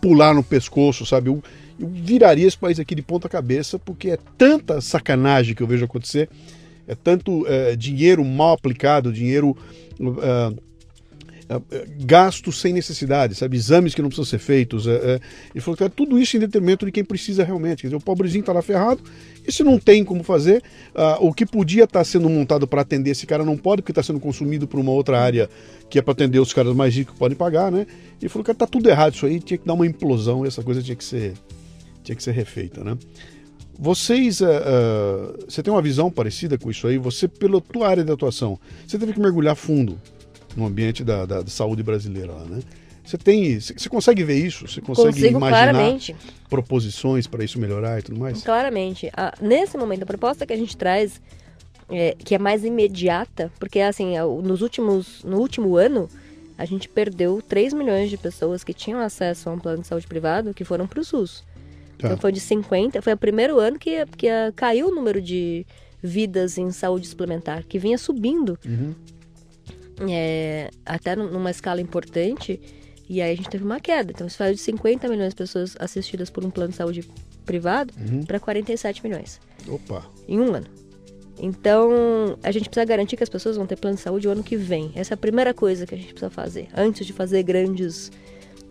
[0.00, 1.42] pular no pescoço, sabe, eu,
[1.78, 5.84] eu viraria esse país aqui de ponta cabeça, porque é tanta sacanagem que eu vejo
[5.84, 6.28] acontecer,
[6.86, 9.56] é tanto é, dinheiro mal aplicado, dinheiro
[10.22, 10.54] é,
[12.00, 13.56] gastos sem necessidade, sabe?
[13.56, 14.86] Exames que não precisam ser feitos.
[14.86, 17.82] Ele falou que é tudo isso em detrimento de quem precisa realmente.
[17.82, 19.00] Quer dizer, o pobrezinho está lá ferrado,
[19.46, 20.60] e se não tem como fazer,
[20.92, 23.92] uh, o que podia estar tá sendo montado para atender esse cara não pode, porque
[23.92, 25.48] está sendo consumido por uma outra área
[25.88, 27.86] que é para atender os caras mais ricos que podem pagar, né?
[28.20, 30.82] E falou que está tudo errado isso aí, tinha que dar uma implosão essa coisa
[30.82, 31.34] tinha que ser,
[32.06, 32.96] tinha que ser refeita, né?
[33.78, 36.96] Vocês, uh, uh, você tem uma visão parecida com isso aí?
[36.96, 40.00] Você, pela tua área de atuação, você teve que mergulhar fundo
[40.56, 42.60] no ambiente da, da, da saúde brasileira lá, né?
[43.04, 44.66] Você tem, você consegue ver isso?
[44.66, 46.16] Você consegue Consigo, imaginar claramente.
[46.48, 48.42] proposições para isso melhorar e tudo mais?
[48.42, 49.10] Claramente.
[49.16, 51.20] Ah, nesse momento, a proposta que a gente traz,
[51.88, 56.08] é, que é mais imediata, porque assim, nos últimos, no último ano,
[56.58, 60.06] a gente perdeu 3 milhões de pessoas que tinham acesso a um plano de saúde
[60.06, 61.44] privado que foram para o SUS.
[61.98, 62.08] Tá.
[62.08, 65.66] Então foi de 50, foi o primeiro ano que, que uh, caiu o número de
[66.02, 68.58] vidas em saúde suplementar, que vinha subindo.
[68.64, 68.94] Uhum.
[70.10, 72.60] É, até numa escala importante,
[73.08, 74.12] e aí a gente teve uma queda.
[74.12, 77.08] Então, isso saiu de 50 milhões de pessoas assistidas por um plano de saúde
[77.46, 78.24] privado uhum.
[78.24, 79.40] para 47 milhões.
[79.66, 80.04] Opa!
[80.28, 80.66] Em um ano.
[81.38, 81.90] Então,
[82.42, 84.56] a gente precisa garantir que as pessoas vão ter plano de saúde o ano que
[84.56, 84.90] vem.
[84.94, 88.10] Essa é a primeira coisa que a gente precisa fazer, antes de fazer grandes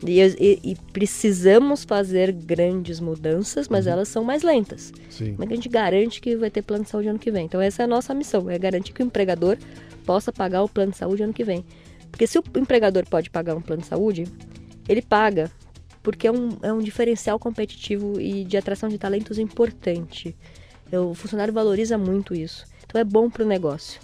[0.04, 3.94] e, e, e, precisamos fazer grandes mudanças, mas uhum.
[3.94, 4.92] elas são mais lentas.
[5.10, 5.34] Sim.
[5.34, 7.46] Como é que a gente garante que vai ter plano de saúde ano que vem?
[7.46, 9.58] Então essa é a nossa missão, é garantir que o empregador
[10.06, 11.64] possa pagar o plano de saúde ano que vem.
[12.12, 14.26] Porque se o empregador pode pagar um plano de saúde,
[14.88, 15.52] ele paga
[16.04, 20.36] porque é um, é um diferencial competitivo e de atração de talentos importante.
[20.92, 22.64] O funcionário valoriza muito isso.
[22.86, 24.00] Então é bom para o negócio.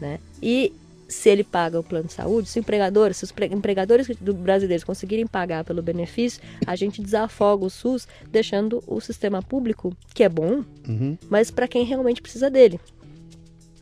[0.00, 0.20] Né?
[0.40, 0.72] E
[1.14, 5.26] se ele paga o plano de saúde, se o empregador, se os empregadores brasileiros conseguirem
[5.26, 10.64] pagar pelo benefício, a gente desafoga o SUS, deixando o sistema público, que é bom,
[10.86, 11.16] uhum.
[11.30, 12.80] mas para quem realmente precisa dele.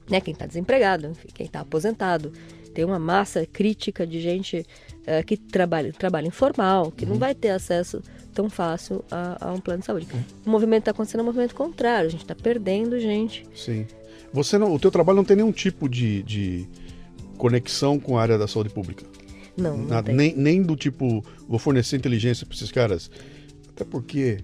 [0.09, 0.21] Né?
[0.21, 2.33] Quem está desempregado, quem está aposentado.
[2.75, 4.59] Tem uma massa crítica de gente
[5.01, 7.13] uh, que trabalha, trabalha informal, que uhum.
[7.13, 8.03] não vai ter acesso
[8.33, 10.07] tão fácil a, a um plano de saúde.
[10.13, 10.23] Uhum.
[10.47, 13.47] O movimento está acontecendo é um movimento contrário, a gente está perdendo gente.
[13.55, 13.87] Sim.
[14.33, 16.67] Você não, o teu trabalho não tem nenhum tipo de, de
[17.43, 19.05] conexão com a área da saúde pública.
[19.57, 23.11] Não, não Nada, nem, nem do tipo, vou fornecer inteligência para esses caras.
[23.71, 24.39] Até porque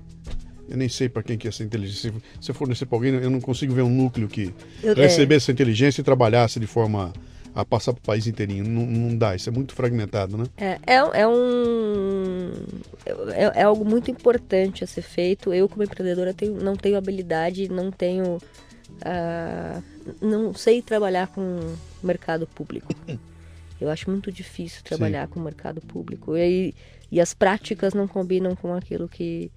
[0.68, 2.12] eu nem sei para quem que é essa inteligência.
[2.40, 4.52] Se eu fornecer para alguém, eu não consigo ver um núcleo que
[4.82, 5.36] eu, recebesse é...
[5.36, 7.12] essa inteligência e trabalhasse de forma
[7.54, 8.64] a passar para o país inteirinho.
[8.64, 10.46] Não, não, dá, isso é muito fragmentado, né?
[10.56, 12.50] É, é, é um.
[13.06, 15.54] É, é, algo muito importante a ser feito.
[15.54, 18.38] Eu, como empreendedora, tenho, não tenho habilidade, não tenho.
[18.88, 22.93] Uh, não sei trabalhar com mercado público.
[23.80, 25.35] Eu acho muito difícil trabalhar Sim.
[25.35, 26.36] com o mercado público.
[26.36, 26.74] E,
[27.12, 29.52] e as práticas não combinam com aquilo que,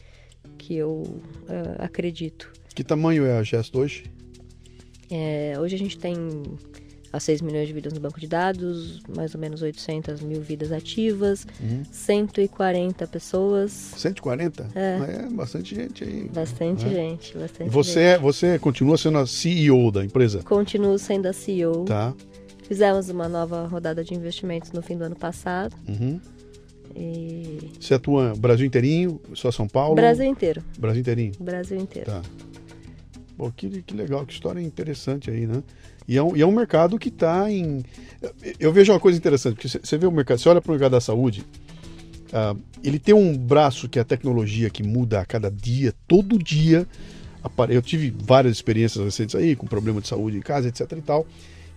[0.60, 2.54] que eu uh, acredito.
[2.76, 4.04] Que tamanho é a Gesto hoje?
[5.10, 6.16] É, hoje a gente tem
[7.12, 10.72] a 6 milhões de vidas no banco de dados, mais ou menos 800 mil vidas
[10.72, 11.84] ativas, uhum.
[11.92, 13.72] 140 pessoas.
[13.72, 14.68] 140?
[14.76, 15.26] É.
[15.26, 16.30] é bastante gente aí.
[16.30, 16.90] Bastante é.
[16.90, 18.16] gente, bastante você, gente.
[18.16, 20.42] É, você continua sendo a CEO da empresa?
[20.44, 21.86] Continuo sendo a CEO.
[21.86, 22.14] Tá.
[22.68, 25.76] Fizemos uma nova rodada de investimentos no fim do ano passado.
[25.88, 26.20] Uhum.
[26.96, 27.72] E...
[27.80, 29.96] Você atua Brasil inteirinho, só São Paulo?
[29.96, 30.64] Brasil inteiro.
[30.78, 31.34] Brasil inteirinho?
[31.40, 32.10] Brasil inteiro.
[32.12, 32.22] Tá.
[33.38, 35.64] Pô, que, que legal, que história interessante aí, né?
[36.08, 37.84] E é um, e é um mercado que está em.
[38.60, 40.92] Eu vejo uma coisa interessante, porque você vê o mercado, você olha para o mercado
[40.92, 41.46] da saúde,
[42.34, 46.38] uh, ele tem um braço que é a tecnologia que muda a cada dia, todo
[46.38, 46.88] dia.
[47.70, 51.26] Eu tive várias experiências recentes aí, com problema de saúde em casa, etc e tal.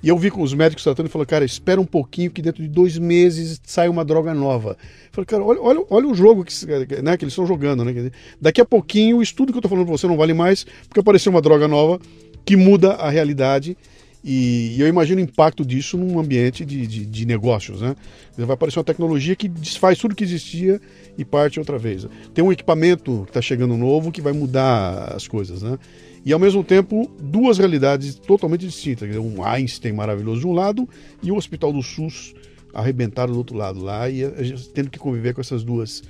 [0.05, 2.62] E eu vi com os médicos tratando e falou, cara, espera um pouquinho que dentro
[2.62, 4.76] de dois meses sai uma droga nova.
[4.80, 6.52] Eu falei, cara, olha, olha, olha o jogo que,
[7.02, 8.10] né, que eles estão jogando, né?
[8.38, 11.01] Daqui a pouquinho o estudo que eu estou falando para você não vale mais, porque
[11.01, 11.98] apareceu uma droga nova
[12.44, 13.78] que muda a realidade
[14.24, 17.94] e, e, eu imagino o impacto disso num ambiente de, de, de, negócios, né?
[18.38, 20.80] Vai aparecer uma tecnologia que desfaz tudo que existia
[21.18, 22.06] e parte outra vez.
[22.32, 25.78] Tem um equipamento que está chegando novo que vai mudar as coisas, né?
[26.24, 29.14] E ao mesmo tempo, duas realidades totalmente distintas.
[29.16, 30.88] Um Einstein maravilhoso de um lado
[31.22, 32.34] e o Hospital do SUS
[32.72, 36.02] arrebentado do outro lado lá e a gente tendo que conviver com essas duas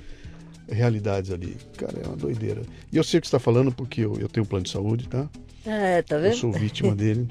[0.69, 1.57] realidades ali.
[1.77, 2.61] Cara, é uma doideira.
[2.93, 4.71] E eu sei o que você está falando porque eu, eu tenho um plano de
[4.71, 5.29] saúde, tá?
[5.65, 6.31] É, tá vendo?
[6.31, 7.27] Eu sou vítima dele.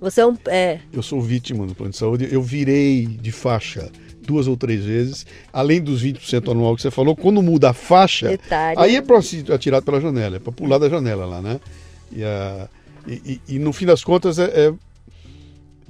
[0.00, 0.36] Você é um.
[0.46, 0.80] É.
[0.92, 2.28] Eu sou vítima do plano de saúde.
[2.30, 3.90] Eu virei de faixa
[4.22, 8.28] duas ou três vezes, além dos 20% anual que você falou, quando muda a faixa,
[8.28, 8.78] Detalhe.
[8.78, 11.60] aí é para ser atirado pela janela, é para pular da janela lá, né?
[12.12, 12.68] E, a,
[13.06, 14.74] e, e, no fim das contas, é, é,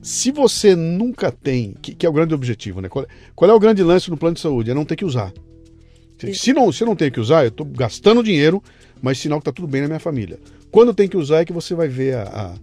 [0.03, 2.89] se você nunca tem, que, que, é o grande objetivo, né?
[2.89, 4.71] Qual, qual, é o grande lance no plano de saúde?
[4.71, 5.33] É não ter que usar.
[6.35, 8.63] Se não, se não tem que usar, eu estou gastando dinheiro,
[9.01, 10.39] mas sinal que está tudo bem na minha família.
[10.71, 12.55] Quando tem que usar é que você vai ver a, a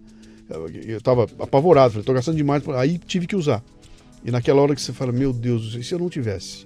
[0.50, 3.64] eu estava apavorado, falei, estou gastando demais, aí tive que usar.
[4.24, 6.66] E naquela hora que você fala, meu Deus, e se eu não tivesse?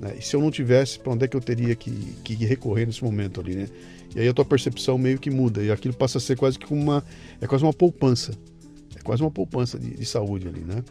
[0.00, 0.16] Né?
[0.18, 1.90] E se eu não tivesse, para onde é que eu teria que,
[2.24, 3.68] que recorrer nesse momento ali, né?
[4.14, 5.62] E aí a tua percepção meio que muda.
[5.62, 7.04] E aquilo passa a ser quase que uma.
[7.40, 8.32] É quase uma poupança.
[8.94, 10.82] É quase uma poupança de, de saúde ali, né?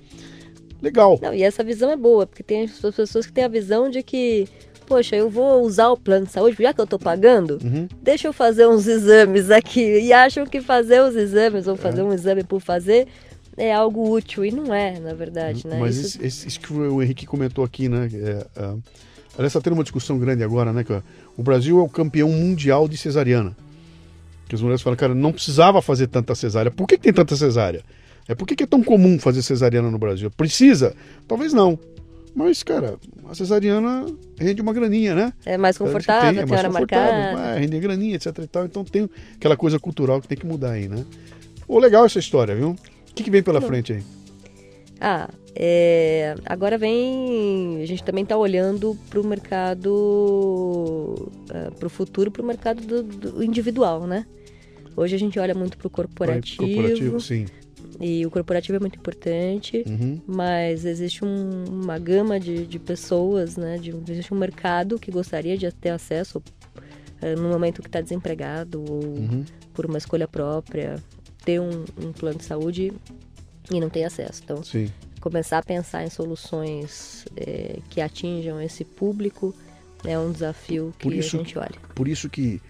[0.81, 1.19] Legal.
[1.21, 4.03] Não, e essa visão é boa, porque tem as pessoas que têm a visão de
[4.03, 4.47] que,
[4.85, 7.87] poxa, eu vou usar o plano de saúde, já que eu estou pagando, Uhum.
[8.01, 9.99] deixa eu fazer uns exames aqui.
[9.99, 13.07] E acham que fazer os exames ou fazer um exame por fazer
[13.57, 14.43] é algo útil.
[14.45, 15.77] E não é, na verdade, né?
[15.79, 18.09] Mas Isso- isso, que o Henrique comentou aqui, né?
[18.13, 18.75] É, ah,
[19.35, 20.83] aliás, está tendo uma discussão grande agora, né?
[20.83, 20.93] Que
[21.37, 23.55] o Brasil é o campeão mundial de cesariana.
[24.47, 26.69] Que as mulheres falam, cara, não precisava fazer tanta cesárea.
[26.69, 27.81] Por que, que tem tanta cesárea?
[28.27, 30.29] É por que, que é tão comum fazer cesariana no Brasil?
[30.31, 30.95] Precisa?
[31.27, 31.77] Talvez não.
[32.35, 32.97] Mas, cara,
[33.29, 34.05] a cesariana
[34.37, 35.33] rende uma graninha, né?
[35.45, 37.55] É mais confortável, tem, é tem, mais hora confortável, marcada.
[37.55, 38.65] É, rende graninha, etc e tal.
[38.65, 41.05] Então tem aquela coisa cultural que tem que mudar aí, né?
[41.65, 42.71] Pô, legal essa história, viu?
[42.71, 44.03] O que, que vem pela frente aí?
[44.99, 47.81] Ah, é, agora vem.
[47.81, 51.31] A gente também está olhando para o mercado.
[51.79, 54.25] para o futuro, para o mercado do, do individual, né?
[54.97, 57.45] Hoje a gente olha muito para o corporativo, Corporativo, sim.
[57.99, 60.19] E o corporativo é muito importante, Uhum.
[60.27, 63.77] mas existe um- uma gama de, de pessoas, né?
[63.77, 66.41] De, existe um mercado que gostaria de ter acesso
[67.21, 69.45] eh, no momento que está desempregado ou Uhum.
[69.73, 71.01] por uma escolha própria,
[71.45, 72.91] ter um, um plano de saúde
[73.71, 74.41] e não tem acesso.
[74.43, 74.91] Então, Sim.
[75.21, 79.55] começar a pensar em soluções eh, que atinjam esse público
[80.03, 81.75] é um desafio que isso a gente olha.
[81.95, 82.61] Por isso que.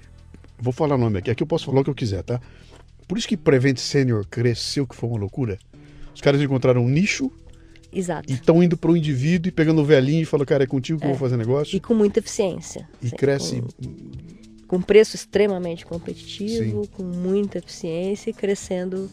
[0.58, 1.30] Vou falar o nome aqui.
[1.30, 2.40] Aqui eu posso falar o que eu quiser, tá?
[3.08, 5.58] Por isso que Prevent Senior cresceu, que foi uma loucura.
[6.14, 7.32] Os caras encontraram um nicho
[7.94, 8.32] Exato.
[8.32, 11.00] e estão indo para o indivíduo e pegando o velhinho e falando, cara, é contigo
[11.00, 11.76] que eu vou fazer negócio.
[11.76, 12.88] E com muita eficiência.
[13.02, 13.62] E assim, cresce.
[13.62, 16.90] Com, com preço extremamente competitivo, Sim.
[16.94, 19.10] com muita eficiência e crescendo.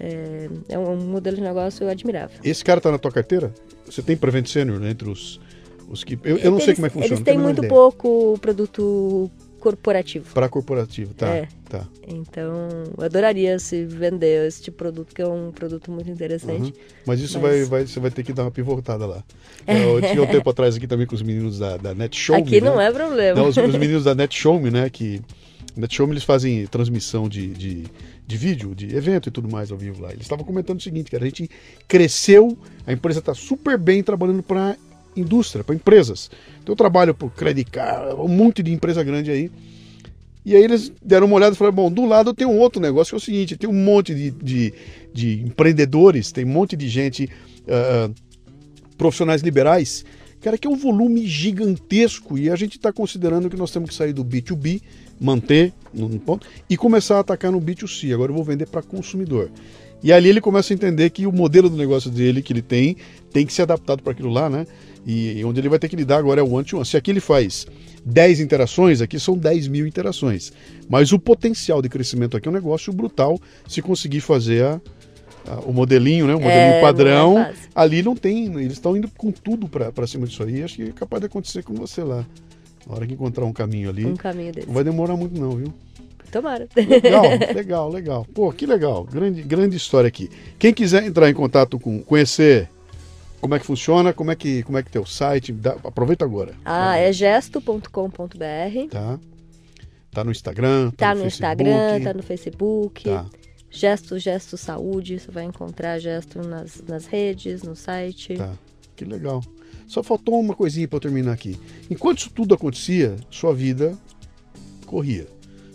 [0.00, 2.38] É, é um modelo de negócio admirável.
[2.42, 3.54] Esse cara tá na tua carteira?
[3.86, 5.40] Você tem Prevent Senior né, entre os,
[5.88, 6.18] os que.
[6.24, 7.14] Eu, eu não sei Eles- como é que funciona.
[7.14, 9.30] Eles têm muito pouco produto
[9.62, 10.34] corporativo.
[10.34, 11.28] Para corporativo, tá.
[11.28, 11.48] É.
[11.68, 11.86] tá.
[12.08, 12.68] Então,
[12.98, 16.72] eu adoraria se vender esse tipo de produto, que é um produto muito interessante.
[16.72, 16.84] Uhum.
[17.06, 19.22] Mas isso Mas- Vai, vai, você vai ter que dar uma pivotada lá.
[19.66, 22.34] Eu tinha um tempo atrás aqui também com os meninos da, da Net Show.
[22.34, 22.68] Aqui né?
[22.68, 23.40] não é problema.
[23.40, 24.90] Não, os, os meninos da Net Show Me, né?
[24.90, 25.22] Que
[25.76, 27.84] Net Show Me, eles fazem transmissão de, de,
[28.26, 30.10] de vídeo, de evento e tudo mais ao vivo lá.
[30.10, 31.48] Eles estavam comentando o seguinte, cara, a gente
[31.86, 34.76] cresceu, a empresa está super bem trabalhando para
[35.16, 36.30] indústria, para empresas.
[36.62, 39.50] Então eu trabalho por Credit Card, um monte de empresa grande aí.
[40.44, 43.12] E aí eles deram uma olhada e falaram, bom, do lado tem um outro negócio
[43.12, 44.74] que é o seguinte, tem um monte de, de,
[45.14, 47.30] de empreendedores, tem um monte de gente,
[47.68, 48.10] ah,
[48.98, 50.04] profissionais liberais,
[50.40, 53.94] cara, que é um volume gigantesco e a gente está considerando que nós temos que
[53.94, 54.82] sair do B2B,
[55.20, 58.12] manter no ponto, e começar a atacar no B2C.
[58.12, 59.48] Agora eu vou vender para consumidor.
[60.02, 62.96] E ali ele começa a entender que o modelo do negócio dele que ele tem
[63.32, 64.66] tem que ser adaptado para aquilo lá, né?
[65.06, 66.86] E onde ele vai ter que lidar agora é o one-to-one.
[66.86, 67.66] Se aqui ele faz
[68.04, 70.52] 10 interações, aqui são 10 mil interações.
[70.88, 74.80] Mas o potencial de crescimento aqui é um negócio brutal se conseguir fazer a,
[75.48, 76.34] a- o modelinho, né?
[76.34, 77.34] O modelinho é padrão.
[77.34, 77.68] fácil.
[77.74, 80.62] ali não tem, eles estão indo com tudo para cima disso aí.
[80.62, 82.24] Acho que é capaz de acontecer com você lá.
[82.86, 84.66] Na hora que encontrar um caminho ali, Um caminho desse.
[84.66, 85.72] não vai demorar muito não, viu?
[86.30, 86.66] Tomara.
[86.76, 87.22] Legal,
[87.54, 88.26] legal, legal.
[88.32, 89.04] Pô, que legal.
[89.04, 90.30] Grande, grande história aqui.
[90.58, 92.68] Quem quiser entrar em contato com, conhecer
[93.42, 96.24] como é que funciona, como é que, como é que tem o site, dá- aproveita
[96.24, 96.54] agora.
[96.64, 98.88] Ah, é gesto.com.br.
[98.88, 99.18] Tá?
[100.12, 103.04] Tá no Instagram, tá, Tá no, no Instagram, tá no Facebook.
[103.04, 103.26] Tá.
[103.68, 105.18] Gesto, Gesto Saúde.
[105.18, 108.34] Você vai encontrar Gesto nas, nas redes, no site.
[108.36, 108.52] Tá.
[108.94, 109.42] Que legal.
[109.88, 111.58] Só faltou uma coisinha para eu terminar aqui.
[111.90, 113.98] Enquanto isso tudo acontecia, sua vida
[114.86, 115.26] corria.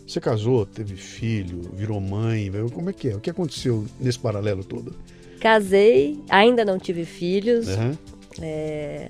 [0.07, 3.15] Você casou, teve filho, virou mãe, como é que é?
[3.15, 4.95] O que aconteceu nesse paralelo todo?
[5.39, 7.67] Casei, ainda não tive filhos.
[7.67, 7.97] Aham.
[8.41, 9.09] é,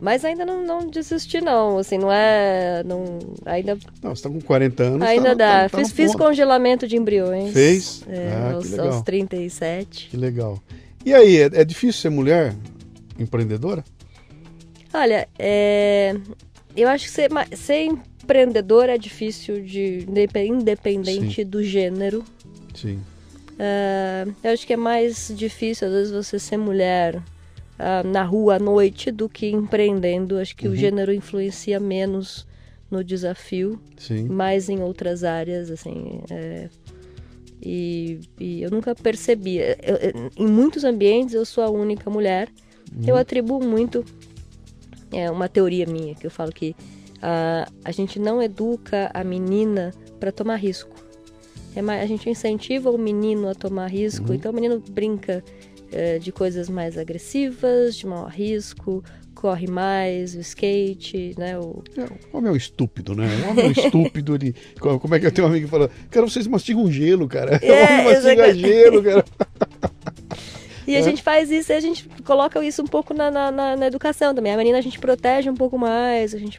[0.00, 1.76] Mas ainda não, não desisti, não.
[1.78, 2.82] Assim, não é.
[2.84, 5.02] Não, ainda Não, você tá com 40 anos.
[5.06, 5.62] ainda tá- dá.
[5.62, 7.52] tá- tá fiz fiz congelamento de embriões.
[7.52, 8.02] Fez?
[8.08, 8.86] É, Ah, que aos, legal.
[8.92, 10.08] aos 37.
[10.10, 10.58] Que legal.
[11.04, 12.54] E aí, é, é difícil ser mulher
[13.18, 13.84] empreendedora?
[14.92, 16.16] Olha, é,
[16.76, 17.84] eu acho que ser, ser
[18.22, 22.24] empreendedor é difícil de indepe- independente do gênero.
[22.74, 23.00] Sim.
[23.62, 27.22] É, eu acho que é mais difícil, às vezes, você ser mulher
[27.78, 30.38] ah, na rua à noite do que empreendendo.
[30.38, 30.72] Acho que Uhum.
[30.72, 32.46] o gênero influencia menos
[32.90, 34.24] no desafio, Sim.
[34.28, 36.20] mais em outras áreas, assim.
[36.30, 36.68] é,
[37.62, 39.58] e, e eu nunca percebi.
[39.58, 42.48] Eu- eu- em muitos ambientes eu sou a única mulher.
[43.06, 44.02] Eu atribuo muito.
[45.12, 46.74] É uma teoria minha que eu falo que
[47.22, 50.89] ah, a gente não educa a menina para tomar risco.
[51.74, 54.32] É mais, a gente incentiva o menino a tomar risco.
[54.32, 55.44] Então o menino brinca
[55.92, 59.02] é, de coisas mais agressivas, de maior risco,
[59.34, 61.58] corre mais, o skate, né?
[61.58, 61.82] O...
[61.96, 62.02] É,
[62.32, 63.26] o homem é um estúpido, né?
[63.46, 64.34] O homem é um estúpido.
[64.34, 67.56] Ele, como é que eu tenho um amigo que fala, cara, vocês mastigam gelo, cara.
[67.62, 69.24] É, o homem mastiga gelo, cara.
[70.86, 71.02] E a é.
[71.02, 74.52] gente faz isso, a gente coloca isso um pouco na, na, na, educação também.
[74.52, 76.58] A menina a gente protege um pouco mais, a gente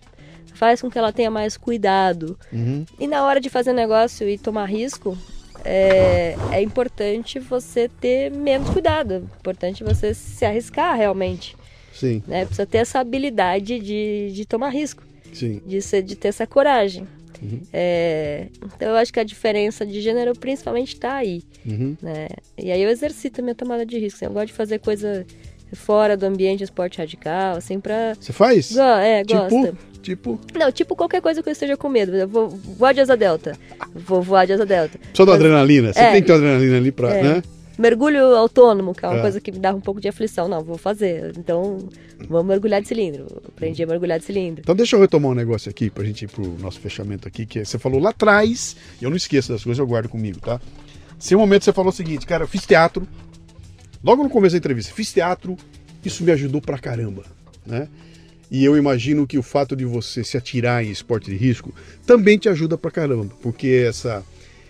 [0.53, 2.37] faz com que ela tenha mais cuidado.
[2.51, 2.85] Uhum.
[2.99, 5.17] E na hora de fazer negócio e tomar risco,
[5.63, 9.13] é, é importante você ter menos cuidado.
[9.13, 11.55] É importante você se arriscar realmente.
[11.93, 12.23] Sim.
[12.27, 12.45] Né?
[12.45, 15.03] Precisa ter essa habilidade de, de tomar risco.
[15.33, 15.61] Sim.
[15.65, 17.07] De, ser, de ter essa coragem.
[17.41, 17.61] Uhum.
[17.73, 21.43] É, então eu acho que a diferença de gênero principalmente está aí.
[21.65, 21.97] Uhum.
[22.01, 22.27] Né?
[22.57, 24.17] E aí eu exercito a minha tomada de risco.
[24.17, 25.25] Assim, eu gosto de fazer coisa
[25.73, 28.13] fora do ambiente esporte radical, assim, pra.
[28.19, 28.71] Você faz?
[28.71, 29.77] Go é, tipo, gosta.
[30.01, 30.39] Tipo.
[30.55, 32.15] Não, tipo qualquer coisa que eu esteja com medo.
[32.15, 33.57] Eu vou voar de asa delta.
[33.93, 34.99] Vou voar de asa delta.
[35.13, 35.93] Só da adrenalina.
[35.93, 37.13] Você é, tem que ter adrenalina ali pra.
[37.13, 37.23] É.
[37.23, 37.43] Né?
[37.81, 39.21] mergulho autônomo, que é uma é.
[39.21, 40.47] coisa que me dá um pouco de aflição.
[40.47, 41.33] Não, vou fazer.
[41.37, 41.79] Então,
[42.29, 43.25] vamos mergulhar de cilindro.
[43.47, 44.61] Aprendi a mergulhar de cilindro.
[44.61, 47.59] Então, deixa eu retomar um negócio aqui, pra gente ir pro nosso fechamento aqui, que
[47.59, 50.61] é, você falou lá atrás, e eu não esqueço das coisas, eu guardo comigo, tá?
[51.17, 53.07] Se um momento você falou o seguinte, cara, eu fiz teatro,
[54.03, 55.57] logo no começo da entrevista, fiz teatro,
[56.03, 57.23] isso me ajudou pra caramba,
[57.65, 57.87] né?
[58.49, 61.73] E eu imagino que o fato de você se atirar em esporte de risco
[62.05, 64.23] também te ajuda pra caramba, porque essa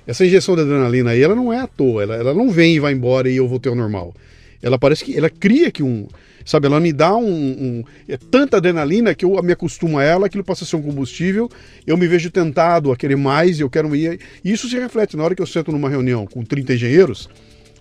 [0.05, 2.79] essa injeção de adrenalina aí, ela não é à toa, ela, ela não vem e
[2.79, 4.13] vai embora e eu voltei ao normal.
[4.61, 6.07] Ela parece que, ela cria que um,
[6.45, 10.25] sabe, ela me dá um, um é tanta adrenalina que eu me acostumo a ela,
[10.25, 11.49] aquilo passa a ser um combustível,
[11.85, 15.23] eu me vejo tentado a querer mais, eu quero ir, e isso se reflete na
[15.23, 17.29] hora que eu sento numa reunião com 30 engenheiros,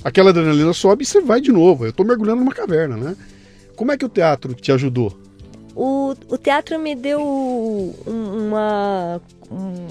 [0.04, 3.16] aquela adrenalina sobe e você vai de novo, eu estou mergulhando numa caverna, né?
[3.76, 5.16] Como é que o teatro te ajudou?
[5.74, 7.22] O, o teatro me deu
[8.06, 9.20] uma,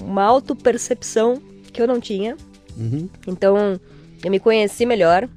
[0.02, 1.40] uma auto-percepção
[1.72, 2.36] que eu não tinha.
[2.76, 3.08] Uhum.
[3.26, 3.80] Então,
[4.22, 5.28] eu me conheci melhor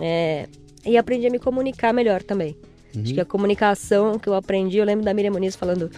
[0.00, 0.48] é,
[0.84, 2.56] e aprendi a me comunicar melhor também.
[2.94, 3.02] Uhum.
[3.02, 5.90] Acho que a comunicação que eu aprendi, eu lembro da Miriam Muniz falando: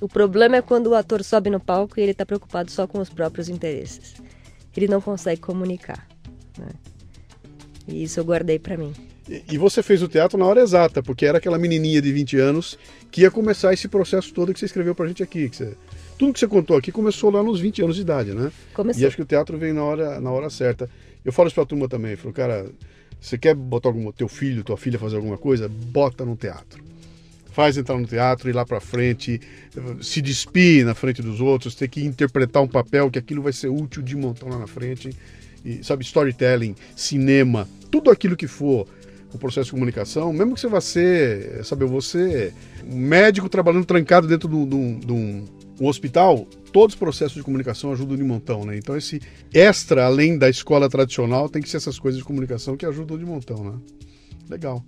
[0.00, 2.98] o problema é quando o ator sobe no palco e ele está preocupado só com
[2.98, 4.14] os próprios interesses.
[4.76, 6.06] Ele não consegue comunicar.
[6.58, 6.68] Né?
[7.88, 8.92] E isso eu guardei para mim.
[9.28, 12.78] E você fez o teatro na hora exata, porque era aquela menininha de 20 anos
[13.10, 15.48] que ia começar esse processo todo que você escreveu pra gente aqui.
[15.48, 15.76] Que você
[16.18, 18.50] tudo que você contou aqui começou lá nos 20 anos de idade, né?
[18.72, 19.02] Começou.
[19.02, 20.88] E acho que o teatro vem na hora, na hora certa.
[21.24, 22.66] Eu falo isso pra turma também, eu falo, cara,
[23.20, 25.68] você quer botar algum, teu filho, tua filha fazer alguma coisa?
[25.68, 26.82] Bota no teatro.
[27.52, 29.40] Faz entrar no teatro, ir lá pra frente,
[30.00, 33.68] se despir na frente dos outros, ter que interpretar um papel que aquilo vai ser
[33.68, 35.10] útil de montão lá na frente.
[35.66, 38.86] E, sabe, storytelling, cinema, tudo aquilo que for
[39.34, 42.54] o processo de comunicação, mesmo que você vá ser, sabe, você
[42.88, 45.44] um médico trabalhando trancado dentro de um
[45.80, 48.78] hospital, todos os processos de comunicação ajudam de montão, né?
[48.78, 49.20] Então esse
[49.52, 53.24] extra, além da escola tradicional, tem que ser essas coisas de comunicação que ajudam de
[53.24, 53.72] montão, né?
[54.48, 54.84] Legal.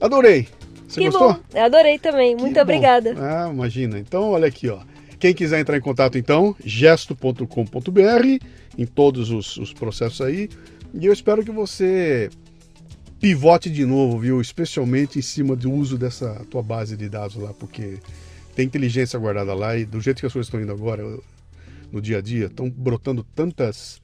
[0.00, 0.48] Adorei.
[0.88, 1.34] Você que gostou?
[1.34, 1.40] Bom.
[1.54, 2.34] Eu adorei também.
[2.36, 3.14] Muito obrigada.
[3.18, 3.98] Ah, imagina.
[3.98, 4.80] Então, olha aqui, ó.
[5.18, 10.48] Quem quiser entrar em contato, então, gesto.com.br, em todos os, os processos aí.
[10.94, 12.30] E eu espero que você
[13.18, 14.40] pivote de novo, viu?
[14.40, 17.98] Especialmente em cima do uso dessa tua base de dados lá, porque
[18.54, 21.02] tem inteligência guardada lá e do jeito que as coisas estão indo agora,
[21.90, 24.00] no dia a dia, estão brotando tantas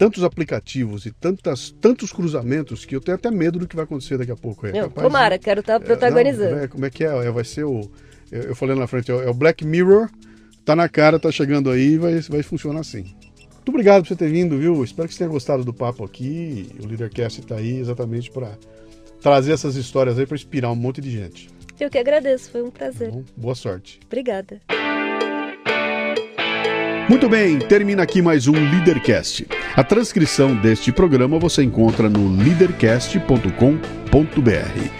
[0.00, 4.16] tantos aplicativos e tantas, tantos cruzamentos que eu tenho até medo do que vai acontecer
[4.16, 4.66] daqui a pouco.
[4.66, 6.56] É, Rapaz, tomara, quero estar tá protagonizando.
[6.56, 7.08] Não, é, como é que é?
[7.08, 7.30] é?
[7.30, 7.82] Vai ser o.
[8.30, 10.08] Eu, eu falei na frente, é o Black Mirror,
[10.64, 13.14] tá na cara, tá chegando aí vai, vai funcionar assim.
[13.56, 14.82] Muito obrigado por você ter vindo, viu?
[14.82, 16.70] Espero que você tenha gostado do papo aqui.
[16.82, 18.56] O Leadercast está aí exatamente para
[19.20, 21.50] trazer essas histórias aí para inspirar um monte de gente.
[21.78, 23.10] Eu que agradeço, foi um prazer.
[23.10, 24.00] Bom, boa sorte.
[24.06, 24.60] Obrigada.
[27.08, 29.46] Muito bem, termina aqui mais um Leadercast.
[29.74, 34.99] A transcrição deste programa você encontra no leadercast.com.br.